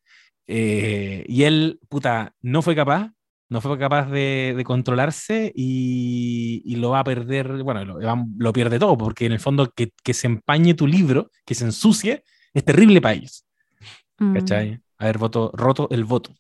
Eh, 0.47 1.25
y 1.29 1.45
él, 1.45 1.79
puta, 1.89 2.35
no 2.43 2.63
fue 2.63 2.75
capaz, 2.75 3.11
no 3.49 3.61
fue 3.61 3.79
capaz 3.79 4.11
de, 4.11 4.55
de 4.57 4.65
controlarse 4.65 5.53
y, 5.55 6.63
y 6.65 6.77
lo 6.77 6.91
va 6.91 7.01
a 7.01 7.05
perder, 7.05 7.63
bueno, 7.63 7.85
lo, 7.85 7.99
lo 8.39 8.53
pierde 8.53 8.79
todo, 8.79 8.97
porque 8.99 9.27
en 9.27 9.33
el 9.33 9.41
fondo 9.41 9.71
que, 9.75 9.93
que 10.03 10.15
se 10.15 10.27
empañe 10.27 10.75
tu 10.75 10.87
libro, 10.87 11.31
que 11.45 11.55
se 11.55 11.65
ensucie, 11.65 12.23
es 12.55 12.65
terrible 12.65 13.01
para 13.01 13.15
ellos, 13.15 13.45
Mm. 14.19 14.35
¿cachai? 14.35 14.79
Haber 14.99 15.17
voto, 15.17 15.51
roto 15.55 15.89
el 15.91 16.05
voto 16.05 16.35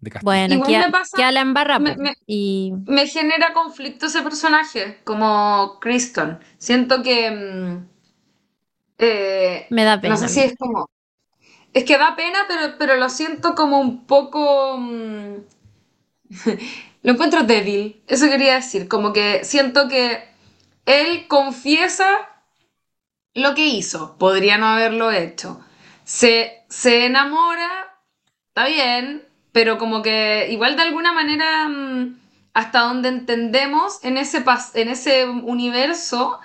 de. 0.00 0.10
Bueno, 0.22 0.62
queda, 0.64 0.86
me 0.86 0.92
pasa- 0.92 1.14
queda 1.16 1.30
la 1.30 1.40
embarra. 1.42 1.78
me- 1.78 1.94
me- 1.96 2.14
y 2.26 2.72
Me 2.86 3.06
genera 3.06 3.52
conflicto 3.52 4.06
ese 4.06 4.22
personaje, 4.22 4.98
como 5.04 5.78
Criston. 5.80 6.38
Siento 6.56 7.02
que... 7.02 7.30
mm, 7.30 7.97
eh, 8.98 9.66
me 9.70 9.84
da 9.84 10.00
pena. 10.00 10.10
No 10.10 10.16
sé 10.16 10.28
si 10.28 10.40
es 10.40 10.54
como. 10.56 10.88
Es 11.72 11.84
que 11.84 11.98
da 11.98 12.16
pena, 12.16 12.40
pero, 12.48 12.76
pero 12.78 12.96
lo 12.96 13.08
siento 13.10 13.54
como 13.54 13.80
un 13.80 14.06
poco. 14.06 14.78
mm, 14.78 15.36
lo 17.02 17.12
encuentro 17.12 17.42
débil. 17.44 18.02
Eso 18.06 18.28
quería 18.28 18.54
decir. 18.54 18.88
Como 18.88 19.12
que 19.12 19.44
siento 19.44 19.88
que 19.88 20.24
él 20.86 21.26
confiesa 21.28 22.06
lo 23.34 23.54
que 23.54 23.66
hizo. 23.66 24.16
Podría 24.18 24.58
no 24.58 24.66
haberlo 24.66 25.10
hecho. 25.10 25.60
Se, 26.04 26.64
se 26.68 27.06
enamora, 27.06 27.98
está 28.48 28.66
bien, 28.66 29.26
pero 29.52 29.78
como 29.78 30.02
que 30.02 30.48
igual 30.50 30.76
de 30.76 30.82
alguna 30.82 31.12
manera. 31.12 31.68
mm, 31.68 32.18
hasta 32.54 32.80
donde 32.80 33.08
entendemos 33.10 34.02
en 34.04 34.16
ese, 34.18 34.44
en 34.74 34.88
ese 34.88 35.26
universo, 35.26 36.40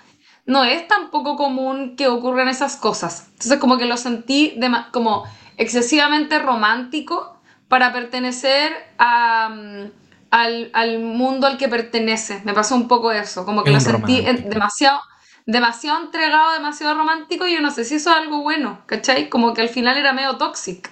no 0.46 0.64
es 0.64 0.88
tampoco 0.88 1.36
común 1.38 1.96
que 1.96 2.08
ocurran 2.08 2.48
esas 2.50 2.76
cosas. 2.76 3.28
Entonces 3.34 3.60
como 3.60 3.78
que 3.78 3.86
lo 3.86 3.98
sentí 3.98 4.60
como 4.92 5.24
excesivamente 5.58 6.40
romántico 6.40 7.42
para 7.68 7.94
pertenecer 7.94 8.74
a, 8.98 9.50
mm, 9.50 9.92
al, 10.32 10.70
al 10.74 11.00
mundo 11.00 11.48
al 11.48 11.58
que 11.58 11.70
pertenece. 11.70 12.42
Me 12.46 12.54
pasó 12.54 12.76
un 12.76 12.88
poco 12.88 13.12
eso, 13.12 13.46
como 13.46 13.64
que 13.64 13.70
Es 13.70 13.74
lo 13.74 13.80
sentí 13.80 14.22
romántico. 14.22 14.50
demasiado, 14.50 15.00
demasiado 15.46 16.04
entregado, 16.06 16.54
demasiado 16.54 16.96
romántico 16.96 17.48
y 17.48 17.54
yo 17.56 17.62
no 17.62 17.72
sé 17.72 17.86
si 17.86 17.96
eso 17.96 18.12
es 18.12 18.18
algo 18.18 18.42
bueno, 18.42 18.82
¿cachai? 18.86 19.30
Como 19.30 19.54
que 19.54 19.62
al 19.62 19.70
final 19.70 19.98
era 19.98 20.14
medio 20.14 20.38
toxic. 20.38 20.90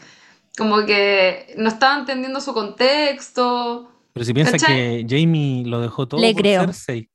Como 0.57 0.85
que 0.85 1.53
no 1.57 1.69
estaba 1.69 1.97
entendiendo 1.99 2.41
su 2.41 2.53
contexto. 2.53 3.91
Pero 4.13 4.25
si 4.25 4.33
piensa 4.33 4.59
¿Cachai? 4.59 4.75
que 4.75 5.05
Jamie 5.07 5.65
lo 5.65 5.79
dejó 5.81 6.07
todo 6.07 6.19
Le 6.19 6.33
por 6.33 6.41
creo. 6.41 6.61
Cersei, 6.61 7.09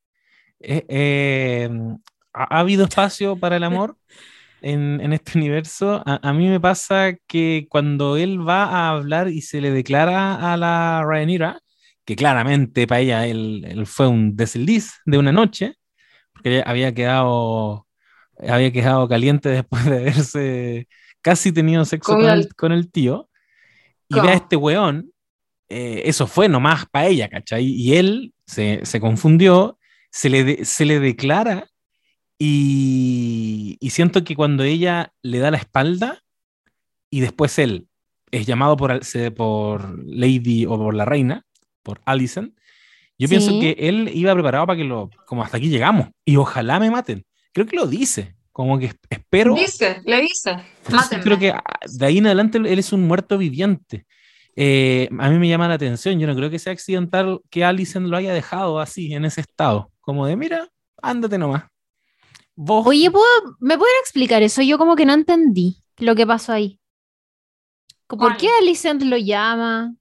eh, 0.61 0.85
eh, 0.89 1.69
¿ha, 2.37 2.45
ha 2.57 2.61
habido 2.61 2.85
espacio 2.87 3.39
para 3.41 3.57
el 3.59 3.65
amor 3.65 3.99
en, 4.61 5.01
en 5.01 5.13
este 5.13 5.39
universo? 5.39 6.03
A, 6.07 6.21
a 6.29 6.33
mí 6.35 6.49
me 6.49 6.61
pasa 6.61 7.15
que 7.29 7.67
cuando 7.71 8.17
él 8.17 8.47
va 8.49 8.65
a 8.65 8.91
hablar 8.91 9.29
y 9.29 9.43
se 9.43 9.61
le 9.61 9.71
declara 9.73 10.53
a 10.53 10.57
la 10.57 11.05
Rhaenyra, 11.07 11.61
que 12.05 12.17
claramente 12.17 12.87
para 12.87 13.01
ella 13.03 13.27
él, 13.27 13.65
él 13.69 13.87
fue 13.87 14.09
un 14.09 14.37
desliz 14.37 14.95
de 15.07 15.19
una 15.19 15.33
noche, 15.33 15.75
porque 16.35 16.57
ella 16.57 16.65
había 16.67 16.95
quedado, 16.95 17.87
había 18.49 18.73
quedado 18.73 19.09
caliente 19.09 19.49
después 19.51 19.85
de 19.87 19.99
haberse 19.99 20.89
casi 21.23 21.53
tenido 21.53 21.85
sexo 21.87 22.17
Con 22.17 22.19
con 22.19 22.31
el- 22.31 22.41
el, 22.41 22.55
con 22.57 22.73
el 22.73 22.93
tío, 22.93 23.31
y 24.09 24.21
ve 24.21 24.31
a 24.31 24.35
este 24.35 24.57
weón, 24.57 25.13
eh, 25.69 26.03
eso 26.07 26.27
fue 26.27 26.49
nomás 26.49 26.87
para 26.91 27.07
ella, 27.09 27.29
¿cachai? 27.29 27.65
Y 27.67 27.97
él 27.97 28.35
se, 28.47 28.81
se 28.87 29.01
confundió 29.01 29.79
se 30.13 30.31
le, 30.31 30.45
de- 30.45 30.65
se 30.67 30.85
le 30.87 31.01
declara 31.01 31.69
y, 32.39 33.77
y 33.81 33.91
siento 33.91 34.25
que 34.25 34.37
cuando 34.37 34.63
ella 34.63 35.13
le 35.23 35.39
da 35.39 35.51
la 35.51 35.59
espalda 35.59 36.23
y 37.11 37.21
después 37.21 37.59
él 37.59 37.89
es 38.31 38.47
llamado 38.47 38.77
por, 38.77 38.91
Lady 40.07 40.67
o 40.67 40.77
por 40.77 40.95
la 40.95 41.05
reina, 41.05 41.45
por 41.83 42.01
Alicent, 42.05 42.57
yo 43.19 43.29
pienso 43.29 43.59
que 43.61 43.77
él 43.79 44.11
iba 44.13 44.35
preparado 44.35 44.67
para 44.67 44.77
que 44.77 44.85
lo, 44.85 45.09
como 45.25 45.43
hasta 45.43 45.57
aquí 45.57 45.69
llegamos 45.69 46.09
y 46.25 46.37
ojalá 46.37 46.79
me 46.79 46.91
maten. 46.91 47.25
Creo 47.53 47.67
que 47.67 47.77
lo 47.77 47.87
dice, 47.87 48.37
como 48.53 48.79
que 48.79 48.93
espero. 49.09 49.55
Dice, 49.55 50.03
le 50.05 50.21
dice. 50.21 50.57
Mátenme. 50.91 51.25
creo 51.25 51.39
que 51.39 51.51
ah, 51.51 51.63
de 51.91 52.07
ahí 52.07 52.19
en 52.19 52.27
adelante 52.27 52.59
él 52.59 52.79
es 52.79 52.93
un 52.93 53.07
muerto 53.07 53.39
viviente. 53.39 54.05
Eh, 54.55 55.09
a 55.19 55.31
mí 55.31 55.39
me 55.39 55.49
llama 55.49 55.69
la 55.69 55.75
atención, 55.75 56.19
yo 56.19 56.27
no 56.27 56.35
creo 56.35 56.51
que 56.51 56.59
sea 56.59 56.73
accidental 56.73 57.41
que 57.51 57.65
Alicent 57.65 58.07
lo 58.07 58.17
haya 58.17 58.35
dejado 58.35 58.81
así, 58.81 59.15
en 59.15 59.25
ese 59.25 59.43
estado, 59.43 59.91
como 60.01 60.27
de, 60.27 60.37
mira, 60.37 60.69
ándate 61.03 61.39
nomás. 61.39 61.65
Vos, 62.57 62.87
Oye, 62.87 63.11
¿puedo- 63.11 63.57
¿me 63.61 63.77
pueden 63.79 63.95
explicar 64.01 64.43
eso? 64.43 64.63
Yo 64.63 64.79
como 64.79 64.97
que 64.97 65.05
no 65.07 65.13
entendí 65.13 65.83
lo 65.99 66.15
que 66.15 66.27
pasó 66.27 66.53
ahí. 66.53 66.81
¿Por 68.07 68.19
¿Cuál? 68.19 68.37
qué 68.39 68.49
Alicent 68.61 69.03
lo 69.03 69.17
llama? 69.17 69.95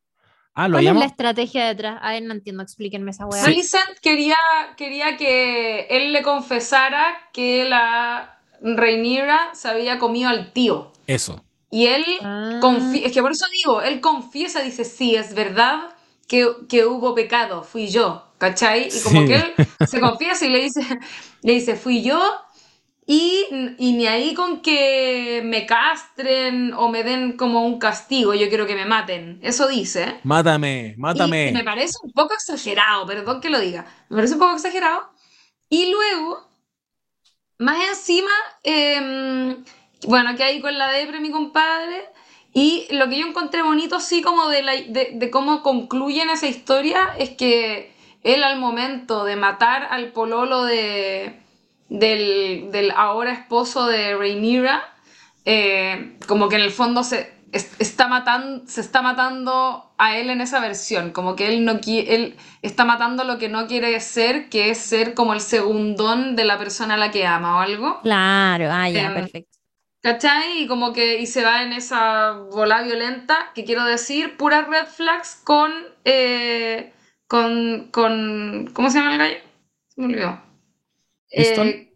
ah, 0.53 0.67
lo 0.67 0.73
¿Cuál 0.75 0.83
es 0.85 0.89
llamo. 0.89 0.99
la 1.01 1.05
estrategia 1.07 1.65
detrás? 1.67 1.99
A 2.01 2.11
ver, 2.11 2.23
no 2.23 2.33
entiendo, 2.33 2.63
explíquenme 2.63 3.11
esa 3.11 3.25
weá. 3.25 3.43
Sí. 3.43 3.51
Alicent 3.51 3.99
quería, 4.01 4.37
quería 4.77 5.17
que 5.17 5.87
él 5.89 6.13
le 6.13 6.21
confesara 6.21 7.03
que 7.33 7.65
la 7.65 8.39
Rhaenyra 8.61 9.53
se 9.53 9.67
había 9.67 9.99
comido 9.99 10.29
al 10.29 10.53
tío. 10.53 10.91
Eso. 11.07 11.43
Y 11.71 11.87
él 11.87 12.05
Ah. 12.21 12.59
es 12.93 13.11
que 13.11 13.21
por 13.21 13.31
eso 13.33 13.45
digo, 13.51 13.81
él 13.81 13.99
confiesa, 13.99 14.61
dice, 14.61 14.85
sí, 14.85 15.15
es 15.15 15.33
verdad 15.35 15.93
que, 16.27 16.47
que 16.69 16.85
hubo 16.85 17.13
pecado, 17.15 17.63
fui 17.63 17.87
yo, 17.89 18.23
¿cachai? 18.37 18.87
Y 18.87 19.01
como 19.01 19.21
Sí. 19.21 19.27
que 19.27 19.35
él 19.35 19.53
se 19.87 19.99
confiesa 19.99 20.45
y 20.45 20.49
le 20.49 20.61
dice, 20.61 20.79
le 21.41 21.51
dice, 21.53 21.75
fui 21.75 22.01
yo 22.01 22.21
y, 23.07 23.45
y 23.77 23.93
ni 23.93 24.07
ahí 24.07 24.33
con 24.33 24.61
que 24.61 25.41
me 25.45 25.65
castren 25.65 26.73
o 26.73 26.89
me 26.89 27.03
den 27.03 27.37
como 27.37 27.65
un 27.65 27.79
castigo, 27.79 28.33
yo 28.33 28.49
quiero 28.49 28.65
que 28.67 28.75
me 28.75 28.85
maten, 28.85 29.39
eso 29.43 29.67
dice. 29.67 30.21
Mátame, 30.23 30.95
Y 31.13 31.45
mátame. 31.45 31.51
me 31.51 31.63
parece 31.63 31.95
un 32.03 32.11
poco 32.13 32.33
exagerado, 32.33 33.05
perdón 33.05 33.41
que 33.41 33.49
lo 33.49 33.59
diga. 33.59 33.85
Me 34.09 34.17
parece 34.17 34.33
un 34.35 34.39
poco 34.39 34.55
exagerado. 34.55 35.11
Y 35.69 35.91
luego, 35.91 36.49
más 37.57 37.77
encima, 37.89 38.31
em, 38.63 39.63
bueno, 40.07 40.35
que 40.35 40.43
ahí 40.43 40.61
con 40.61 40.77
la 40.77 40.91
depre, 40.91 41.19
mi 41.19 41.31
compadre. 41.31 42.09
Y 42.53 42.87
lo 42.91 43.09
que 43.09 43.19
yo 43.19 43.27
encontré 43.27 43.61
bonito, 43.63 43.99
sí, 43.99 44.21
como 44.21 44.47
de, 44.49 44.61
la, 44.63 44.73
de, 44.73 45.11
de 45.13 45.31
cómo 45.31 45.61
concluyen 45.61 46.29
esa 46.29 46.47
historia, 46.47 47.15
es 47.19 47.31
que 47.31 47.93
él 48.23 48.43
al 48.43 48.57
momento 48.59 49.23
de 49.25 49.35
matar 49.35 49.87
al 49.91 50.11
pololo 50.13 50.63
de, 50.63 51.41
del, 51.89 52.69
del 52.71 52.91
ahora 52.91 53.31
esposo 53.33 53.87
de 53.87 54.15
Rhaenyra, 54.15 54.83
eh, 55.45 56.17
como 56.27 56.49
que 56.49 56.55
en 56.55 56.61
el 56.61 56.71
fondo 56.71 57.03
se 57.03 57.33
es- 57.51 57.71
está 57.79 58.07
matando, 58.07 58.63
se 58.67 58.81
está 58.81 59.01
matando 59.01 59.93
a 59.97 60.17
él 60.17 60.29
en 60.29 60.41
esa 60.41 60.59
versión, 60.59 61.11
como 61.11 61.35
que 61.35 61.47
él 61.47 61.63
no 61.63 61.79
él 61.85 62.35
está 62.61 62.83
matando 62.83 63.23
lo 63.23 63.37
que 63.37 63.47
no 63.47 63.67
quiere 63.67 63.97
ser, 64.01 64.49
que 64.49 64.69
es 64.71 64.77
ser 64.79 65.13
como 65.13 65.33
el 65.33 65.39
segundón 65.39 66.35
de 66.35 66.43
la 66.43 66.57
persona 66.57 66.95
a 66.95 66.97
la 66.97 67.11
que 67.11 67.25
ama 67.25 67.57
o 67.57 67.59
algo. 67.61 68.01
Claro, 68.01 68.67
ah, 68.71 68.89
ya, 68.89 69.07
Em, 69.07 69.13
perfecto. 69.13 69.57
¿Cachai? 70.01 70.63
Y 70.63 70.67
como 70.67 70.93
que 70.93 71.19
y 71.19 71.25
se 71.27 71.43
va 71.43 71.63
en 71.63 71.73
esa 71.73 72.31
bola 72.51 72.83
violenta, 72.83 73.51
que 73.55 73.63
quiero 73.63 73.85
decir, 73.85 74.37
puras 74.37 74.67
red 74.67 74.85
flags 74.85 75.41
con, 75.43 75.71
eh, 76.03 76.93
con, 77.27 77.87
con, 77.91 78.69
¿cómo 78.73 78.89
se 78.89 78.99
llama 78.99 79.13
el 79.13 79.17
gallo? 79.19 79.37
Se 79.87 80.01
me 80.01 80.07
olvidó. 80.07 80.44
Eh, 81.35 81.91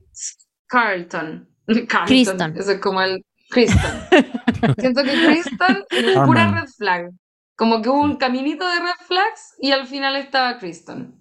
Carlton. 0.68 1.48
Carlton. 1.88 2.06
Criston. 2.08 2.58
Ese 2.58 2.74
es 2.74 2.80
como 2.80 3.02
el 3.02 3.24
Criston. 3.50 3.92
Siento 4.80 5.04
que 5.04 5.26
Criston 5.26 5.84
es 5.92 6.18
pura 6.26 6.52
red 6.52 6.70
flag. 6.78 7.10
Como 7.56 7.82
que 7.82 7.90
hubo 7.90 8.02
un 8.02 8.16
caminito 8.18 8.68
de 8.70 8.80
red 8.80 9.06
flags 9.08 9.56
y 9.60 9.72
al 9.72 9.86
final 9.88 10.16
estaba 10.16 10.58
Criston. 10.60 11.16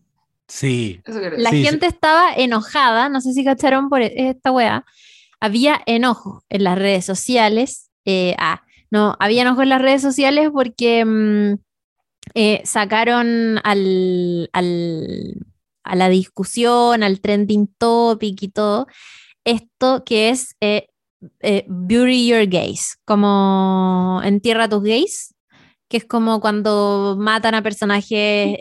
Sí. 0.47 1.01
Eso 1.05 1.21
La. 1.37 1.51
Sí, 1.51 1.65
gente 1.65 1.87
estaba 1.87 2.33
enojada, 2.35 3.09
no 3.09 3.21
sé 3.21 3.33
si 3.33 3.45
cacharon 3.45 3.89
por 3.89 4.01
e- 4.03 4.13
esta 4.31 4.51
weá. 4.53 4.85
Había 5.41 5.81
enojo 5.87 6.45
en 6.49 6.65
las 6.65 6.79
redes 6.79 7.05
sociales. 7.05 7.91
eh, 8.05 8.35
ah, 8.39 8.63
no, 8.91 9.17
había 9.21 9.43
enojo 9.43 9.63
en 9.63 9.69
las 9.69 9.83
redes 9.83 10.01
sociales 10.01 10.49
porque 10.53 11.05
mm, 11.05 11.55
eh, 12.35 12.63
sacaron 12.65 13.61
al, 13.65 14.49
al- 14.55 15.35
a 15.89 15.97
la 15.97 16.09
discusión, 16.09 17.03
al 17.03 17.21
trending 17.21 17.67
topic 17.79 18.43
y 18.43 18.49
todo, 18.49 18.87
esto 19.45 20.03
que 20.05 20.29
es 20.31 20.55
eh, 20.61 20.87
eh, 21.41 21.65
Bury 21.69 22.27
Your 22.29 22.47
Gays, 22.47 22.99
como 23.05 24.21
entierra 24.25 24.69
tus 24.69 24.83
gays, 24.83 25.35
que 25.89 25.97
es 25.97 26.05
como 26.05 26.41
cuando 26.41 27.17
matan 27.19 27.55
a 27.55 27.63
personajes 27.63 28.11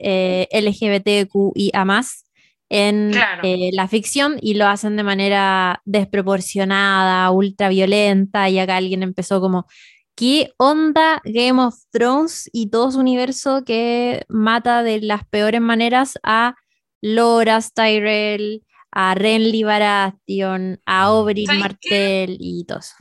eh, 0.01 0.47
LGBTQIA 0.51 1.84
más 1.86 2.23
en 2.69 3.11
Claro. 3.11 3.41
eh, 3.43 3.69
la 3.73 3.88
ficción 3.88 4.38
y 4.41 4.55
lo 4.55 4.65
hacen 4.67 4.95
de 4.97 5.03
manera 5.03 5.82
desproporcionada, 5.86 7.32
ultra 7.32 7.69
violenta, 7.69 8.49
y 8.49 8.59
acá 8.59 8.78
alguien 8.78 9.03
empezó 9.03 9.39
como, 9.41 9.67
¿qué 10.15 10.51
onda 10.57 11.21
Game 11.25 11.61
of 11.61 11.75
Thrones 11.91 12.49
y 12.53 12.69
todo 12.69 12.91
su 12.91 12.99
universo 12.99 13.63
que 13.65 14.23
mata 14.30 14.84
de 14.84 15.01
las 15.01 15.25
peores 15.28 15.61
maneras 15.61 16.17
a 16.23 16.55
Loras 17.01 17.73
Tyrell, 17.73 18.63
a 18.91 19.15
Renly 19.15 19.63
Baratheon, 19.63 20.81
a 20.85 21.11
Oberyn. 21.11 21.47
Martell 21.59 22.37
y 22.39 22.65
todo 22.65 22.79
eso? 22.79 22.95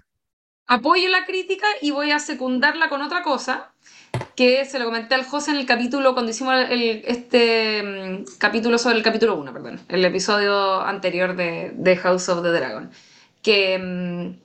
apoyo 0.69 1.09
la 1.09 1.25
crítica 1.27 1.67
y 1.81 1.93
voy 1.93 2.11
a 2.11 2.19
secundarla 2.19 2.89
con 2.89 3.01
otra 3.01 3.23
cosa 3.23 3.73
que 4.35 4.65
se 4.65 4.79
lo 4.81 4.85
comenté 4.87 5.15
al 5.15 5.25
José 5.25 5.53
en 5.53 5.59
el 5.59 5.67
capítulo 5.67 6.13
cuando 6.13 6.33
hicimos 6.33 6.55
el- 6.69 7.03
este 7.07 7.83
mm, 7.83 8.25
capítulo 8.39 8.77
sobre 8.79 8.97
el 8.97 9.03
capítulo 9.05 9.37
1, 9.37 9.53
perdón, 9.53 9.81
el 9.89 10.05
episodio 10.05 10.81
anterior 10.81 11.37
de, 11.37 11.71
de 11.75 11.97
House 11.97 12.29
of 12.29 12.43
the 12.43 12.51
Dragon, 12.51 12.91
que, 13.43 13.79
mm, 13.79 14.41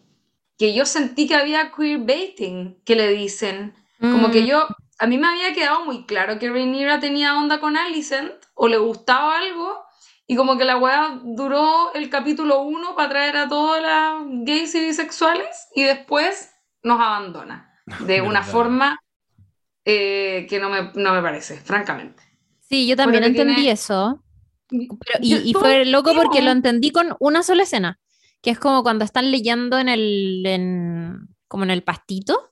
que 0.59 0.73
yo 0.75 0.85
sentí 0.85 1.27
que 1.27 1.35
había 1.35 1.71
queerbaiting, 1.75 2.77
que 2.85 2.95
le 2.95 3.07
dicen, 3.09 3.73
como 3.99 4.29
que 4.31 4.43
Mm, 4.43 4.45
yo, 4.45 4.67
a 5.01 5.07
mí 5.07 5.17
me 5.17 5.27
había 5.27 5.53
quedado 5.53 5.83
muy 5.83 6.05
claro 6.05 6.37
que 6.39 6.49
Rhaenyra 6.49 6.99
tenía 6.99 7.35
onda 7.37 7.59
con 7.59 7.75
Alicent 7.75 8.31
o 8.53 8.67
le 8.67 8.77
gustaba 8.77 9.37
algo 9.37 9.83
y 10.27 10.35
como 10.35 10.57
que 10.57 10.63
la 10.63 10.77
weá 10.77 11.19
duró 11.23 11.91
el 11.93 12.09
capítulo 12.09 12.61
1 12.61 12.95
para 12.95 13.09
traer 13.09 13.35
a 13.37 13.49
todas 13.49 13.81
las 13.81 14.13
gays 14.45 14.73
y 14.75 14.81
bisexuales 14.85 15.67
y 15.75 15.83
después 15.83 16.51
nos 16.83 16.99
abandona 17.01 17.73
de 18.07 18.21
una 18.21 18.39
Verdad. 18.41 18.51
forma 18.51 18.99
eh, 19.85 20.45
que 20.49 20.59
no 20.59 20.69
me, 20.69 20.91
no 20.95 21.13
me 21.13 21.21
parece, 21.21 21.57
francamente. 21.59 22.21
Sí, 22.61 22.87
yo 22.87 22.95
también 22.95 23.23
entendí 23.23 23.55
tiene- 23.55 23.71
eso. 23.71 24.23
Pero- 24.69 25.19
y, 25.21 25.53
fue 25.53 25.83
loco 25.85 26.13
porque 26.15 26.41
lo 26.41 26.51
entendí 26.51 26.91
con 26.91 27.15
una 27.19 27.43
sola 27.43 27.63
escena, 27.63 27.99
que 28.41 28.51
es 28.51 28.59
como 28.59 28.83
cuando 28.83 29.03
están 29.03 29.31
leyendo 29.31 29.79
en 29.79 29.89
el, 29.89 30.43
en- 30.45 31.27
como 31.47 31.63
en 31.65 31.71
el 31.71 31.83
pastito. 31.83 32.50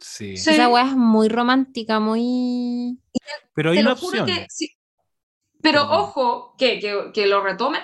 Sí. 0.00 0.36
Sí. 0.36 0.50
Esa 0.50 0.68
weá 0.68 0.86
es 0.86 0.96
muy 0.96 1.28
romántica, 1.28 2.00
muy... 2.00 2.98
Pero 3.54 3.70
hay 3.70 3.76
Te 3.76 3.82
una 3.82 3.90
lo 3.90 3.96
juro 3.96 4.22
opción. 4.22 4.38
que 4.38 4.46
sí. 4.50 4.70
Pero 5.62 5.82
ojo, 5.90 6.54
¿qué? 6.58 6.78
¿Que, 6.78 7.10
que 7.12 7.26
lo 7.26 7.42
retome? 7.42 7.78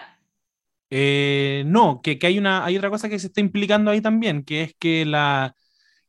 Eh, 0.91 1.63
no, 1.67 2.01
que, 2.03 2.19
que 2.19 2.27
hay 2.27 2.39
una, 2.39 2.65
hay 2.65 2.77
otra 2.77 2.91
cosa 2.91 3.09
que 3.09 3.19
se 3.19 3.29
está 3.29 3.41
implicando 3.41 3.91
ahí 3.91 4.01
también, 4.03 4.45
que 4.45 4.63
es 4.63 4.75
que 4.79 5.05
la 5.07 5.55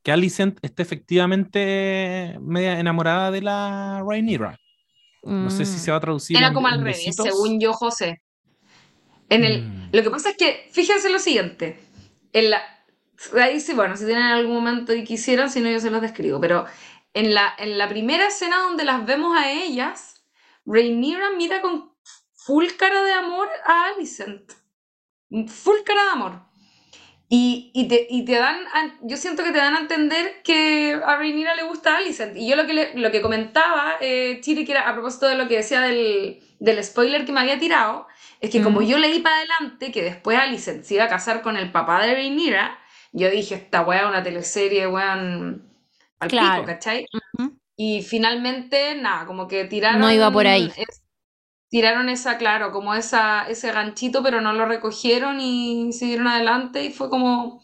que 0.03 0.11
Alicent 0.11 0.59
está 0.61 0.81
efectivamente 0.83 2.37
media 2.41 2.77
enamorada 2.79 3.31
de 3.31 3.41
la 3.41 4.03
Rhaenyra. 4.05 4.59
No 5.23 5.49
sé 5.49 5.63
si 5.65 5.77
Mm. 5.77 5.79
se 5.79 5.91
va 5.91 5.97
a 5.97 6.01
traducir 6.01 6.35
Era 6.35 6.47
en- 6.47 6.53
como 6.53 6.67
al 6.67 6.79
revés, 6.79 6.97
besitos. 6.97 7.25
según 7.25 7.61
yo, 7.61 7.71
José. 7.71 8.21
En 9.29 9.45
el, 9.45 9.61
Mm. 9.63 9.89
Lo 9.93 10.03
que 10.03 10.09
pasa 10.09 10.31
es 10.31 10.37
que, 10.37 10.67
fíjense 10.73 11.09
lo 11.09 11.19
siguiente. 11.19 11.79
En 12.33 12.49
la, 12.49 12.61
ahí 13.39 13.59
sí, 13.59 13.73
bueno, 13.73 13.95
si 13.97 14.05
tienen 14.05 14.23
algún 14.25 14.55
momento 14.55 14.93
y 14.93 15.03
quisieran, 15.03 15.49
si 15.49 15.61
no, 15.61 15.69
yo 15.69 15.79
se 15.79 15.89
los 15.91 16.01
describo. 16.01 16.39
Pero 16.41 16.65
en 17.13 17.33
la, 17.33 17.53
en 17.57 17.77
la 17.77 17.87
primera 17.89 18.27
escena 18.27 18.57
donde 18.59 18.83
las 18.85 19.05
vemos 19.05 19.37
a 19.37 19.51
ellas, 19.51 20.23
Rhaenyra 20.65 21.31
mira 21.37 21.61
con 21.61 21.91
full 22.35 22.65
cara 22.77 23.03
de 23.03 23.13
amor 23.13 23.47
a 23.65 23.85
Alicent. 23.95 24.51
Full 25.47 25.77
cara 25.85 26.03
de 26.03 26.09
amor. 26.11 26.41
Y, 27.29 27.71
y 27.73 27.87
te, 27.87 28.05
y 28.09 28.25
te 28.25 28.33
dan, 28.35 28.57
a- 28.73 28.93
yo 29.01 29.17
siento 29.17 29.43
que 29.43 29.51
te 29.51 29.57
dan 29.57 29.75
a 29.75 29.79
entender 29.79 30.43
que 30.43 30.99
a 31.03 31.15
Rhaenyra 31.17 31.55
le 31.55 31.63
gusta 31.63 31.93
a 31.95 31.97
Alicent. 31.97 32.37
Y 32.37 32.47
yo 32.47 32.55
lo 32.55 32.67
que, 32.67 32.73
le- 32.73 32.93
lo 32.95 33.09
que 33.11 33.21
comentaba, 33.21 33.93
eh, 34.01 34.39
Chiri, 34.41 34.65
que 34.65 34.73
era 34.73 34.87
a 34.87 34.93
propósito 34.93 35.27
de 35.27 35.35
lo 35.35 35.47
que 35.47 35.57
decía 35.57 35.81
del, 35.81 36.43
del 36.59 36.83
spoiler 36.83 37.25
que 37.25 37.31
me 37.31 37.39
había 37.41 37.57
tirado, 37.59 38.07
es 38.39 38.51
que 38.51 38.61
como 38.61 38.81
Mm. 38.81 38.85
yo 38.85 38.97
leí 38.99 39.19
para 39.19 39.37
adelante 39.37 39.91
que 39.91 40.03
después 40.03 40.37
Alicent 40.37 40.83
se 40.83 40.95
iba 40.95 41.05
a 41.05 41.09
casar 41.09 41.41
con 41.41 41.57
el 41.57 41.71
papá 41.71 42.05
de 42.05 42.13
Rhaenyra, 42.13 42.77
yo 43.13 43.29
dije, 43.31 43.55
esta 43.55 43.81
weá 43.83 44.07
una 44.07 44.23
teleserie, 44.23 44.87
weón, 44.87 45.69
al 46.19 46.29
Claro. 46.29 46.61
pico, 46.61 46.65
¿cachai? 46.65 47.05
Y 47.77 48.03
finalmente, 48.03 48.95
nada, 48.95 49.25
como 49.25 49.47
que 49.47 49.65
tiraron... 49.65 50.01
No 50.01 50.11
iba 50.11 50.29
por 50.31 50.45
ahí. 50.47 50.71
es- 50.77 51.03
tiraron 51.69 52.09
esa, 52.09 52.37
claro, 52.37 52.71
como 52.71 52.93
esa, 52.95 53.47
ese 53.49 53.71
ganchito, 53.71 54.23
pero 54.23 54.41
no 54.41 54.53
lo 54.53 54.65
recogieron 54.65 55.39
y 55.41 55.91
siguieron 55.93 56.27
adelante 56.27 56.83
y 56.85 56.91
fue 56.93 57.09
como, 57.09 57.61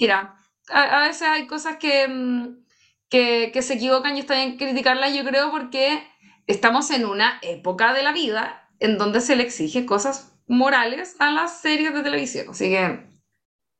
mira, 0.00 0.36
a, 0.70 0.98
a 1.04 1.08
veces 1.08 1.22
hay 1.28 1.46
cosas 1.46 1.76
que, 1.78 2.08
mm, 2.08 2.58
que, 3.08 3.50
que 3.52 3.62
se 3.62 3.74
equivocan 3.74 4.16
y 4.16 4.20
está 4.20 4.34
bien 4.34 4.56
criticarlas, 4.56 5.14
yo 5.14 5.24
creo, 5.24 5.50
porque 5.50 6.02
estamos 6.46 6.90
en 6.90 7.06
una 7.06 7.38
época 7.42 7.92
de 7.94 8.02
la 8.02 8.12
vida 8.12 8.68
en 8.80 8.98
donde 8.98 9.20
se 9.20 9.36
le 9.36 9.42
exige 9.44 9.86
cosas 9.86 10.34
morales 10.48 11.16
a 11.18 11.30
las 11.30 11.60
series 11.60 11.94
de 11.94 12.02
televisión. 12.02 12.48
Así 12.50 12.70
que 12.70 13.06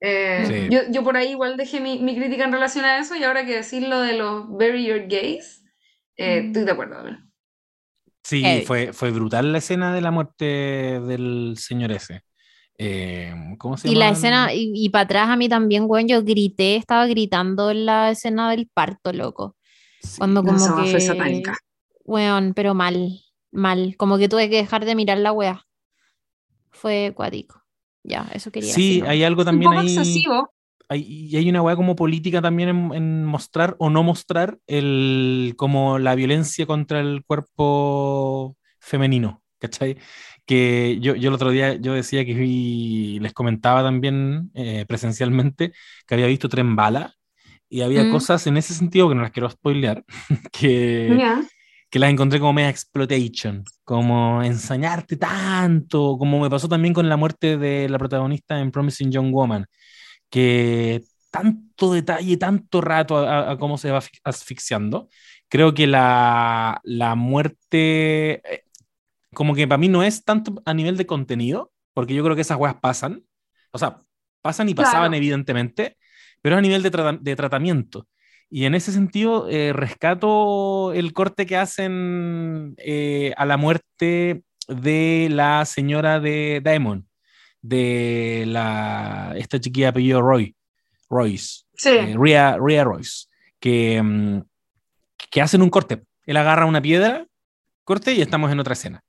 eh, 0.00 0.44
Sí. 0.46 0.74
yo, 0.74 0.80
yo 0.90 1.02
por 1.04 1.16
ahí 1.16 1.30
igual 1.30 1.56
dejé 1.56 1.80
mi, 1.80 1.98
mi 2.00 2.16
crítica 2.16 2.44
en 2.44 2.52
relación 2.52 2.84
a 2.84 2.98
eso 2.98 3.14
y 3.16 3.24
ahora 3.24 3.44
que 3.46 3.54
decir 3.56 3.86
lo 3.88 4.00
de 4.00 4.14
los 4.14 4.46
Bury 4.48 4.86
Your 4.86 5.06
Gays, 5.08 5.64
eh, 6.16 6.42
Mm. 6.42 6.46
estoy 6.48 6.64
de 6.64 6.70
acuerdo. 6.72 6.98
Abel. 6.98 7.18
Sí, 8.24 8.64
fue, 8.66 8.92
fue 8.92 9.10
brutal 9.12 9.52
la 9.52 9.58
escena 9.58 9.94
de 9.94 10.00
la 10.00 10.10
muerte 10.10 10.44
del 10.44 11.54
señor 11.58 11.92
ese. 11.92 12.22
Eh, 12.78 13.32
¿Cómo 13.58 13.76
se 13.76 13.88
Y 13.88 13.92
llama? 13.94 14.04
la 14.06 14.10
escena, 14.12 14.52
y, 14.52 14.72
y 14.74 14.88
para 14.90 15.04
atrás 15.04 15.28
a 15.30 15.36
mí 15.36 15.48
también, 15.48 15.84
weón, 15.86 16.08
yo 16.08 16.22
grité, 16.22 16.76
estaba 16.76 17.06
gritando 17.06 17.70
en 17.70 17.86
la 17.86 18.10
escena 18.10 18.50
del 18.50 18.68
parto, 18.72 19.12
loco. 19.12 19.56
Sí. 20.02 20.18
Cuando 20.18 20.42
como 20.42 20.58
que, 20.82 20.90
fue 20.90 21.00
satánica. 21.00 21.56
weón, 22.04 22.52
pero 22.54 22.74
mal, 22.74 23.20
mal. 23.52 23.94
Como 23.96 24.18
que 24.18 24.28
tuve 24.28 24.50
que 24.50 24.56
dejar 24.56 24.84
de 24.84 24.94
mirar 24.96 25.18
la 25.18 25.32
wea. 25.32 25.62
Fue 26.72 27.12
cuático. 27.14 27.62
Ya, 28.06 28.28
eso 28.32 28.50
quería 28.50 28.74
Sí, 28.74 28.74
decir, 28.74 29.04
¿no? 29.04 29.06
hay 29.08 29.22
algo 29.24 29.44
Un 29.44 29.44
también 29.44 29.62
poco 29.62 29.80
ahí. 29.80 29.86
excesivo. 29.86 30.50
hay, 30.88 31.02
y 31.02 31.36
hay 31.36 31.48
una 31.50 31.62
weá 31.62 31.76
como 31.76 31.96
política 31.96 32.42
también 32.42 32.68
en, 32.70 32.94
en 32.94 33.24
mostrar 33.26 33.76
o 33.80 33.90
no 33.90 34.02
mostrar 34.04 34.58
el, 34.66 35.54
como 35.58 35.98
la 35.98 36.14
violencia 36.16 36.66
contra 36.66 37.00
el 37.00 37.24
cuerpo 37.24 38.56
femenino, 38.80 39.42
¿cachai? 39.58 39.98
Que 40.46 40.98
yo, 41.00 41.14
yo 41.16 41.28
el 41.30 41.34
otro 41.34 41.50
día 41.50 41.74
yo 41.76 41.94
decía 41.94 42.24
que 42.26 42.34
vi, 42.34 43.18
les 43.20 43.32
comentaba 43.34 43.82
también 43.82 44.50
eh, 44.54 44.84
presencialmente 44.88 45.72
que 46.06 46.14
había 46.14 46.26
visto 46.28 46.48
Tren 46.48 46.76
Bala 46.76 47.14
y 47.68 47.82
había 47.82 48.04
Mm. 48.04 48.08
cosas 48.08 48.46
en 48.46 48.56
ese 48.58 48.74
sentido 48.74 49.08
que 49.08 49.14
no 49.16 49.22
las 49.22 49.32
quiero 49.32 49.50
spoilear, 49.50 50.04
que, 50.52 51.20
Ya. 51.20 51.42
Que 51.90 51.98
las 51.98 52.10
encontré 52.10 52.40
como 52.40 52.52
media 52.52 52.70
exploitation, 52.70 53.64
como 53.84 54.42
ensañarte 54.42 55.16
tanto, 55.16 56.16
como 56.18 56.40
me 56.40 56.50
pasó 56.50 56.68
también 56.68 56.94
con 56.94 57.08
la 57.08 57.16
muerte 57.16 57.56
de 57.58 57.88
la 57.88 57.98
protagonista 57.98 58.60
en 58.60 58.70
Promising 58.70 59.10
Young 59.12 59.32
Woman, 59.32 59.66
que 60.30 61.02
tanto 61.30 61.92
detalle, 61.92 62.36
tanto 62.36 62.80
rato 62.80 63.18
a, 63.18 63.52
a- 63.52 63.58
cómo 63.58 63.78
se 63.78 63.90
va 63.90 63.98
asfi- 64.00 64.20
asfixiando. 64.24 65.08
Creo 65.48 65.74
que 65.74 65.86
la, 65.86 66.80
la 66.84 67.14
muerte, 67.14 68.42
eh, 68.54 68.64
como 69.34 69.54
que 69.54 69.66
para 69.68 69.78
mí 69.78 69.88
no 69.88 70.02
es 70.02 70.24
tanto 70.24 70.62
a 70.64 70.74
nivel 70.74 70.96
de 70.96 71.06
contenido, 71.06 71.72
porque 71.94 72.14
yo 72.14 72.22
creo 72.24 72.34
que 72.36 72.42
esas 72.42 72.58
weas 72.58 72.76
pasan, 72.80 73.24
o 73.72 73.78
sea, 73.78 74.02
pasan 74.42 74.68
y 74.68 74.74
pasaban 74.74 75.10
Claro. 75.10 75.16
evidentemente, 75.16 75.96
pero 76.42 76.56
a 76.56 76.60
nivel 76.60 76.82
de 76.82 77.36
tratamiento. 77.36 78.08
Y 78.48 78.64
en 78.64 78.74
ese 78.74 78.92
sentido, 78.92 79.48
eh, 79.48 79.72
rescato 79.72 80.92
el 80.92 81.12
corte 81.12 81.46
que 81.46 81.56
hacen 81.56 82.74
eh, 82.78 83.32
a 83.36 83.44
la 83.44 83.56
muerte 83.56 84.42
de 84.68 85.28
la 85.30 85.64
señora 85.64 86.20
de 86.20 86.60
Diamond, 86.64 87.04
de 87.62 88.44
la, 88.46 89.32
esta 89.36 89.58
chiquilla 89.60 89.88
apellido 89.88 90.22
Roy, 90.22 90.54
Royce, 91.10 91.64
Sí. 91.76 91.90
eh, 91.90 92.14
Rhea, 92.18 92.56
Rhea 92.60 92.84
Royce, 92.84 93.26
que, 93.60 94.00
mm, 94.02 94.42
que 95.30 95.42
hacen 95.42 95.62
un 95.62 95.70
corte. 95.70 96.02
Él 96.24 96.36
agarra 96.36 96.66
una 96.66 96.80
piedra, 96.80 97.26
corte 97.84 98.12
y 98.14 98.20
estamos 98.22 98.50
en 98.52 98.60
otra 98.60 98.72
escena. 98.74 99.02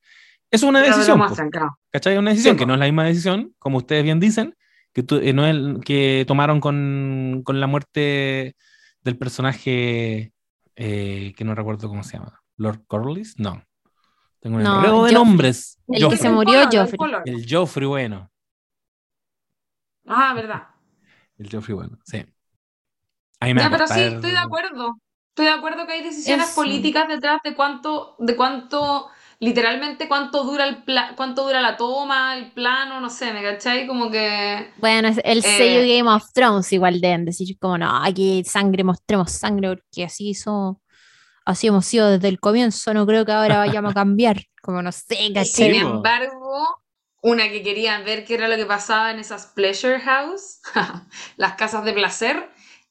Eso 0.50 0.66
es 0.66 0.70
una 0.70 0.82
Pero 0.82 0.94
decisión, 0.96 1.18
muestran, 1.20 1.50
claro. 1.50 1.78
¿cachai? 1.92 2.18
Una 2.18 2.32
decisión 2.32 2.56
Sí, 2.56 2.60
que 2.60 2.66
no 2.66 2.74
es 2.74 2.80
la 2.80 2.86
misma 2.86 3.04
decisión, 3.06 3.54
como 3.60 3.78
ustedes 3.78 4.04
bien 4.04 4.20
dicen, 4.20 4.56
que, 4.94 5.04
tu- 5.04 5.18
eh, 5.18 5.34
no 5.34 5.46
es 5.46 5.84
que 5.86 6.24
tomaron 6.28 6.60
con, 6.60 7.42
con 7.44 7.60
la 7.60 7.68
muerte 7.68 8.56
del 9.08 9.18
personaje 9.18 10.34
eh, 10.76 11.34
que 11.36 11.43
no 11.45 11.55
recuerdo 11.55 11.88
cómo 11.89 12.03
se 12.03 12.18
llama. 12.18 12.39
Lord 12.58 12.86
Corlys, 12.88 13.39
no. 13.39 13.64
Tengo 14.39 14.58
un 14.58 14.64
No, 14.64 14.78
enredo 14.78 14.95
de 15.05 15.14
Joffrey. 15.16 15.16
nombres. 15.16 15.80
El 15.88 16.10
que 16.10 16.18
se 16.18 16.30
murió, 16.30 16.64
Joffrey. 16.72 16.97
color. 16.97 17.24
El 17.26 17.45
Joffrey 17.49 17.88
bueno. 17.88 18.32
Ah, 20.08 20.34
verdad. 20.34 20.68
El 21.38 21.49
Joffrey 21.51 21.76
bueno, 21.76 21.97
sí. 22.05 22.26
A 23.39 23.45
mí 23.45 23.53
me 23.53 23.62
Ya, 23.62 23.70
pero 23.70 23.88
sí, 23.88 23.99
estoy 24.01 24.32
de 24.32 24.38
acuerdo. 24.38 24.95
Estoy 25.30 25.45
de 25.45 25.51
acuerdo 25.51 25.86
que 25.86 25.93
hay 25.93 26.03
decisiones 26.03 26.47
Eso. 26.47 26.55
políticas 26.55 27.08
detrás 27.08 27.39
de 27.43 27.55
cuánto, 27.55 28.16
de 28.20 28.36
cuánto, 28.36 29.10
literalmente 29.40 30.08
cuánto 30.08 30.44
dura 30.44 30.66
el 30.68 30.84
pla- 30.84 31.14
cuánto 31.16 31.44
dura 31.46 31.62
la 31.62 31.78
toma, 31.78 32.38
el 32.38 32.52
plano, 32.52 33.00
no 33.02 33.10
sé, 33.10 33.34
¿me 33.34 33.42
cachai? 33.44 33.88
Como 33.88 34.10
que 34.12 34.72
Bueno, 34.76 35.08
es 35.08 35.20
el 35.24 35.42
Eh, 35.42 35.44
sello 35.44 35.82
Game 35.82 36.10
of 36.10 36.32
Thrones 36.34 36.72
igual 36.72 37.02
deben 37.02 37.26
decir 37.26 37.58
como 37.60 37.78
no, 37.80 38.04
aquí 38.04 38.44
sangre, 38.44 38.84
mostremos 38.84 39.32
sangre, 39.32 39.70
porque 39.76 40.04
así 40.06 40.30
hizo, 40.30 40.82
así 41.46 41.68
hemos 41.68 41.86
sido 41.88 42.10
desde 42.12 42.30
el 42.30 42.40
comienzo, 42.40 42.94
no 42.94 43.06
creo 43.08 43.26
que 43.26 43.32
ahora 43.34 43.58
vayamos 43.60 43.92
a 43.92 43.96
cambiar, 43.96 44.38
como 44.64 44.82
no 44.84 44.92
sé, 44.92 45.32
Sin 45.34 45.34
¿cachai? 45.34 45.74
Sí, 45.76 45.82
po. 45.82 46.12
embargo, 46.12 46.82
una 47.22 47.50
que 47.50 47.64
querían 47.64 48.04
ver 48.06 48.26
qué 48.26 48.36
era 48.36 48.48
lo 48.48 48.56
que 48.56 48.66
pasaba 48.66 49.12
en 49.12 49.20
esas 49.20 49.48
pleasure 49.48 50.00
house, 50.02 50.60
las 51.38 51.54
casas 51.56 51.84
de 51.86 51.94
placer, 51.94 52.50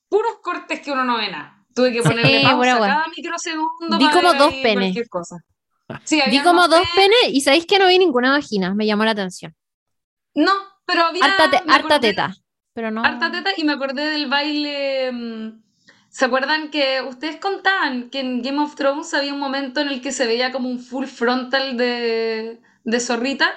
puros 0.08 0.36
cortes 0.42 0.80
que 0.80 0.92
uno 0.92 1.04
no 1.04 1.16
ve 1.18 1.30
nada. 1.30 1.64
Tuve 1.74 1.92
que 1.92 2.02
Sí, 2.02 2.08
ponerle 2.08 2.40
pausa 2.40 2.80
wea. 2.80 2.82
cada 2.82 3.06
microsegundo. 3.08 3.98
Vi 3.98 4.10
para 4.14 4.16
como 4.16 4.34
ver 4.34 4.42
dos 4.42 4.56
penes. 4.60 4.96
cualquier 4.96 5.08
cosa. 5.08 5.36
Sí, 6.04 6.20
Vi 6.30 6.40
como 6.42 6.68
dos 6.68 6.80
penes. 6.94 7.08
penes 7.20 7.34
y 7.34 7.40
sabéis 7.40 7.66
que 7.66 7.78
no 7.78 7.86
vi 7.88 7.98
ninguna 7.98 8.30
vagina, 8.30 8.74
me 8.74 8.86
llamó 8.86 9.04
la 9.04 9.12
atención. 9.12 9.54
No, 10.34 10.52
pero 10.84 11.02
había. 11.04 11.24
Harta, 11.24 11.50
te- 11.50 11.70
harta 11.70 12.00
teta, 12.00 12.34
pero 12.74 12.90
no. 12.90 13.04
Harta 13.04 13.30
teta 13.30 13.50
y 13.56 13.64
me 13.64 13.72
acordé 13.72 14.04
del 14.06 14.26
baile. 14.28 15.12
mm, 15.12 15.62
¿Se 16.08 16.24
acuerdan 16.24 16.70
que 16.70 17.02
ustedes 17.02 17.36
contaban 17.36 18.08
que 18.10 18.20
en 18.20 18.42
Game 18.42 18.58
of 18.58 18.74
Thrones 18.74 19.12
había 19.14 19.34
un 19.34 19.40
momento 19.40 19.80
en 19.80 19.88
el 19.88 20.00
que 20.00 20.12
se 20.12 20.26
veía 20.26 20.50
como 20.50 20.68
un 20.68 20.78
full 20.80 21.06
frontal 21.06 21.76
de, 21.76 22.60
de 22.84 23.00
zorrita? 23.00 23.50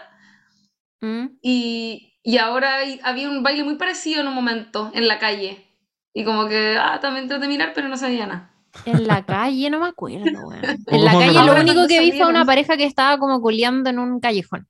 Mm. 1.02 1.28
Y, 1.42 2.14
y 2.24 2.38
ahora 2.38 2.76
hay- 2.78 3.00
había 3.04 3.30
un 3.30 3.44
baile 3.44 3.64
muy 3.64 3.76
parecido 3.76 4.22
en 4.22 4.28
un 4.28 4.36
momento 4.36 4.92
en 4.94 5.08
la 5.08 5.20
calle. 5.20 5.66
Y 6.14 6.26
como 6.26 6.48
que, 6.48 6.78
ah, 6.80 7.00
también 7.00 7.28
traté 7.28 7.44
de 7.44 7.48
mirar, 7.50 7.72
pero 7.74 7.88
no 7.88 7.98
sabía 7.98 8.26
nada. 8.28 8.52
En 8.86 9.08
la 9.08 9.26
calle 9.26 9.70
no 9.70 9.80
me 9.80 9.88
acuerdo, 9.88 10.26
weón. 10.48 10.62
¿O 10.88 10.96
En 10.96 11.06
la 11.06 11.12
calle 11.14 11.34
lo 11.46 11.56
único 11.62 11.88
que 11.88 12.00
vi 12.00 12.12
fue 12.12 12.28
una 12.28 12.46
pareja 12.46 12.78
que 12.78 12.86
estaba 12.86 13.18
como 13.18 13.42
culeando 13.42 13.90
en 13.90 14.00
un 14.00 14.20
callejón. 14.20 14.68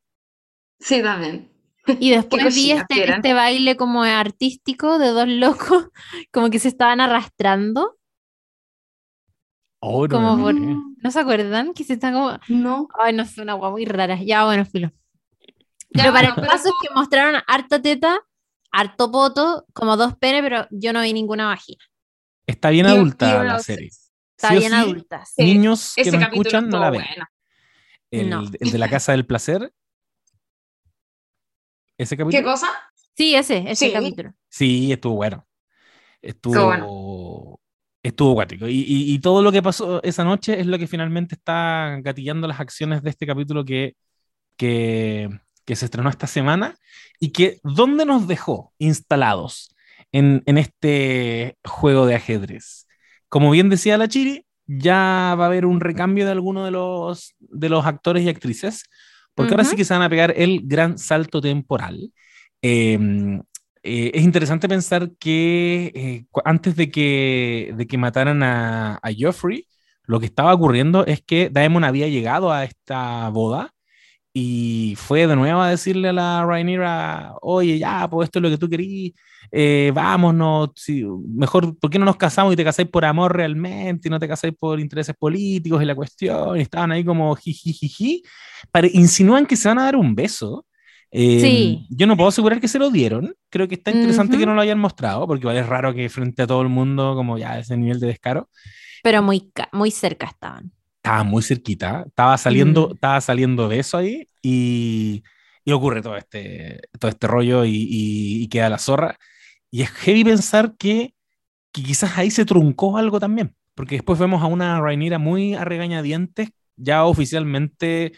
Sí, 0.80 1.02
también. 1.04 1.52
Y 2.00 2.10
después 2.12 2.56
vi 2.56 2.72
este, 2.72 3.12
este 3.12 3.34
baile 3.34 3.76
como 3.76 4.04
artístico 4.04 5.00
de 5.00 5.10
dos 5.10 5.28
locos, 5.28 5.88
como 6.32 6.50
que 6.50 6.60
se 6.60 6.68
estaban 6.70 7.02
arrastrando, 7.02 7.96
Oh, 9.82 10.08
no 10.08 10.10
como 10.10 10.36
me 10.36 10.44
por... 10.44 10.56
fijé. 10.56 10.76
¿No 11.02 11.12
se 11.12 11.20
acuerdan? 11.20 11.74
Que 11.74 11.84
se 11.86 11.94
están 11.94 12.14
como... 12.14 12.38
No. 12.50 12.88
Ay, 13.00 13.14
no 13.14 13.26
sé, 13.26 13.42
una 13.42 13.54
guay 13.54 13.72
muy 13.72 13.86
rara. 13.86 14.22
Ya, 14.22 14.44
bueno, 14.46 14.66
filo. 14.66 14.92
Ya, 15.92 16.04
pero 16.04 16.14
para 16.14 16.30
bueno, 16.30 16.30
el 16.30 16.36
pero 16.36 16.48
caso 16.48 16.68
es 16.68 16.74
tú- 16.74 16.78
que 16.82 16.94
mostraron 16.94 17.42
harta 17.48 17.82
teta, 17.82 18.20
harto 18.72 19.10
poto, 19.12 19.66
como 19.74 19.96
dos 19.96 20.18
penes, 20.18 20.42
pero 20.42 20.68
yo 20.72 20.92
no 20.94 21.02
vi 21.02 21.14
ninguna 21.14 21.48
vagina. 21.48 21.84
Está 22.50 22.70
bien 22.72 22.86
Y- 22.88 22.90
adulta 22.90 23.44
y- 23.44 23.48
la 23.48 23.60
serie. 23.60 23.88
Está 23.88 24.50
Sí 24.50 24.58
bien 24.60 24.72
sí, 24.72 24.78
adulta. 24.78 25.26
sí. 25.26 25.44
Niños 25.44 25.94
que 25.96 26.02
Ese 26.02 26.12
no 26.18 26.24
escuchan 26.24 26.70
no 26.70 26.80
la 26.80 26.90
ven. 26.90 27.02
bueno. 27.08 27.26
El, 28.12 28.30
No. 28.30 28.42
el 28.60 28.72
de 28.72 28.78
la 28.78 28.90
casa 29.02 29.12
del 29.12 29.26
placer. 29.26 29.72
Ese 31.98 32.16
¿Qué 32.16 32.24
capítulo. 32.24 32.44
cosa? 32.52 32.68
Sí, 33.16 33.36
ese, 33.36 33.58
ese 33.70 33.88
Sí. 33.88 33.92
capítulo. 33.94 34.34
Sí, 34.50 34.92
estuvo 34.92 35.16
bueno. 35.16 35.46
Estuvo, 36.22 36.74
Estuvo 36.74 37.60
estuvo 38.02 38.32
acuático. 38.32 38.68
Y, 38.68 38.80
y- 38.88 39.14
y 39.14 39.20
todo 39.20 39.42
lo 39.42 39.52
que 39.52 39.62
pasó 39.62 40.02
esa 40.04 40.24
noche 40.24 40.60
es 40.60 40.66
lo 40.66 40.78
que 40.80 40.88
finalmente 40.88 41.36
está 41.36 41.98
gatillando 42.02 42.48
las 42.48 42.60
acciones 42.60 43.04
de 43.04 43.10
este 43.10 43.28
capítulo 43.28 43.66
que, 43.66 43.96
que, 44.58 45.30
que 45.66 45.76
se 45.76 45.86
estrenó 45.86 46.10
esta 46.10 46.28
semana 46.28 46.76
y 47.20 47.32
que, 47.32 47.60
¿dónde 47.64 48.06
nos 48.06 48.28
dejó 48.28 48.74
instalados 48.80 49.76
en, 50.12 50.44
en 50.46 50.58
este 50.58 51.58
juego 51.64 52.06
de 52.06 52.16
ajedrez? 52.16 52.88
Como 53.28 53.52
bien 53.52 53.70
decía 53.70 53.98
la 53.98 54.08
Chiri, 54.08 54.46
ya 54.68 55.36
va 55.38 55.46
a 55.46 55.48
haber 55.48 55.66
un 55.66 55.80
recambio 55.80 56.26
de 56.26 56.32
algunos 56.32 56.66
de 56.66 56.72
los, 56.72 57.36
de 57.40 57.70
los 57.70 57.86
actores 57.86 58.24
y 58.24 58.30
actrices, 58.30 58.84
porque 59.34 59.54
ahora 59.54 59.64
sí 59.64 59.76
que 59.76 59.86
se 59.86 59.94
van 59.94 60.04
a 60.04 60.10
pegar 60.10 60.34
el 60.36 60.62
gran 60.66 60.98
salto 60.98 61.42
temporal. 61.42 62.12
Eh, 62.62 63.00
eh, 63.84 64.12
es 64.14 64.24
interesante 64.24 64.68
pensar 64.68 65.12
que 65.18 65.92
eh, 65.96 66.26
antes 66.44 66.76
de 66.76 66.92
que, 66.92 67.74
de 67.76 67.88
que 67.88 67.98
mataran 67.98 68.44
a, 68.44 68.96
a 68.96 69.10
Joffrey, 69.18 69.66
lo 70.04 70.20
que 70.20 70.26
estaba 70.26 70.54
ocurriendo 70.54 71.06
es 71.06 71.22
que 71.22 71.50
Daemon 71.50 71.84
había 71.84 72.08
llegado 72.08 72.52
a 72.52 72.64
esta 72.66 73.30
boda 73.30 73.72
y 74.34 74.94
fue 74.98 75.28
de 75.28 75.36
nuevo 75.36 75.62
a 75.62 75.70
decirle 75.72 76.10
a 76.10 76.14
la 76.14 76.46
Rhaenyra, 76.46 77.34
oye, 77.42 77.80
ya, 77.80 78.08
pues 78.10 78.28
esto 78.28 78.40
es 78.40 78.44
lo 78.44 78.50
que 78.50 78.58
tú 78.58 78.70
querías, 78.70 79.14
eh, 79.52 79.92
vámonos, 79.94 80.70
si, 80.76 81.04
mejor, 81.04 81.78
¿por 81.80 81.90
qué 81.90 81.98
no 81.98 82.06
nos 82.06 82.18
casamos 82.18 82.54
y 82.54 82.56
te 82.56 82.64
casáis 82.64 82.88
por 82.88 83.04
amor 83.06 83.36
realmente 83.36 84.08
y 84.08 84.12
no 84.12 84.20
te 84.20 84.28
casáis 84.28 84.54
por 84.60 84.80
intereses 84.80 85.16
políticos 85.18 85.82
y 85.82 85.86
la 85.86 85.96
cuestión? 85.96 86.58
Y 86.58 86.62
estaban 86.62 86.92
ahí 86.92 87.04
como 87.04 87.36
jijijiji, 87.36 88.22
para, 88.72 88.88
insinúan 88.88 89.46
que 89.46 89.56
se 89.56 89.68
van 89.68 89.80
a 89.80 89.86
dar 89.86 89.96
un 89.96 90.14
beso. 90.16 90.66
Eh, 91.12 91.40
Sí. 91.42 91.88
Yo 91.90 92.06
no 92.06 92.16
puedo 92.16 92.30
asegurar 92.30 92.62
que 92.62 92.68
se 92.68 92.78
lo 92.78 92.92
dieron, 92.92 93.34
creo 93.50 93.68
que 93.68 93.76
está 93.76 93.90
interesante 93.90 94.34
Ujú. 94.34 94.42
que 94.42 94.46
no 94.46 94.54
lo 94.54 94.62
hayan 94.62 94.78
mostrado, 94.78 95.26
porque 95.26 95.42
igual 95.42 95.58
es 95.58 95.66
raro 95.66 95.92
que 95.96 96.08
frente 96.10 96.44
a 96.44 96.48
todo 96.48 96.62
el 96.62 96.70
mundo, 96.70 97.16
como 97.16 97.38
ya 97.40 97.58
ese 97.58 97.76
nivel 97.78 98.00
de 98.00 98.08
descaro, 98.08 98.48
Pero 99.02 99.24
muy, 99.24 99.52
muy 99.72 99.90
cerca 99.92 100.28
estaban. 100.28 100.72
Estaba 101.10 101.24
muy 101.24 101.42
cerquita, 101.44 102.04
estaba 102.08 102.38
saliendo, 102.38 102.90
Mm. 102.90 102.94
estaba 102.94 103.22
saliendo 103.22 103.68
de 103.68 103.80
eso 103.80 103.98
ahí 103.98 104.28
y, 104.44 105.24
y 105.66 105.72
ocurre 105.72 106.02
todo 106.02 106.18
este, 106.18 106.82
todo 107.00 107.10
este 107.10 107.28
rollo 107.28 107.66
y, 107.66 107.72
y- 107.72 108.44
y 108.44 108.48
queda 108.48 108.70
la 108.70 108.78
zorra. 108.78 109.18
Y 109.72 109.82
es 109.82 109.90
heavy 109.92 110.24
pensar 110.24 110.76
que, 110.78 111.14
que 111.74 111.84
quizás 111.84 112.18
ahí 112.18 112.32
se 112.32 112.46
truncó 112.46 112.98
algo 112.98 113.20
también, 113.20 113.56
porque 113.76 113.96
después 113.96 114.20
vemos 114.20 114.42
a 114.44 114.48
una 114.48 114.80
Rhaenyra 114.82 115.20
muy 115.20 115.56
a 115.56 115.66
regañadientes, 115.66 116.50
ya 116.78 117.06
oficialmente 117.06 118.14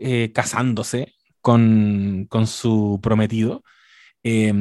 eh, 0.00 0.30
casándose 0.32 1.14
con, 1.40 2.26
con 2.28 2.46
su 2.46 3.00
prometido. 3.02 3.62
eh, 4.24 4.52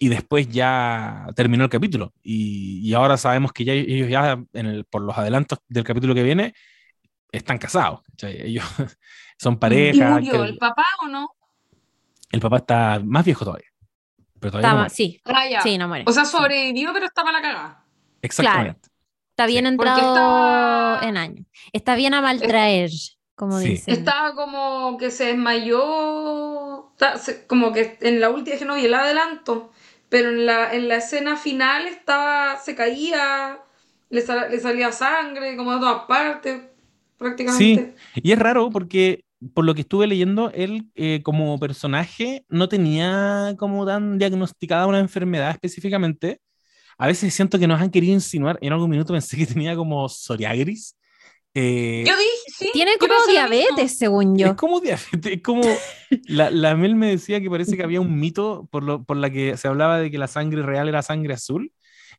y 0.00 0.08
después 0.08 0.48
ya 0.48 1.26
terminó 1.36 1.64
el 1.64 1.70
capítulo. 1.70 2.12
Y, 2.22 2.80
y 2.88 2.94
ahora 2.94 3.16
sabemos 3.16 3.52
que 3.52 3.64
ya 3.64 3.72
ellos 3.74 4.08
ya, 4.10 4.42
en 4.52 4.66
el- 4.66 4.84
por 4.84 5.02
los 5.02 5.16
adelantos 5.18 5.58
del 5.68 5.84
capítulo 5.84 6.14
que 6.14 6.22
viene, 6.22 6.54
están 7.32 7.58
casados. 7.58 8.00
¿cachai? 8.10 8.42
Ellos 8.42 8.64
son 9.38 9.54
¿Y 9.54 9.56
pareja. 9.56 10.10
murió 10.10 10.32
que 10.32 10.48
el 10.48 10.58
papá 10.58 10.84
o 11.02 11.08
no? 11.08 11.30
el 12.32 12.40
papá 12.40 12.56
está 12.58 13.00
más 13.04 13.24
viejo 13.24 13.44
todavía. 13.44 13.68
Pero 14.40 14.50
todavía 14.52 14.68
no 14.68 14.68
Estaba- 14.68 14.80
muere. 14.82 14.94
sí, 14.94 15.20
Ah, 15.58 15.62
sí, 15.62 15.78
no 15.78 15.88
muere. 15.88 16.04
O 16.06 16.12
sea, 16.12 16.24
sobrevivió, 16.24 16.92
pero 16.92 17.06
está 17.06 17.22
para 17.22 17.38
la 17.38 17.42
cagada. 17.42 17.84
Exactamente. 18.20 18.88
Está 19.30 19.46
bien 19.46 19.64
Porque 19.76 19.88
entrado 19.90 20.14
estaba- 20.14 21.00
en 21.08 21.16
años. 21.16 21.46
Está 21.72 21.94
bien 21.94 22.14
a 22.14 22.20
maltraer, 22.20 22.90
como 23.34 23.58
Sí. 23.60 23.68
dicen. 23.70 23.94
Estaba 23.94 24.34
como 24.34 24.96
que 24.98 25.10
se 25.10 25.26
desmayó, 25.26 26.92
como 27.48 27.72
que 27.72 27.98
en 28.00 28.20
la 28.20 28.30
última, 28.30 28.56
que 28.56 28.64
no 28.64 28.74
vi 28.74 28.86
el 28.86 28.94
adelanto, 28.94 29.70
pero 30.08 30.30
en 30.30 30.46
la, 30.46 30.72
en 30.74 30.88
la 30.88 30.96
escena 30.96 31.36
final 31.36 31.86
estaba, 31.86 32.56
se 32.58 32.74
caía, 32.74 33.58
le, 34.10 34.20
sal- 34.22 34.50
le 34.50 34.58
salía 34.60 34.92
sangre, 34.92 35.56
como 35.56 35.74
de 35.74 35.80
todas 35.80 36.04
partes, 36.06 36.62
prácticamente. 37.16 37.94
Y 38.14 38.32
es 38.32 38.38
raro 38.38 38.70
porque, 38.70 39.24
por 39.54 39.64
lo 39.64 39.74
que 39.74 39.82
estuve 39.82 40.06
leyendo, 40.06 40.50
él 40.52 40.90
eh, 40.94 41.20
como 41.22 41.58
personaje 41.58 42.44
no 42.48 42.68
tenía 42.68 43.54
como 43.58 43.86
tan 43.86 44.18
diagnosticada 44.18 44.86
una 44.86 45.00
enfermedad 45.00 45.50
específicamente. 45.50 46.40
A 46.98 47.06
veces 47.06 47.34
siento 47.34 47.58
que 47.58 47.66
nos 47.66 47.80
han 47.80 47.90
querido 47.90 48.14
insinuar, 48.14 48.58
en 48.62 48.72
algún 48.72 48.90
minuto 48.90 49.12
pensé 49.12 49.36
que 49.36 49.46
tenía 49.46 49.76
como 49.76 50.08
psoriasis. 50.08 50.96
Eh, 51.58 52.04
Yo 52.06 52.14
dije, 52.14 52.30
sí. 52.54 52.70
Tiene 52.72 52.98
como 52.98 53.14
diabetes, 53.30 53.96
según 53.96 54.36
yo. 54.36 54.48
Es 54.48 54.54
como 54.54 54.78
diabetes, 54.78 55.32
es 55.32 55.42
como 55.42 55.62
la, 56.26 56.50
la 56.50 56.76
Mel 56.76 56.94
me 56.96 57.08
decía 57.08 57.40
que 57.40 57.48
parece 57.48 57.78
que 57.78 57.82
había 57.82 58.00
un 58.00 58.18
mito 58.20 58.68
por, 58.70 58.82
lo, 58.82 59.04
por 59.04 59.16
la 59.16 59.30
que 59.30 59.56
se 59.56 59.66
hablaba 59.66 59.98
de 59.98 60.10
que 60.10 60.18
la 60.18 60.26
sangre 60.26 60.62
real 60.62 60.88
era 60.88 61.00
sangre 61.00 61.32
azul, 61.32 61.72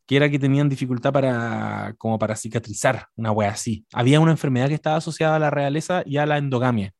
que 0.08 0.16
era 0.16 0.30
que 0.30 0.40
tenían 0.40 0.70
dificultad 0.70 1.12
para 1.14 1.94
como 2.00 2.18
para 2.18 2.36
cicatrizar, 2.36 3.08
una 3.16 3.32
wea 3.32 3.52
así. 3.52 3.86
Había 3.94 4.20
una 4.20 4.32
enfermedad 4.32 4.70
que 4.70 4.74
estaba 4.74 4.96
asociada 4.98 5.36
a 5.36 5.40
la 5.40 5.50
realeza 5.52 6.02
y 6.06 6.18
a 6.18 6.26
la 6.26 6.38
endogamia. 6.38 6.94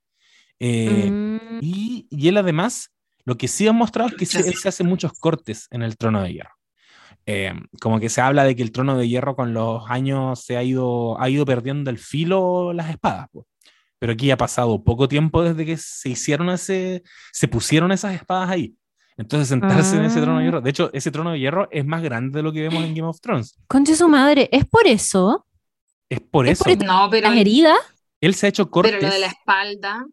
Eh, 0.60 1.10
Mm, 1.12 1.60
y, 1.62 2.08
y 2.12 2.28
él 2.28 2.38
además, 2.38 2.92
lo 3.26 3.38
que 3.38 3.48
sí 3.48 3.68
han 3.68 3.76
mostrado 3.76 4.10
es 4.10 4.16
que 4.16 4.26
se- 4.26 4.40
él 4.50 4.56
se 4.56 4.70
hace 4.70 4.84
muchos 4.84 5.14
cortes 5.14 5.68
en 5.72 5.82
el 5.82 5.98
trono 5.98 6.22
de 6.22 6.34
hierro. 6.34 6.52
Eh, 7.26 7.54
como 7.82 8.00
que 8.00 8.10
se 8.10 8.22
habla 8.22 8.44
de 8.44 8.56
que 8.56 8.64
el 8.64 8.72
trono 8.72 8.98
de 8.98 9.08
hierro 9.08 9.36
con 9.36 9.54
los 9.54 9.84
años 9.90 10.44
se 10.44 10.56
ha 10.58 10.64
ido, 10.64 11.20
ha 11.22 11.30
ido 11.30 11.46
perdiendo 11.46 11.90
el 11.90 11.98
filo 11.98 12.74
las 12.74 12.90
espadas. 12.90 13.28
po. 13.32 13.46
Pero 14.00 14.14
aquí 14.14 14.30
ha 14.32 14.38
pasado 14.38 14.84
poco 14.84 15.08
tiempo 15.08 15.42
desde 15.44 15.66
que 15.66 15.76
se 15.78 16.10
hicieron 16.10 16.50
ese, 16.50 17.04
se 17.32 17.48
pusieron 17.48 17.92
esas 17.92 18.14
espadas 18.14 18.50
ahí. 18.50 18.76
Entonces 19.18 19.48
sentarse 19.50 19.98
en 19.98 20.06
ese 20.06 20.22
trono 20.22 20.38
de 20.38 20.44
Ah. 20.44 20.46
hierro, 20.46 20.62
de 20.62 20.70
hecho 20.70 20.90
ese 20.94 21.10
trono 21.12 21.32
de 21.32 21.40
hierro 21.40 21.68
es 21.72 21.84
más 21.86 22.02
grande 22.04 22.38
de 22.38 22.44
lo 22.44 22.54
que 22.54 22.62
vemos 22.62 22.84
en 22.84 22.94
Game 22.94 23.08
of 23.08 23.20
Thrones. 23.20 23.58
Conche 23.68 23.96
su 23.96 24.08
madre, 24.08 24.48
¿es 24.52 24.66
por 24.66 24.86
eso? 24.86 25.46
Es 26.10 26.22
por 26.22 26.46
¿Es 26.48 26.54
eso. 26.62 26.64
por? 26.66 26.86
No, 26.86 27.08
pero, 27.10 27.30
¿Las 27.30 27.38
heridas? 27.38 27.78
Él 28.22 28.34
se 28.36 28.46
ha 28.46 28.50
hecho 28.50 28.70
cortes. 28.70 28.94
pero 28.94 29.08
lo 29.08 29.14
de 29.14 29.20
la 29.20 29.28
espalda. 29.28 30.06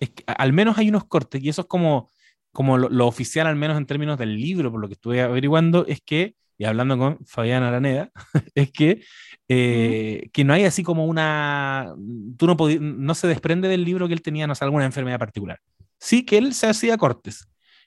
es 0.00 0.10
que 0.10 0.24
a- 0.26 0.32
al 0.32 0.52
menos 0.52 0.76
hay 0.78 0.88
unos 0.88 1.04
cortes, 1.04 1.42
y 1.42 1.48
eso 1.48 1.62
es 1.62 1.66
como, 1.68 2.10
como 2.52 2.76
lo, 2.78 2.88
lo 2.88 3.06
oficial, 3.06 3.46
al 3.46 3.56
menos 3.56 3.76
en 3.78 3.86
términos 3.86 4.18
del 4.18 4.36
libro, 4.36 4.70
por 4.70 4.80
lo 4.80 4.86
que 4.88 4.94
estuve 4.94 5.20
averiguando, 5.22 5.86
es 5.86 6.00
que, 6.00 6.34
y 6.58 6.64
hablando 6.64 6.96
con 6.98 7.18
Fabián 7.26 7.62
Araneda, 7.62 8.10
es 8.54 8.70
que, 8.70 9.02
eh, 9.48 10.28
que 10.32 10.44
no 10.44 10.52
hay 10.52 10.64
así 10.64 10.82
como 10.82 11.06
una. 11.06 11.92
Tú 12.36 12.46
no, 12.46 12.56
podí- 12.56 12.78
no 12.80 13.14
se 13.14 13.26
desprende 13.28 13.68
del 13.68 13.84
libro 13.84 14.06
que 14.08 14.14
él 14.14 14.22
tenía, 14.22 14.46
no 14.46 14.54
sé, 14.54 14.64
alguna 14.64 14.84
enfermedad 14.84 15.18
particular. 15.18 15.58
Sí 15.98 16.24
que 16.24 16.38
él 16.38 16.54
se 16.54 16.66
hacía 16.68 16.96
cortes, 16.98 17.46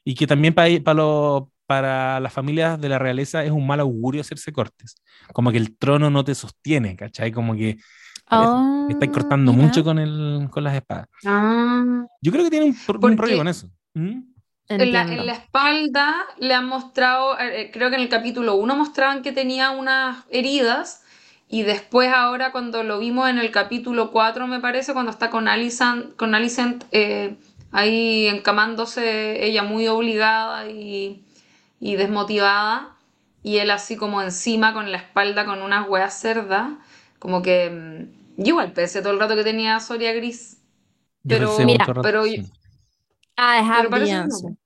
y 0.09 0.15
que 0.15 0.27
también 0.27 0.53
para, 0.53 0.69
para, 0.83 0.95
lo- 0.95 1.51
para 1.65 2.19
las 2.21 2.31
familias 2.33 2.79
de 2.79 2.89
la 2.89 2.99
realeza 2.99 3.43
es 3.43 3.51
un 3.51 3.67
mal 3.67 3.79
augurio 3.81 4.21
hacerse 4.21 4.53
cortes. 4.53 4.95
Como 5.33 5.51
que 5.51 5.57
el 5.57 5.77
trono 5.77 6.09
no 6.09 6.23
te 6.23 6.35
sostiene, 6.35 6.95
¿cachai? 6.95 7.31
Como 7.31 7.55
que 7.55 7.77
Ah, 8.29 8.87
estáis 8.89 9.11
cortando 9.11 9.53
mira. 9.53 9.67
mucho 9.67 9.83
con, 9.83 9.99
el, 9.99 10.47
con 10.51 10.63
las 10.63 10.75
espadas. 10.75 11.07
Ah. 11.25 12.05
Yo 12.21 12.31
creo 12.31 12.43
que 12.43 12.49
tiene 12.49 12.65
un, 12.67 12.75
un 13.05 13.17
rollo 13.17 13.37
con 13.37 13.47
eso. 13.47 13.69
¿Mm? 13.93 14.21
En 14.69 14.91
la, 14.91 15.01
Entiendo. 15.01 15.21
en 15.21 15.25
la 15.27 15.33
espalda 15.33 16.15
le 16.39 16.53
han 16.53 16.65
mostrado, 16.67 17.39
eh, 17.39 17.69
creo 17.71 17.89
que 17.89 17.95
en 17.95 18.01
el 18.01 18.09
capítulo 18.09 18.55
1 18.55 18.75
mostraban 18.75 19.21
que 19.21 19.31
tenía 19.31 19.71
unas 19.71 20.25
heridas 20.29 21.03
y 21.47 21.63
después 21.63 22.11
ahora 22.11 22.51
cuando 22.51 22.83
lo 22.83 22.99
vimos 22.99 23.29
en 23.29 23.37
el 23.37 23.49
capítulo 23.51 24.11
4 24.11 24.45
me 24.47 24.59
parece, 24.59 24.91
cuando 24.93 25.11
está 25.11 25.29
con 25.29 25.47
Alicent, 25.47 26.15
con 26.17 26.35
Alicent 26.35 26.83
eh, 26.91 27.37
ahí 27.71 28.27
encamándose 28.27 29.45
ella 29.45 29.63
muy 29.63 29.87
obligada 29.87 30.69
y, 30.69 31.23
y 31.79 31.95
desmotivada 31.95 32.95
y 33.43 33.57
él 33.57 33.71
así 33.71 33.95
como 33.97 34.21
encima 34.21 34.73
con 34.73 34.91
la 34.91 34.97
espalda 34.97 35.45
con 35.45 35.61
unas 35.61 35.87
hueas 35.87 36.13
cerdas, 36.19 36.71
como 37.19 37.41
que 37.41 37.69
mm, 37.69 38.41
yo 38.43 38.47
igual 38.49 38.73
pensé 38.73 39.01
todo 39.01 39.13
el 39.13 39.19
rato 39.19 39.35
que 39.35 39.43
tenía 39.43 39.79
Soria 39.79 40.13
Gris. 40.13 40.57
Yo 41.23 41.37
Pero- 41.37 41.57
Mira, 41.65 41.85
rato, 41.85 42.01
pero- 42.01 42.23
sí. 42.25 42.43
Ah, 43.35 43.59
es 43.59 43.63
Pero 43.67 43.77
Abdi 43.79 43.89
parece 43.89 44.11
que 44.11 44.17
Answer. 44.17 44.51
no. 44.51 44.57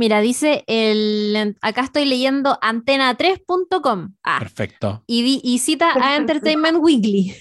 Mira, 0.00 0.22
dice 0.22 0.64
el. 0.66 1.58
Acá 1.60 1.82
estoy 1.82 2.06
leyendo 2.06 2.58
antena3.com. 2.62 4.14
Ah, 4.24 4.38
Perfecto. 4.38 5.04
y, 5.06 5.20
di- 5.22 5.40
y 5.44 5.58
cita 5.58 5.92
a 6.00 6.16
Entertainment 6.16 6.78
Weekly. 6.80 7.34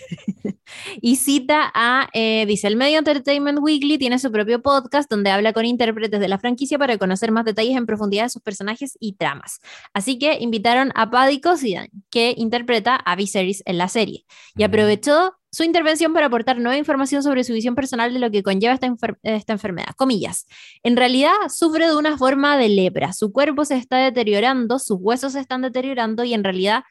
y 1.01 1.15
cita 1.15 1.71
a, 1.73 2.09
eh, 2.11 2.45
dice, 2.45 2.67
el 2.67 2.75
medio 2.75 2.99
Entertainment 2.99 3.59
Weekly 3.61 3.97
tiene 3.97 4.19
su 4.19 4.29
propio 4.29 4.61
podcast 4.61 5.09
donde 5.09 5.29
habla 5.29 5.53
con 5.53 5.63
intérpretes 5.63 6.19
de 6.19 6.27
la 6.27 6.37
franquicia 6.37 6.77
para 6.77 6.97
conocer 6.97 7.31
más 7.31 7.45
detalles 7.45 7.77
en 7.77 7.85
profundidad 7.85 8.23
de 8.23 8.29
sus 8.29 8.41
personajes 8.41 8.97
y 8.99 9.13
tramas. 9.13 9.61
Así 9.93 10.19
que 10.19 10.37
invitaron 10.41 10.91
a 10.95 11.09
Paddy 11.09 11.39
Cosidan, 11.39 11.87
que 12.09 12.33
interpreta 12.35 12.97
a 12.97 13.15
Viserys 13.15 13.63
en 13.67 13.77
la 13.77 13.87
serie, 13.87 14.25
y 14.57 14.63
aprovechó 14.63 15.38
su 15.51 15.63
intervención 15.63 16.13
para 16.13 16.27
aportar 16.27 16.59
nueva 16.59 16.77
información 16.77 17.23
sobre 17.23 17.43
su 17.43 17.53
visión 17.53 17.75
personal 17.75 18.13
de 18.13 18.19
lo 18.19 18.29
que 18.31 18.43
conlleva 18.43 18.73
esta, 18.73 18.87
enfer- 18.87 19.17
esta 19.23 19.53
enfermedad. 19.53 19.89
Comillas. 19.97 20.45
En 20.83 20.95
realidad 20.95 21.33
sufre 21.49 21.87
de 21.87 21.95
una 21.95 22.17
forma 22.17 22.57
de 22.57 22.69
lepra. 22.69 23.13
Su 23.13 23.31
cuerpo 23.31 23.65
se 23.65 23.75
está 23.75 23.97
deteriorando, 23.97 24.79
sus 24.79 24.97
huesos 24.99 25.33
se 25.33 25.39
están 25.39 25.61
deteriorando 25.61 26.23
y 26.23 26.33
en 26.33 26.43
realidad 26.43 26.83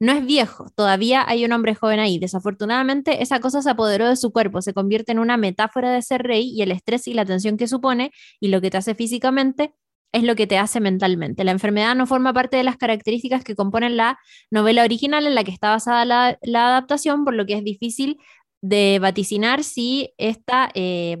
no 0.00 0.12
es 0.12 0.24
viejo. 0.26 0.66
Todavía 0.74 1.24
hay 1.26 1.44
un 1.44 1.52
hombre 1.52 1.74
joven 1.74 2.00
ahí. 2.00 2.18
Desafortunadamente, 2.18 3.22
esa 3.22 3.40
cosa 3.40 3.62
se 3.62 3.70
apoderó 3.70 4.08
de 4.08 4.16
su 4.16 4.32
cuerpo, 4.32 4.60
se 4.60 4.74
convierte 4.74 5.12
en 5.12 5.18
una 5.18 5.36
metáfora 5.36 5.90
de 5.90 6.02
ser 6.02 6.22
rey 6.22 6.50
y 6.50 6.62
el 6.62 6.72
estrés 6.72 7.06
y 7.08 7.14
la 7.14 7.24
tensión 7.24 7.56
que 7.56 7.68
supone 7.68 8.10
y 8.40 8.48
lo 8.48 8.60
que 8.60 8.70
te 8.70 8.76
hace 8.76 8.94
físicamente 8.94 9.72
es 10.14 10.22
lo 10.22 10.34
que 10.36 10.46
te 10.46 10.56
hace 10.58 10.80
mentalmente. 10.80 11.44
La 11.44 11.50
enfermedad 11.50 11.94
no 11.94 12.06
forma 12.06 12.32
parte 12.32 12.56
de 12.56 12.64
las 12.64 12.76
características 12.76 13.44
que 13.44 13.54
componen 13.54 13.96
la 13.96 14.18
novela 14.50 14.82
original 14.84 15.26
en 15.26 15.34
la 15.34 15.44
que 15.44 15.50
está 15.50 15.70
basada 15.70 16.04
la, 16.04 16.38
la 16.42 16.68
adaptación, 16.68 17.24
por 17.24 17.34
lo 17.34 17.44
que 17.44 17.54
es 17.54 17.64
difícil 17.64 18.16
de 18.62 18.98
vaticinar 19.00 19.62
si 19.62 20.14
esta 20.16 20.70
eh, 20.74 21.18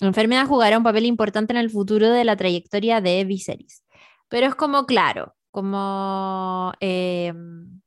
enfermedad 0.00 0.46
jugará 0.46 0.78
un 0.78 0.84
papel 0.84 1.06
importante 1.06 1.52
en 1.52 1.56
el 1.58 1.70
futuro 1.70 2.10
de 2.10 2.24
la 2.24 2.36
trayectoria 2.36 3.00
de 3.00 3.24
Viserys. 3.24 3.82
Pero 4.28 4.46
es 4.46 4.54
como, 4.54 4.86
claro, 4.86 5.34
como... 5.50 6.72
eh, 6.80 7.32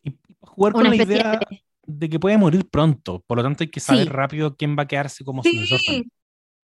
Y, 0.03 0.11
jugar 0.41 0.73
con 0.73 0.81
una 0.87 0.89
la 0.95 1.03
idea 1.03 1.31
de- 1.39 1.63
de 1.91 2.09
que 2.09 2.19
puede 2.19 2.37
morir 2.37 2.67
pronto. 2.69 3.23
Por 3.25 3.37
lo 3.37 3.43
tanto, 3.43 3.63
hay 3.63 3.69
que 3.69 3.79
saber 3.79 4.03
Sí. 4.03 4.09
rápido 4.09 4.55
quién 4.55 4.75
va 4.77 4.83
a 4.83 4.87
quedarse 4.87 5.23
como 5.23 5.43
sucesor. 5.43 5.79
Sí, 5.79 5.85
también. 5.85 6.11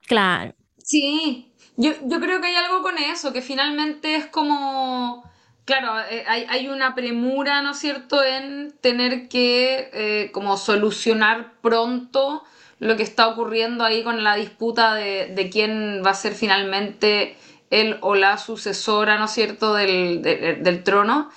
Claro. 0.07 0.53
Sí, 0.77 1.51
yo, 1.77 1.91
yo 2.03 2.19
creo 2.19 2.41
que 2.41 2.47
hay 2.47 2.55
algo 2.55 2.81
con 2.81 2.97
eso, 2.97 3.33
que 3.33 3.41
finalmente 3.41 4.15
es 4.15 4.25
como, 4.27 5.23
claro, 5.65 5.99
eh, 6.09 6.23
hay, 6.27 6.45
hay 6.49 6.67
una 6.69 6.95
premura, 6.95 7.61
¿no 7.61 7.71
es 7.71 7.79
cierto?, 7.79 8.23
en 8.23 8.73
tener 8.81 9.27
que 9.29 9.89
eh, 9.93 10.31
como 10.31 10.57
solucionar 10.57 11.53
pronto 11.61 12.43
lo 12.79 12.97
que 12.97 13.03
está 13.03 13.27
ocurriendo 13.27 13.83
ahí 13.83 14.03
con 14.03 14.23
la 14.23 14.35
disputa 14.35 14.95
de, 14.95 15.27
de 15.27 15.49
quién 15.49 16.01
va 16.05 16.11
a 16.11 16.13
ser 16.13 16.33
finalmente 16.33 17.37
el 17.71 17.97
o 18.01 18.15
la 18.15 18.37
sucesora, 18.37 19.17
¿no 19.17 19.25
es 19.25 19.31
cierto?, 19.31 19.73
del, 19.73 20.21
de- 20.21 20.55
del 20.61 20.83
trono. 20.83 21.29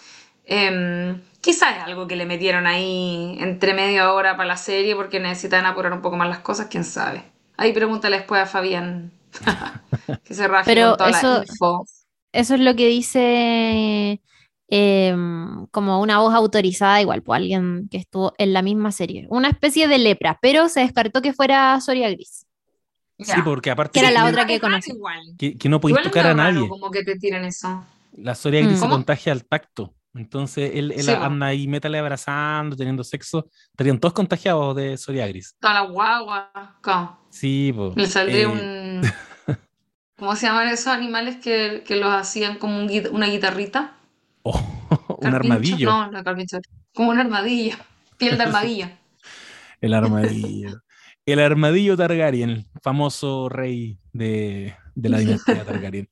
Em, 0.46 1.20
quizás 1.40 1.76
es 1.76 1.82
algo 1.84 2.06
que 2.08 2.16
le 2.16 2.26
metieron 2.26 2.66
ahí 2.66 3.36
entre 3.40 3.74
media 3.74 4.12
hora 4.12 4.36
para 4.36 4.46
la 4.48 4.56
serie 4.56 4.96
porque 4.96 5.20
necesitan 5.20 5.66
apurar 5.66 5.92
un 5.92 6.02
poco 6.02 6.16
más 6.16 6.28
las 6.28 6.38
cosas, 6.40 6.68
quién 6.70 6.84
sabe. 6.84 7.22
Ahí 7.56 7.72
pregúntale 7.72 8.16
después 8.18 8.40
a 8.42 8.46
Fabián 8.46 9.12
que 10.24 10.34
se 10.34 10.48
raje 10.48 10.64
Pero 10.72 10.90
con 10.90 10.98
toda 10.98 11.10
eso- 11.10 11.38
la 11.38 11.44
info. 11.48 11.84
Eso 12.32 12.54
es 12.54 12.60
lo 12.60 12.76
que 12.76 12.86
dice 12.88 14.20
em, 14.68 15.66
como 15.68 16.00
una 16.00 16.18
voz 16.18 16.34
autorizada, 16.34 17.00
igual, 17.00 17.22
por 17.22 17.36
alguien 17.36 17.88
que 17.90 17.96
estuvo 17.96 18.34
en 18.38 18.52
la 18.52 18.60
misma 18.62 18.92
serie. 18.92 19.26
Una 19.30 19.48
especie 19.48 19.88
de 19.88 19.98
lepra, 19.98 20.38
pero 20.42 20.68
se 20.68 20.80
descartó 20.80 21.22
que 21.22 21.32
fuera 21.32 21.80
Soria 21.80 22.10
Gris. 22.10 22.44
Sí, 23.18 23.32
porque 23.44 23.70
aparte 23.70 23.98
Que 23.98 24.06
era 24.06 24.10
la 24.12 24.24
que, 24.24 24.30
otra 24.30 24.46
que 24.46 24.60
conocí. 24.60 24.92
igual. 24.92 25.20
que, 25.38 25.56
que 25.58 25.68
no 25.68 25.80
podéis 25.80 26.02
tocar 26.02 26.26
a 26.26 26.34
nadie. 26.34 26.68
como 26.68 26.90
que 26.90 27.02
te 27.02 27.16
tiren 27.16 27.44
eso. 27.46 27.84
La 28.12 28.34
Soria 28.34 28.60
Gris 28.60 28.72
Mm. 28.72 28.76
se 28.76 28.80
¿Cómo? 28.82 28.94
contagia 28.94 29.32
al 29.32 29.44
tacto. 29.44 29.94
Entonces 30.14 30.72
él, 30.74 30.92
él 30.92 31.02
Sí, 31.02 31.10
anda 31.10 31.46
ahí, 31.46 31.68
métale 31.68 31.98
abrazando, 31.98 32.76
teniendo 32.76 33.04
sexo. 33.04 33.48
Estarían 33.70 33.98
todos 33.98 34.14
contagiados 34.14 34.74
de 34.76 34.96
Soria 34.96 35.26
Gris. 35.26 35.56
Toda 35.60 35.74
la 35.74 35.80
guagua. 35.82 36.78
¿cómo? 36.82 37.18
Sí, 37.30 37.72
po. 37.74 37.92
Le 37.94 38.06
saldría 38.06 38.42
Eh, 38.42 38.46
un. 38.46 39.02
¿Cómo 40.18 40.34
se 40.34 40.46
llaman 40.46 40.68
esos 40.68 40.88
animales 40.88 41.36
que, 41.36 41.84
que 41.86 41.96
los 41.96 42.12
hacían 42.12 42.58
como 42.58 42.78
un 42.78 42.90
una 43.12 43.26
guitarrita? 43.26 43.96
oh, 44.42 44.60
un 45.20 45.34
armadillo. 45.34 45.88
No, 45.90 46.10
no. 46.10 46.22
Como 46.94 47.10
un 47.10 47.18
armadillo. 47.18 47.76
Piel 48.16 48.36
de 48.36 48.44
armadillo. 48.44 48.88
El 49.80 49.94
armadillo. 49.94 50.82
El 51.24 51.40
armadillo 51.40 51.96
Targaryen, 51.96 52.64
famoso 52.82 53.48
rey 53.48 53.98
de, 54.12 54.74
de 54.94 55.08
la 55.08 55.18
dinastía 55.18 55.64
Targaryen. 55.64 56.08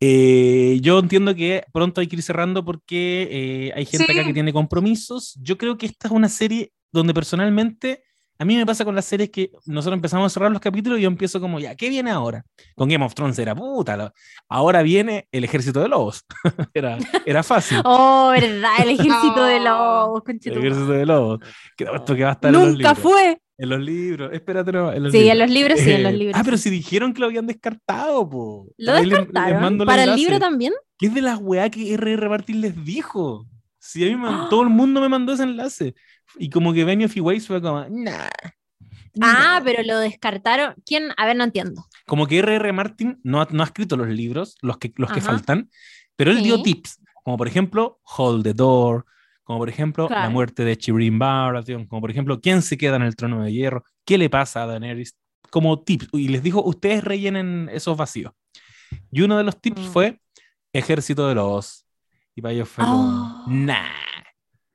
Eh, 0.00 0.78
yo 0.80 0.98
entiendo 0.98 1.34
que 1.34 1.64
pronto 1.72 2.00
hay 2.00 2.06
que 2.06 2.16
ir 2.16 2.22
cerrando 2.22 2.64
porque 2.64 3.28
eh, 3.30 3.72
hay 3.74 3.84
gente 3.86 4.12
acá 4.12 4.24
que 4.24 4.32
tiene 4.34 4.52
compromisos. 4.52 5.38
Yo 5.42 5.58
creo 5.58 5.76
que 5.78 5.86
esta 5.86 6.08
es 6.08 6.12
una 6.12 6.28
serie 6.28 6.72
donde 6.92 7.12
personalmente, 7.14 8.02
a 8.38 8.44
mí 8.44 8.56
me 8.56 8.64
pasa 8.64 8.84
con 8.84 8.94
las 8.94 9.04
series 9.04 9.30
que 9.30 9.50
nosotros 9.66 9.96
empezamos 9.96 10.26
a 10.26 10.30
cerrar 10.32 10.50
los 10.52 10.60
capítulos 10.60 10.98
y 10.98 11.02
yo 11.02 11.08
empiezo 11.08 11.40
como, 11.40 11.58
ya, 11.58 11.74
¿qué 11.74 11.88
viene 11.88 12.10
ahora? 12.10 12.44
Con 12.76 12.88
Game 12.88 13.04
of 13.04 13.14
Thrones 13.14 13.38
era 13.38 13.54
puta. 13.54 13.96
lo- 13.96 14.12
Ahora 14.48 14.82
viene 14.82 15.26
el 15.32 15.44
ejército 15.44 15.80
de 15.80 15.88
lobos. 15.88 16.24
era, 16.74 16.98
era 17.26 17.42
fácil. 17.42 17.80
Oh, 17.84 18.30
verdad, 18.30 18.70
el 18.82 18.90
ejército 18.90 19.44
de 19.44 19.60
lobos, 19.64 20.18
El 20.20 20.24
conchetumare. 20.24 20.68
ejército 20.68 20.92
de 20.92 21.06
lobos. 21.06 21.38
Que 21.76 21.84
esto 21.84 22.14
que 22.14 22.22
va 22.24 22.30
a 22.30 22.32
estar 22.34 22.54
en 22.54 22.60
los 22.60 22.72
Nunca 22.74 22.94
fue. 22.94 23.38
En 23.60 23.68
los 23.70 23.80
libros, 23.80 24.30
espérate, 24.32 24.70
no, 24.70 24.92
en 24.92 25.02
los 25.02 25.12
Sí, 25.12 25.18
libros. 25.18 25.32
en 25.34 25.38
los 25.40 25.50
libros, 25.50 25.80
sí, 25.80 25.90
en 25.90 26.02
los 26.04 26.12
Eh, 26.12 26.16
libros. 26.16 26.36
Ah, 26.38 26.42
pero 26.44 26.56
si 26.56 26.70
dijeron 26.70 27.12
que 27.12 27.20
lo 27.20 27.26
habían 27.26 27.46
descartado, 27.46 28.28
po. 28.30 28.72
Lo 28.78 28.92
Ahí 28.92 29.08
descartaron. 29.10 29.78
¿Para 29.78 30.04
el 30.04 30.14
libro 30.16 30.38
también? 30.38 30.72
¿Qué 30.96 31.06
es 31.06 31.14
de 31.14 31.22
las 31.22 31.38
weá 31.40 31.68
que 31.68 31.94
R.R. 31.94 32.28
Martin 32.28 32.60
les 32.60 32.84
dijo? 32.84 33.46
Si 33.78 34.04
a 34.04 34.08
mí 34.08 34.16
me- 34.16 34.28
¡Ah! 34.28 34.46
todo 34.50 34.62
el 34.62 34.68
mundo 34.68 35.00
me 35.00 35.08
mandó 35.08 35.32
ese 35.32 35.42
enlace. 35.42 35.94
Y 36.38 36.50
como 36.50 36.72
que 36.72 36.84
Benioff 36.84 37.16
y 37.16 37.20
Weiss 37.20 37.46
fue 37.48 37.60
como, 37.60 37.84
nah. 37.88 38.28
Ah, 39.20 39.58
nah". 39.58 39.60
pero 39.64 39.82
lo 39.82 39.98
descartaron. 39.98 40.74
¿Quién? 40.86 41.08
A 41.16 41.26
ver, 41.26 41.36
no 41.36 41.42
entiendo. 41.44 41.84
Como 42.06 42.26
que 42.28 42.38
R.R. 42.38 42.72
Martin 42.72 43.18
no 43.24 43.40
ha, 43.40 43.48
no 43.50 43.62
ha 43.62 43.66
escrito 43.66 43.96
los 43.96 44.08
libros, 44.08 44.56
los 44.62 44.78
que, 44.78 44.92
los 44.96 45.10
que 45.10 45.20
faltan, 45.20 45.68
pero 46.16 46.30
él 46.30 46.42
dio 46.42 46.56
Sí. 46.58 46.62
tips, 46.62 47.00
como 47.24 47.36
por 47.36 47.48
ejemplo, 47.48 48.00
Hold 48.16 48.44
the 48.44 48.54
Door, 48.54 49.04
como 49.48 49.60
por 49.60 49.70
ejemplo, 49.70 50.04
la 50.04 50.08
Claro. 50.16 50.30
muerte 50.30 50.62
de 50.62 50.76
Chirin 50.76 51.18
Baratheon, 51.18 51.86
como 51.86 52.02
por 52.02 52.10
ejemplo, 52.10 52.38
quién 52.38 52.60
se 52.60 52.76
queda 52.76 52.96
en 52.96 53.02
el 53.02 53.16
trono 53.16 53.42
de 53.42 53.50
hierro, 53.50 53.82
qué 54.04 54.18
le 54.18 54.28
pasa 54.28 54.64
a 54.64 54.66
Daenerys, 54.66 55.16
como 55.50 55.82
tips. 55.82 56.08
Y 56.12 56.28
les 56.28 56.42
dijo, 56.42 56.62
ustedes 56.62 57.02
rellenen 57.02 57.70
esos 57.72 57.96
vacíos. 57.96 58.34
Y 59.10 59.22
uno 59.22 59.38
de 59.38 59.44
los 59.44 59.58
tips 59.58 59.80
Mm. 59.80 59.90
fue 59.90 60.20
Ejército 60.74 61.26
de 61.28 61.34
los. 61.34 61.86
Y 62.36 62.42
para 62.42 62.52
ellos 62.52 62.68
fue 62.68 62.84
como, 62.84 63.44
Oh. 63.46 63.50
nah, 63.50 63.88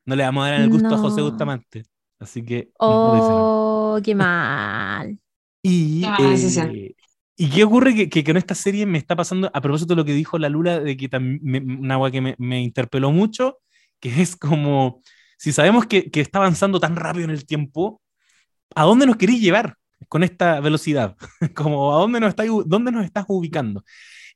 no 0.05 0.15
le 0.15 0.23
vamos 0.23 0.43
a 0.43 0.49
dar 0.49 0.61
el 0.61 0.69
gusto 0.69 0.87
a 0.95 0.97
José 0.97 1.21
No. 1.21 1.29
Bustamante. 1.29 1.83
Así 2.19 2.43
que 2.43 2.69
no. 2.81 3.93
Oh, 3.93 3.99
qué 4.03 4.15
mal. 4.15 5.19
Y, 5.61 6.01
Qué 6.17 6.23
decisión. 6.23 6.71
eh, 6.75 6.95
¿y 7.37 7.49
qué 7.51 7.63
ocurre? 7.63 7.93
Que, 7.93 8.09
que 8.09 8.23
con 8.23 8.37
esta 8.37 8.55
serie 8.55 8.87
me 8.87 8.97
está 8.97 9.15
pasando, 9.15 9.51
a 9.53 9.61
propósito 9.61 9.93
de 9.93 9.97
lo 9.97 10.05
que 10.05 10.13
dijo 10.13 10.39
la 10.39 10.49
Lula, 10.49 10.79
de 10.79 10.97
que 10.97 11.07
también 11.09 11.79
una 11.79 11.93
agua 11.93 12.09
que 12.09 12.21
me, 12.21 12.35
me 12.39 12.59
interpeló 12.61 13.11
mucho, 13.11 13.59
que 14.03 14.21
es 14.21 14.35
como, 14.35 15.01
si 15.37 15.53
sabemos 15.53 15.85
que, 15.85 16.11
que 16.11 16.19
está 16.19 16.39
avanzando 16.39 16.77
tan 16.77 16.97
rápido 16.97 17.23
en 17.23 17.31
el 17.31 17.45
tiempo, 17.45 18.01
¿a 18.75 18.83
dónde 18.83 19.05
nos 19.05 19.15
queréis 19.15 19.41
llevar 19.41 19.77
con 20.09 20.23
esta 20.23 20.59
velocidad? 20.59 21.15
como, 21.55 21.95
¿a 21.95 21.99
dónde 22.01 22.19
nos, 22.19 22.29
estáis, 22.31 22.51
dónde 22.65 22.91
nos 22.91 23.05
estás 23.05 23.23
ubicando? 23.29 23.85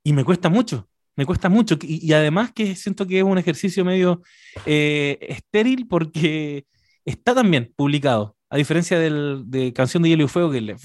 Y 0.04 0.14
me 0.14 0.24
cuesta 0.24 0.48
mucho, 0.48 0.88
me 1.18 1.26
cuesta 1.26 1.50
mucho. 1.50 1.78
Y, 1.82 2.14
además 2.14 2.54
que 2.54 2.78
siento 2.78 3.06
que 3.06 3.18
es 3.18 3.26
un 3.26 3.38
ejercicio 3.38 3.84
medio 3.84 4.22
eh, 4.66 5.18
estéril 5.22 5.86
porque 5.86 6.66
está 7.04 7.36
también 7.36 7.74
publicado. 7.76 8.38
A 8.50 8.56
diferencia 8.56 8.98
del, 8.98 9.44
de 9.48 9.74
Canción 9.74 10.02
de 10.02 10.10
Hielo 10.10 10.24
y 10.24 10.28
Fuego, 10.30 10.50
que 10.50 10.78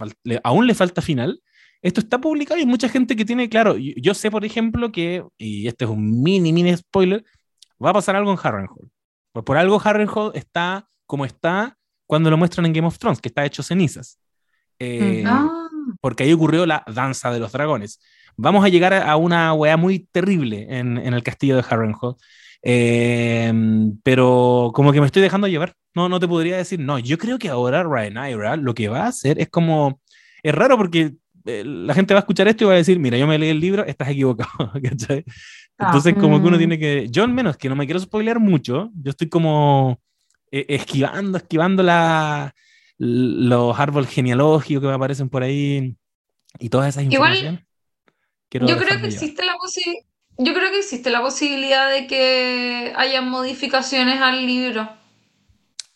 aún 0.43 0.67
le 0.67 0.75
falta 0.75 1.03
final, 1.03 1.41
esto 1.83 2.01
está 2.01 2.21
publicado 2.21 2.59
y 2.59 2.67
mucha 2.67 2.89
gente 2.89 3.15
que 3.15 3.25
tiene, 3.25 3.49
claro, 3.49 3.77
yo, 3.79 3.93
yo 3.97 4.13
sé, 4.15 4.29
por 4.29 4.45
ejemplo, 4.45 4.91
que, 4.91 5.23
y 5.39 5.69
este 5.69 5.85
es 5.85 5.91
un 5.93 6.21
mini, 6.21 6.53
mini 6.53 6.77
spoiler, 6.77 7.25
va 7.85 7.91
a 7.91 7.95
pasar 7.95 8.17
algo 8.17 8.33
en 8.33 8.39
Harrenhal. 8.43 8.91
Por, 9.33 9.45
por 9.45 9.57
algo 9.57 9.81
Harrenhal 9.83 10.33
está 10.35 10.87
como 11.07 11.25
está 11.25 11.77
cuando 12.07 12.31
lo 12.31 12.37
muestran 12.37 12.67
en 12.67 12.73
Game 12.73 12.87
of 12.87 12.99
Thrones, 12.99 13.21
que 13.21 13.29
está 13.29 13.45
hecho 13.45 13.63
cenizas. 13.63 14.19
Eh. 14.79 15.25
Ah, 15.27 15.69
porque 16.01 16.25
ahí 16.25 16.33
ocurrió 16.33 16.67
la 16.67 16.85
danza 16.87 17.31
de 17.31 17.41
los 17.41 17.53
dragones. 17.53 18.01
Vamos 18.37 18.65
a 18.65 18.69
llegar 18.69 18.95
a, 18.95 19.11
a 19.11 19.17
una 19.17 19.53
weá 19.53 19.77
muy 19.77 20.09
terrible 20.11 20.67
en, 20.71 20.99
en 20.99 21.15
el 21.15 21.23
castillo 21.23 21.57
de 21.57 21.65
Harrenhal. 21.69 22.17
Eh, 22.63 23.53
pero 24.03 24.71
como 24.73 24.93
que 24.93 25.01
me 25.01 25.07
estoy 25.07 25.23
dejando 25.23 25.49
llevar. 25.49 25.75
No, 25.95 26.09
no 26.09 26.21
te 26.21 26.29
podría 26.29 26.57
decir, 26.57 26.81
no, 26.81 26.99
yo 26.99 27.19
creo 27.19 27.39
que 27.39 27.49
ahora 27.49 27.83
Rhaenyra 27.83 28.57
lo 28.57 28.75
que 28.75 28.89
va 28.89 29.05
a 29.05 29.09
hacer 29.09 29.39
es 29.41 29.49
como, 29.51 30.01
es 30.43 30.55
raro 30.55 30.77
porque 30.77 31.13
eh, 31.45 31.65
la 31.65 31.93
gente 31.93 32.15
va 32.15 32.19
a 32.19 32.23
escuchar 32.23 32.49
esto 32.49 32.65
y 32.65 32.67
va 32.69 32.75
a 32.75 32.77
decir, 32.77 32.99
mira, 32.99 33.19
yo 33.19 33.27
me 33.27 33.39
leí 33.39 33.51
el 33.51 33.61
libro, 33.61 33.85
estás 33.85 34.09
equivocado, 34.09 34.73
¿cachai? 34.83 35.25
Ah. 35.79 35.87
Entonces 35.87 36.15
como 36.15 36.41
que 36.41 36.47
uno 36.47 36.57
Mm. 36.57 36.59
tiene 36.59 36.79
que, 36.79 37.09
yo 37.11 37.25
al 37.25 37.33
menos 37.33 37.57
que 37.57 37.69
no 37.69 37.77
me 37.77 37.87
quiero 37.87 37.99
spoilear 38.01 38.39
mucho, 38.39 38.91
yo 38.95 39.11
estoy 39.11 39.29
como 39.29 40.01
eh, 40.51 40.67
esquivando, 40.69 41.39
esquivando 41.39 41.83
la, 41.83 42.55
los 42.99 43.79
árboles 43.81 44.11
genealógicos 44.11 44.83
que 44.83 44.89
me 44.89 44.95
aparecen 44.95 45.29
por 45.29 45.43
ahí 45.43 45.97
y 46.59 46.69
todas 46.69 46.89
esas 46.91 47.05
Igual, 47.11 47.35
informaciones. 47.35 47.65
Quiero 48.51 48.67
yo 48.67 48.77
creo 48.77 49.01
que 49.01 49.07
existe 49.09 49.45
la 49.47 49.55
posi- 49.55 50.05
yo 50.39 50.53
creo 50.55 50.71
que 50.71 50.79
existe 50.79 51.09
la 51.11 51.23
posibilidad 51.23 51.91
de 51.91 52.07
que 52.07 52.93
haya 52.97 53.23
modificaciones 53.23 54.21
al 54.21 54.47
libro. 54.47 54.89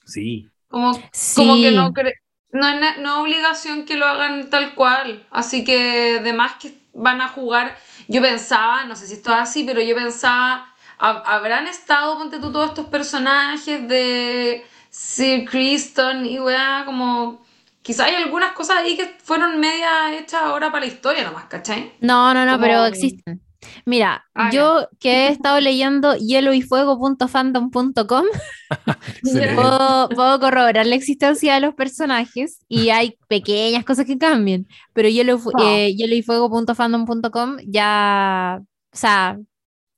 Sí. 0.04 0.48
Como, 0.68 0.94
Sí. 1.12 1.34
como 1.36 1.56
que 1.56 1.70
no, 1.72 1.92
cre- 1.92 2.14
no, 2.52 2.68
es 2.68 2.98
no 2.98 3.16
es 3.16 3.22
obligación 3.22 3.84
que 3.84 3.96
lo 3.96 4.06
hagan 4.06 4.48
tal 4.50 4.74
cual. 4.74 5.26
Así 5.30 5.64
que 5.64 6.16
además 6.20 6.52
que 6.60 6.72
van 6.96 7.20
a 7.20 7.28
jugar. 7.28 7.76
Yo 8.08 8.20
pensaba, 8.22 8.84
no 8.84 8.96
sé 8.96 9.06
si 9.06 9.14
esto 9.14 9.30
es 9.32 9.38
así, 9.38 9.64
pero 9.64 9.80
yo 9.80 9.94
pensaba, 9.94 10.72
¿hab- 10.98 11.22
¿habrán 11.24 11.66
estado, 11.66 12.18
ponte 12.18 12.38
tú, 12.38 12.50
todos 12.52 12.68
estos 12.70 12.86
personajes 12.86 13.86
de 13.88 14.64
Sir 14.90 15.44
Criston 15.48 16.26
y 16.26 16.38
weá, 16.40 16.82
como... 16.86 17.44
Quizá 17.82 18.06
hay 18.06 18.16
algunas 18.16 18.50
cosas 18.52 18.78
ahí 18.78 18.96
que 18.96 19.16
fueron 19.22 19.60
media 19.60 20.12
hechas 20.18 20.42
ahora 20.42 20.72
para 20.72 20.84
la 20.86 20.92
historia 20.92 21.22
nomás, 21.22 21.44
¿cachai? 21.44 21.92
No, 22.00 22.34
no, 22.34 22.44
no, 22.44 22.52
Como- 22.52 22.62
pero 22.66 22.84
existen. 22.86 23.40
Mira, 23.84 24.24
Ah, 24.34 24.50
yo 24.52 24.88
que 24.98 25.26
he 25.26 25.28
estado 25.28 25.60
leyendo 25.60 26.14
hieloyfuego.fandom.com, 26.16 28.24
Excelente. 29.22 29.54
puedo, 29.54 30.08
puedo 30.10 30.40
corroborar 30.40 30.86
la 30.86 30.94
existencia 30.94 31.54
de 31.54 31.60
los 31.60 31.74
personajes 31.74 32.60
y 32.68 32.90
hay 32.90 33.16
pequeñas 33.28 33.84
cosas 33.84 34.06
que 34.06 34.18
cambian, 34.18 34.66
pero 34.92 35.08
hielo, 35.08 35.38
Ah. 35.54 35.62
eh, 35.64 35.94
hieloyfuego.fandom.com 35.96 37.56
ya, 37.66 38.60
o 38.60 38.96
sea, 38.96 39.38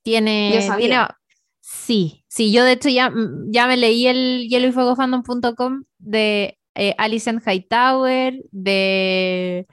tiene, 0.02 0.50
sí, 1.60 2.24
sí, 2.28 2.52
yo 2.52 2.64
de 2.64 2.72
hecho 2.72 2.88
ya, 2.88 3.10
mm, 3.10 3.50
ya 3.50 3.66
me 3.66 3.76
leí 3.76 4.06
el 4.06 4.46
hieloyfuegofandom.com 4.48 5.84
de 5.98 6.58
eh, 6.74 6.94
Alicent 6.98 7.42
Hightower, 7.46 8.34
de 8.52 9.66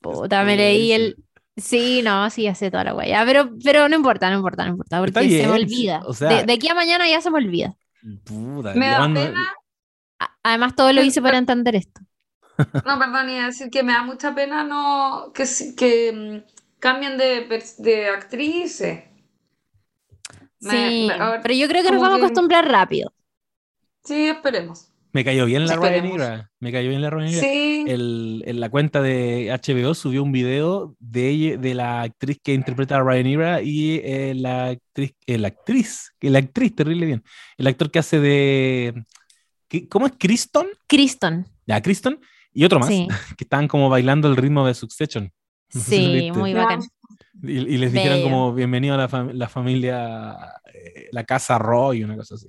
Puta, 0.00 0.44
me 0.44 0.56
leí 0.56 0.92
el. 0.92 1.16
Sí, 1.56 2.02
no, 2.02 2.28
sí, 2.30 2.46
hace 2.46 2.70
toda 2.70 2.84
la 2.84 2.92
guaya. 2.92 3.24
Pero, 3.24 3.50
pero 3.64 3.88
no 3.88 3.96
importa, 3.96 4.28
no 4.30 4.36
importa, 4.36 4.64
no 4.64 4.72
importa, 4.72 5.00
porque 5.00 5.30
se 5.30 5.46
me 5.46 5.54
olvida. 5.54 6.02
o 6.06 6.12
sea- 6.12 6.42
de, 6.42 6.44
de 6.44 6.52
aquí 6.52 6.68
a 6.68 6.74
mañana 6.74 7.08
ya 7.08 7.20
se 7.20 7.30
me 7.30 7.38
olvida. 7.38 7.76
Puta, 8.24 8.74
Me 8.78 8.86
da 8.90 9.02
pena, 9.12 9.42
A- 10.18 10.36
Además, 10.44 10.74
todo 10.76 10.92
lo 10.92 11.02
hice 11.02 11.22
para 11.22 11.38
entender 11.38 11.74
esto. 11.76 12.00
no, 12.84 12.98
perdón, 12.98 13.28
iba 13.30 13.42
a 13.44 13.46
decir 13.48 13.70
que 13.70 13.82
me 13.82 13.92
da 13.92 14.02
mucha 14.02 14.34
pena 14.34 14.64
no 14.64 15.32
que, 15.34 15.46
si- 15.46 15.74
que 15.74 16.12
mm, 16.12 16.78
cambien 16.78 17.18
de, 17.18 17.46
de 17.78 18.08
actrices. 18.08 19.04
Sí, 20.58 20.92
me- 21.06 21.14
a 21.14 21.30
ver, 21.30 21.40
pero 21.42 21.54
yo 21.54 21.68
creo 21.68 21.82
que 21.82 21.90
nos 21.90 22.00
vamos 22.00 22.14
a 22.14 22.16
acostumbrar 22.18 22.66
rápido. 22.68 23.12
Sí, 24.04 24.28
esperemos. 24.30 24.85
Me 25.16 25.24
cayó 25.24 25.46
bien 25.46 25.66
la 25.66 25.72
Esperemos. 25.74 26.18
Rhaenyra. 26.18 26.50
Me 26.60 26.72
cayó 26.72 26.90
bien 26.90 27.00
la 27.00 27.08
Rhaenyra. 27.08 27.40
Sí. 27.40 27.84
El- 27.88 28.42
en 28.46 28.60
la 28.60 28.68
cuenta 28.68 29.00
de 29.00 29.50
HBO 29.50 29.94
subió 29.94 30.22
un 30.22 30.30
video 30.30 30.94
de 31.00 31.28
ella, 31.30 31.56
de 31.56 31.72
la 31.74 32.02
actriz 32.02 32.38
que 32.44 32.52
interpreta 32.52 32.96
a 32.96 33.02
Rhaenyra 33.02 33.62
y 33.62 34.02
eh, 34.04 34.34
la 34.36 34.66
actriz, 34.66 35.14
eh, 35.26 35.38
la 35.38 35.48
actriz, 35.48 36.12
la 36.20 36.38
actriz, 36.40 36.74
terrible 36.76 37.06
bien. 37.06 37.22
El 37.56 37.66
actor 37.66 37.90
que 37.90 37.98
hace 37.98 38.20
de. 38.20 38.92
¿qué- 39.68 39.88
¿Cómo 39.88 40.04
es? 40.06 40.12
¿Criston? 40.18 40.66
Criston. 40.86 41.46
Ya, 41.66 41.80
Criston. 41.80 42.20
Y 42.52 42.64
otro 42.64 42.78
más, 42.78 42.88
Sí, 42.88 43.08
que 43.38 43.44
estaban 43.44 43.68
como 43.68 43.88
bailando 43.88 44.28
el 44.28 44.36
ritmo 44.36 44.66
de 44.66 44.74
Succession. 44.74 45.32
No 45.72 45.80
sí, 45.80 46.30
muy 46.34 46.52
bacán. 46.52 46.80
Y, 47.42 47.52
y 47.52 47.78
les 47.78 47.90
dijeron 47.92 48.18
como 48.22 48.52
bienvenido 48.52 48.94
a 48.94 48.98
la, 48.98 49.08
fam- 49.08 49.32
la 49.32 49.48
familia, 49.48 50.36
eh, 50.74 51.08
la 51.10 51.24
casa 51.24 51.56
Roy, 51.58 52.04
una 52.04 52.16
cosa 52.16 52.34
así. 52.34 52.48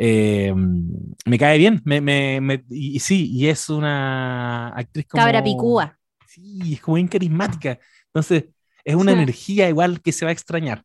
Eh, 0.00 0.54
me 0.54 1.38
cae 1.38 1.58
bien, 1.58 1.82
me, 1.84 2.00
me- 2.00 2.40
me- 2.40 2.64
y, 2.70 2.96
y 2.96 3.00
sí, 3.00 3.28
y 3.32 3.48
es 3.48 3.68
una 3.68 4.68
actriz 4.68 5.06
como... 5.08 5.22
Cabra 5.24 5.42
picúa. 5.42 5.98
Sí, 6.24 6.74
es 6.74 6.80
como 6.80 6.94
bien 6.94 7.08
carismática. 7.08 7.80
Entonces, 8.06 8.44
es 8.84 8.94
una 8.94 9.12
Sí. 9.12 9.18
energía 9.18 9.68
igual 9.68 10.00
que 10.00 10.12
se 10.12 10.24
va 10.24 10.28
a 10.30 10.32
extrañar. 10.32 10.84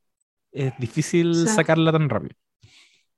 Es 0.52 0.74
difícil 0.80 1.36
Sí. 1.36 1.48
sacarla 1.48 1.92
tan 1.92 2.10
rápido. 2.10 2.36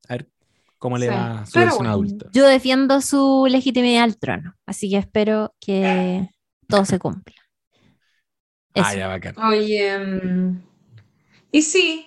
A 0.10 0.14
ver 0.16 0.30
cómo 0.78 0.98
le 0.98 1.06
Sí. 1.08 1.12
va 1.14 1.40
a 1.42 1.46
su 1.46 1.54
Pero 1.54 1.66
versión 1.68 1.78
bueno. 1.88 1.92
adulta. 1.94 2.30
Yo 2.34 2.46
defiendo 2.46 3.00
su 3.00 3.48
legitimidad 3.50 4.04
al 4.04 4.18
trono, 4.18 4.54
así 4.66 4.90
que 4.90 4.98
espero 4.98 5.56
que 5.62 6.28
todo 6.68 6.84
se 6.84 7.00
cumpla. 7.00 7.36
Ah, 8.76 8.94
ya, 8.94 9.08
bacán. 9.08 9.36
Oye, 9.40 9.98
mm, 9.98 10.62
y 11.54 11.62
sí, 11.62 12.06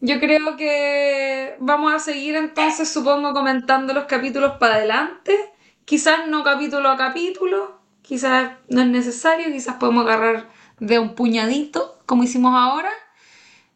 yo 0.00 0.20
creo 0.20 0.56
que 0.56 1.56
vamos 1.60 1.92
a 1.92 1.98
seguir 1.98 2.36
entonces, 2.36 2.88
supongo, 2.88 3.32
comentando 3.32 3.92
los 3.92 4.04
capítulos 4.04 4.52
para 4.58 4.76
adelante. 4.76 5.36
Quizás 5.84 6.28
no 6.28 6.44
capítulo 6.44 6.88
a 6.90 6.96
capítulo, 6.96 7.80
quizás 8.02 8.52
no 8.68 8.82
es 8.82 8.86
necesario, 8.86 9.46
quizás 9.46 9.76
podemos 9.76 10.04
agarrar 10.04 10.48
de 10.78 10.98
un 10.98 11.14
puñadito, 11.14 11.98
como 12.06 12.24
hicimos 12.24 12.54
ahora. 12.54 12.90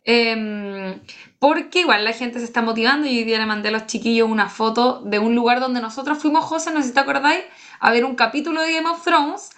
Em, 0.05 1.01
porque 1.39 1.81
igual 1.81 2.05
la 2.05 2.13
gente 2.13 2.39
se 2.39 2.45
está 2.45 2.61
motivando 2.61 3.07
y 3.07 3.19
hoy 3.19 3.25
día 3.25 3.39
le 3.39 3.47
mandé 3.47 3.69
a 3.69 3.73
los 3.73 3.87
chiquillos 3.87 4.29
una 4.29 4.49
foto 4.49 5.01
de 5.05 5.19
un 5.21 5.35
lugar 5.35 5.61
donde 5.61 5.81
nosotros 5.81 6.19
fuimos, 6.19 6.45
José, 6.45 6.73
no 6.73 6.83
sé 6.83 6.89
si 6.89 6.95
te 6.95 7.01
acordáis, 7.01 7.45
a 7.81 7.93
ver 7.93 8.05
un 8.05 8.15
capítulo 8.17 8.63
de 8.63 8.73
Game 8.73 8.89
of 8.89 9.05
Thrones 9.05 9.51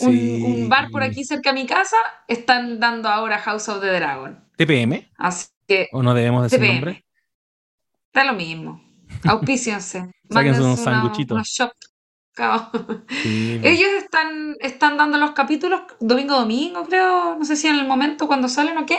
un, 0.00 0.12
Sí. 0.12 0.42
un 0.44 0.68
bar 0.68 0.90
por 0.90 1.02
aquí 1.02 1.24
cerca 1.24 1.52
de 1.52 1.60
mi 1.60 1.66
casa, 1.66 1.96
están 2.28 2.78
dando 2.78 3.08
ahora 3.08 3.38
House 3.38 3.68
of 3.68 3.80
the 3.80 3.88
Dragon. 3.88 4.38
¿TPM? 4.56 5.08
Así 5.16 5.48
que, 5.68 5.88
¿O 5.92 6.02
no 6.02 6.14
debemos 6.14 6.42
decir 6.44 6.60
TPM. 6.60 6.72
nombre? 6.72 7.04
da 8.12 8.24
lo 8.24 8.32
mismo. 8.34 8.82
Auspíciense. 9.24 10.10
Mándense 10.28 10.62
unos 10.62 10.80
sanguchitos. 10.80 11.38
unos. 12.34 12.70
Sí. 13.22 13.60
Ellos 13.62 13.88
están, 13.98 14.56
están 14.60 14.96
dando 14.96 15.18
los 15.18 15.32
capítulos 15.32 15.82
domingo 16.00 16.34
a 16.34 16.40
domingo, 16.40 16.84
creo. 16.84 17.36
No 17.36 17.44
sé 17.44 17.56
si 17.56 17.66
en 17.68 17.76
el 17.76 17.86
momento 17.86 18.26
cuando 18.28 18.48
salen 18.48 18.78
o 18.78 18.86
qué. 18.86 18.98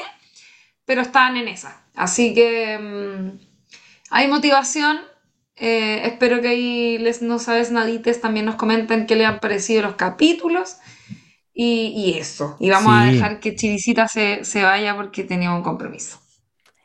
Pero 0.86 1.02
están 1.02 1.38
en 1.38 1.48
esa. 1.48 1.84
Así 1.96 2.34
que 2.34 2.78
mm, 2.80 3.40
hay 4.12 4.28
motivación. 4.28 5.00
Eh, 5.56 6.02
espero 6.08 6.42
que 6.42 6.50
ahí 6.50 6.98
les 7.00 7.22
no 7.22 7.40
sabes 7.40 7.72
nadites 7.72 8.22
también 8.22 8.46
nos 8.46 8.56
comenten 8.56 9.06
qué 9.08 9.16
les 9.16 9.28
han 9.28 9.40
parecido 9.40 9.84
los 9.84 9.96
capítulos. 9.96 10.78
Y, 11.54 11.94
y 11.96 12.20
eso. 12.20 12.58
Y 12.60 12.70
vamos 12.70 12.94
a 12.94 13.06
dejar 13.06 13.40
que 13.40 13.56
Chiricita 13.56 14.08
se, 14.08 14.46
se 14.46 14.64
vaya 14.64 14.96
porque 14.96 15.24
tenía 15.26 15.52
un 15.54 15.64
compromiso. 15.64 16.20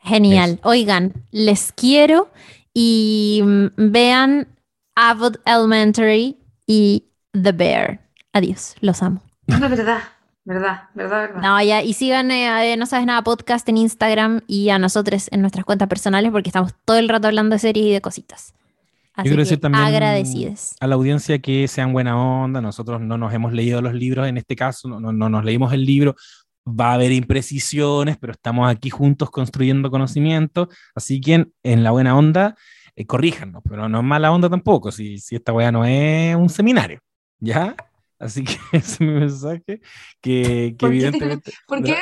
Genial. 0.05 0.59
Oigan, 0.63 1.13
les 1.31 1.71
quiero 1.71 2.29
y 2.73 3.41
mm, 3.43 3.67
vean 3.91 4.47
Abbott 4.95 5.37
Elementary 5.45 6.37
y 6.67 7.05
The 7.31 7.51
Bear. 7.51 7.99
Adiós, 8.33 8.75
los 8.81 9.01
amo. 9.01 9.21
No, 9.47 9.59
verdad, 9.69 9.99
verdad, 10.43 10.83
verdad, 10.93 11.27
verdad. 11.27 11.41
No, 11.41 11.61
ya, 11.61 11.81
y 11.83 11.93
sigan 11.93 12.31
eh, 12.31 12.75
No 12.77 12.85
Sabes 12.85 13.05
Nada 13.05 13.23
Podcast 13.23 13.67
en 13.69 13.77
Instagram 13.77 14.41
y 14.47 14.69
a 14.69 14.79
nosotros 14.79 15.27
en 15.31 15.41
nuestras 15.41 15.65
cuentas 15.65 15.87
personales 15.87 16.31
porque 16.31 16.49
estamos 16.49 16.71
todo 16.85 16.97
el 16.97 17.09
rato 17.09 17.27
hablando 17.27 17.55
de 17.55 17.59
series 17.59 17.85
y 17.87 17.91
de 17.91 18.01
cositas. 18.01 18.53
Así 19.13 19.29
quiero 19.29 19.37
que 19.37 19.43
decir 19.43 19.61
también- 19.61 19.83
agradecides. 19.85 20.75
a 20.81 20.87
la 20.87 20.95
audiencia 20.95 21.39
que 21.39 21.67
sean 21.69 21.93
buena 21.93 22.17
onda. 22.17 22.59
Nosotros 22.59 22.99
no 22.99 23.17
nos 23.17 23.33
hemos 23.33 23.53
leído 23.53 23.81
los 23.81 23.93
libros 23.93 24.27
en 24.27 24.37
este 24.37 24.55
caso, 24.57 24.89
no, 24.89 24.99
no, 24.99 25.13
no 25.13 25.29
nos 25.29 25.45
leímos 25.45 25.71
el 25.71 25.85
libro. 25.85 26.15
Va 26.67 26.91
a 26.91 26.93
haber 26.95 27.11
imprecisiones, 27.11 28.17
pero 28.17 28.33
estamos 28.33 28.69
aquí 28.69 28.89
juntos 28.89 29.29
construyendo 29.29 29.91
conocimiento. 29.91 30.69
Así 30.95 31.21
que 31.21 31.33
en, 31.35 31.53
en 31.63 31.83
la 31.83 31.91
buena 31.91 32.17
onda, 32.17 32.55
eh, 32.95 33.05
corríjanos, 33.05 33.61
pero 33.67 33.87
no 33.87 33.99
es 33.99 34.03
mala 34.03 34.31
onda 34.31 34.49
tampoco, 34.49 34.91
si, 34.91 35.17
si 35.19 35.35
esta 35.35 35.53
weá 35.53 35.71
no 35.71 35.85
es 35.85 36.35
un 36.35 36.49
seminario. 36.49 36.99
¿Ya? 37.39 37.75
Así 38.17 38.43
que 38.45 38.53
ese 38.71 38.79
es 38.93 39.01
mi 39.01 39.07
mensaje, 39.07 39.63
que, 39.67 39.81
que 40.21 40.75
¿Por 40.79 40.89
qué? 40.89 40.95
evidentemente... 40.95 41.51
¿Por 41.67 41.83
qué, 41.83 41.97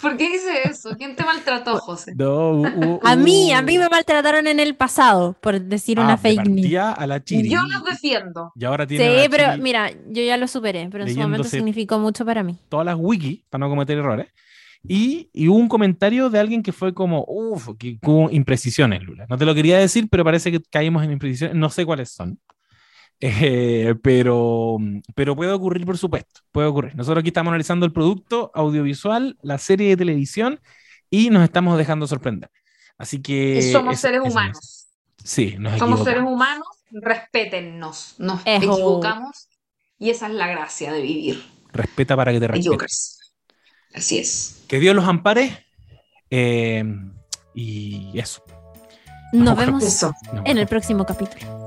¿Por 0.00 0.16
qué 0.16 0.30
dice 0.30 0.62
eso? 0.64 0.96
¿Quién 0.96 1.14
te 1.16 1.24
maltrató, 1.24 1.76
José? 1.78 2.14
No, 2.16 2.52
hubo- 2.52 3.00
A 3.04 3.14
mí, 3.16 3.52
a 3.52 3.60
mí 3.62 3.76
me 3.78 3.88
maltrataron 3.88 4.46
en 4.46 4.58
el 4.58 4.74
pasado 4.74 5.36
por 5.40 5.60
decir 5.60 5.98
Ah, 6.00 6.04
una 6.04 6.16
fake 6.16 6.46
news. 6.48 6.74
a 6.96 7.06
la 7.06 7.22
chiri. 7.22 7.50
Yo 7.50 7.60
los 7.62 7.84
defiendo. 7.84 8.52
Y 8.54 8.64
ahora 8.64 8.86
tiene 8.86 9.22
Sí, 9.22 9.28
pero 9.30 9.50
Chiri 9.50 9.62
mira, 9.62 9.90
yo 10.08 10.22
ya 10.22 10.36
lo 10.36 10.48
superé, 10.48 10.88
pero 10.90 11.04
en 11.04 11.12
su 11.14 11.20
momento 11.20 11.44
significó 11.44 11.98
mucho 11.98 12.24
para 12.24 12.42
mí. 12.42 12.58
todas 12.68 12.86
las 12.86 12.96
wikis 12.98 13.42
para 13.50 13.60
no 13.60 13.68
cometer 13.68 13.98
errores. 13.98 14.28
Y, 14.82 15.28
y 15.34 15.48
hubo 15.48 15.58
un 15.58 15.68
comentario 15.68 16.30
de 16.30 16.38
alguien 16.38 16.62
que 16.62 16.72
fue 16.72 16.94
como, 16.94 17.22
uff, 17.28 17.68
que 17.78 17.98
hubo 18.02 18.30
imprecisiones, 18.30 19.02
Lula. 19.02 19.26
No 19.28 19.36
te 19.36 19.44
lo 19.44 19.54
quería 19.54 19.76
decir, 19.78 20.08
pero 20.10 20.24
parece 20.24 20.50
que 20.50 20.58
caímos 20.70 21.04
en 21.04 21.12
imprecisiones. 21.12 21.54
No 21.54 21.68
sé 21.68 21.84
cuáles 21.84 22.10
son. 22.10 22.38
Eh, 23.22 23.94
pero, 24.02 24.78
pero 25.14 25.36
puede 25.36 25.52
ocurrir, 25.52 25.84
por 25.84 25.98
supuesto. 25.98 26.40
Puede 26.52 26.68
ocurrir. 26.68 26.96
Nosotros 26.96 27.20
aquí 27.20 27.28
estamos 27.28 27.50
analizando 27.50 27.84
el 27.86 27.92
producto 27.92 28.50
audiovisual, 28.54 29.36
la 29.42 29.58
serie 29.58 29.90
de 29.90 29.96
televisión 29.98 30.60
y 31.10 31.30
nos 31.30 31.44
estamos 31.44 31.76
dejando 31.76 32.06
sorprender. 32.06 32.50
Así 32.96 33.20
que. 33.20 33.58
Y 33.58 33.72
somos 33.72 34.00
seres 34.00 34.20
humanos. 34.24 34.86
Sí, 35.22 35.56
nos 35.58 35.78
Somos 35.78 36.02
seres 36.04 36.22
humanos, 36.22 36.66
respétennos. 36.90 38.14
Nos 38.18 38.40
Ejo. 38.46 38.72
equivocamos 38.72 39.48
y 39.98 40.08
esa 40.10 40.28
es 40.28 40.32
la 40.34 40.48
gracia 40.48 40.92
de 40.92 41.02
vivir. 41.02 41.44
Respeta 41.72 42.16
para 42.16 42.32
que 42.32 42.40
te 42.40 42.46
respeten. 42.48 42.62
Equivocarse. 42.62 43.18
Así 43.94 44.18
es. 44.18 44.64
Que 44.66 44.78
Dios 44.80 44.96
los 44.96 45.04
ampare. 45.06 45.66
eh, 46.30 46.84
y 47.54 48.18
eso. 48.18 48.42
Nos 49.32 49.56
vemos 49.56 49.84
Eso. 49.84 50.12
En 50.44 50.58
el 50.58 50.66
próximo 50.66 51.04
capítulo. 51.04 51.66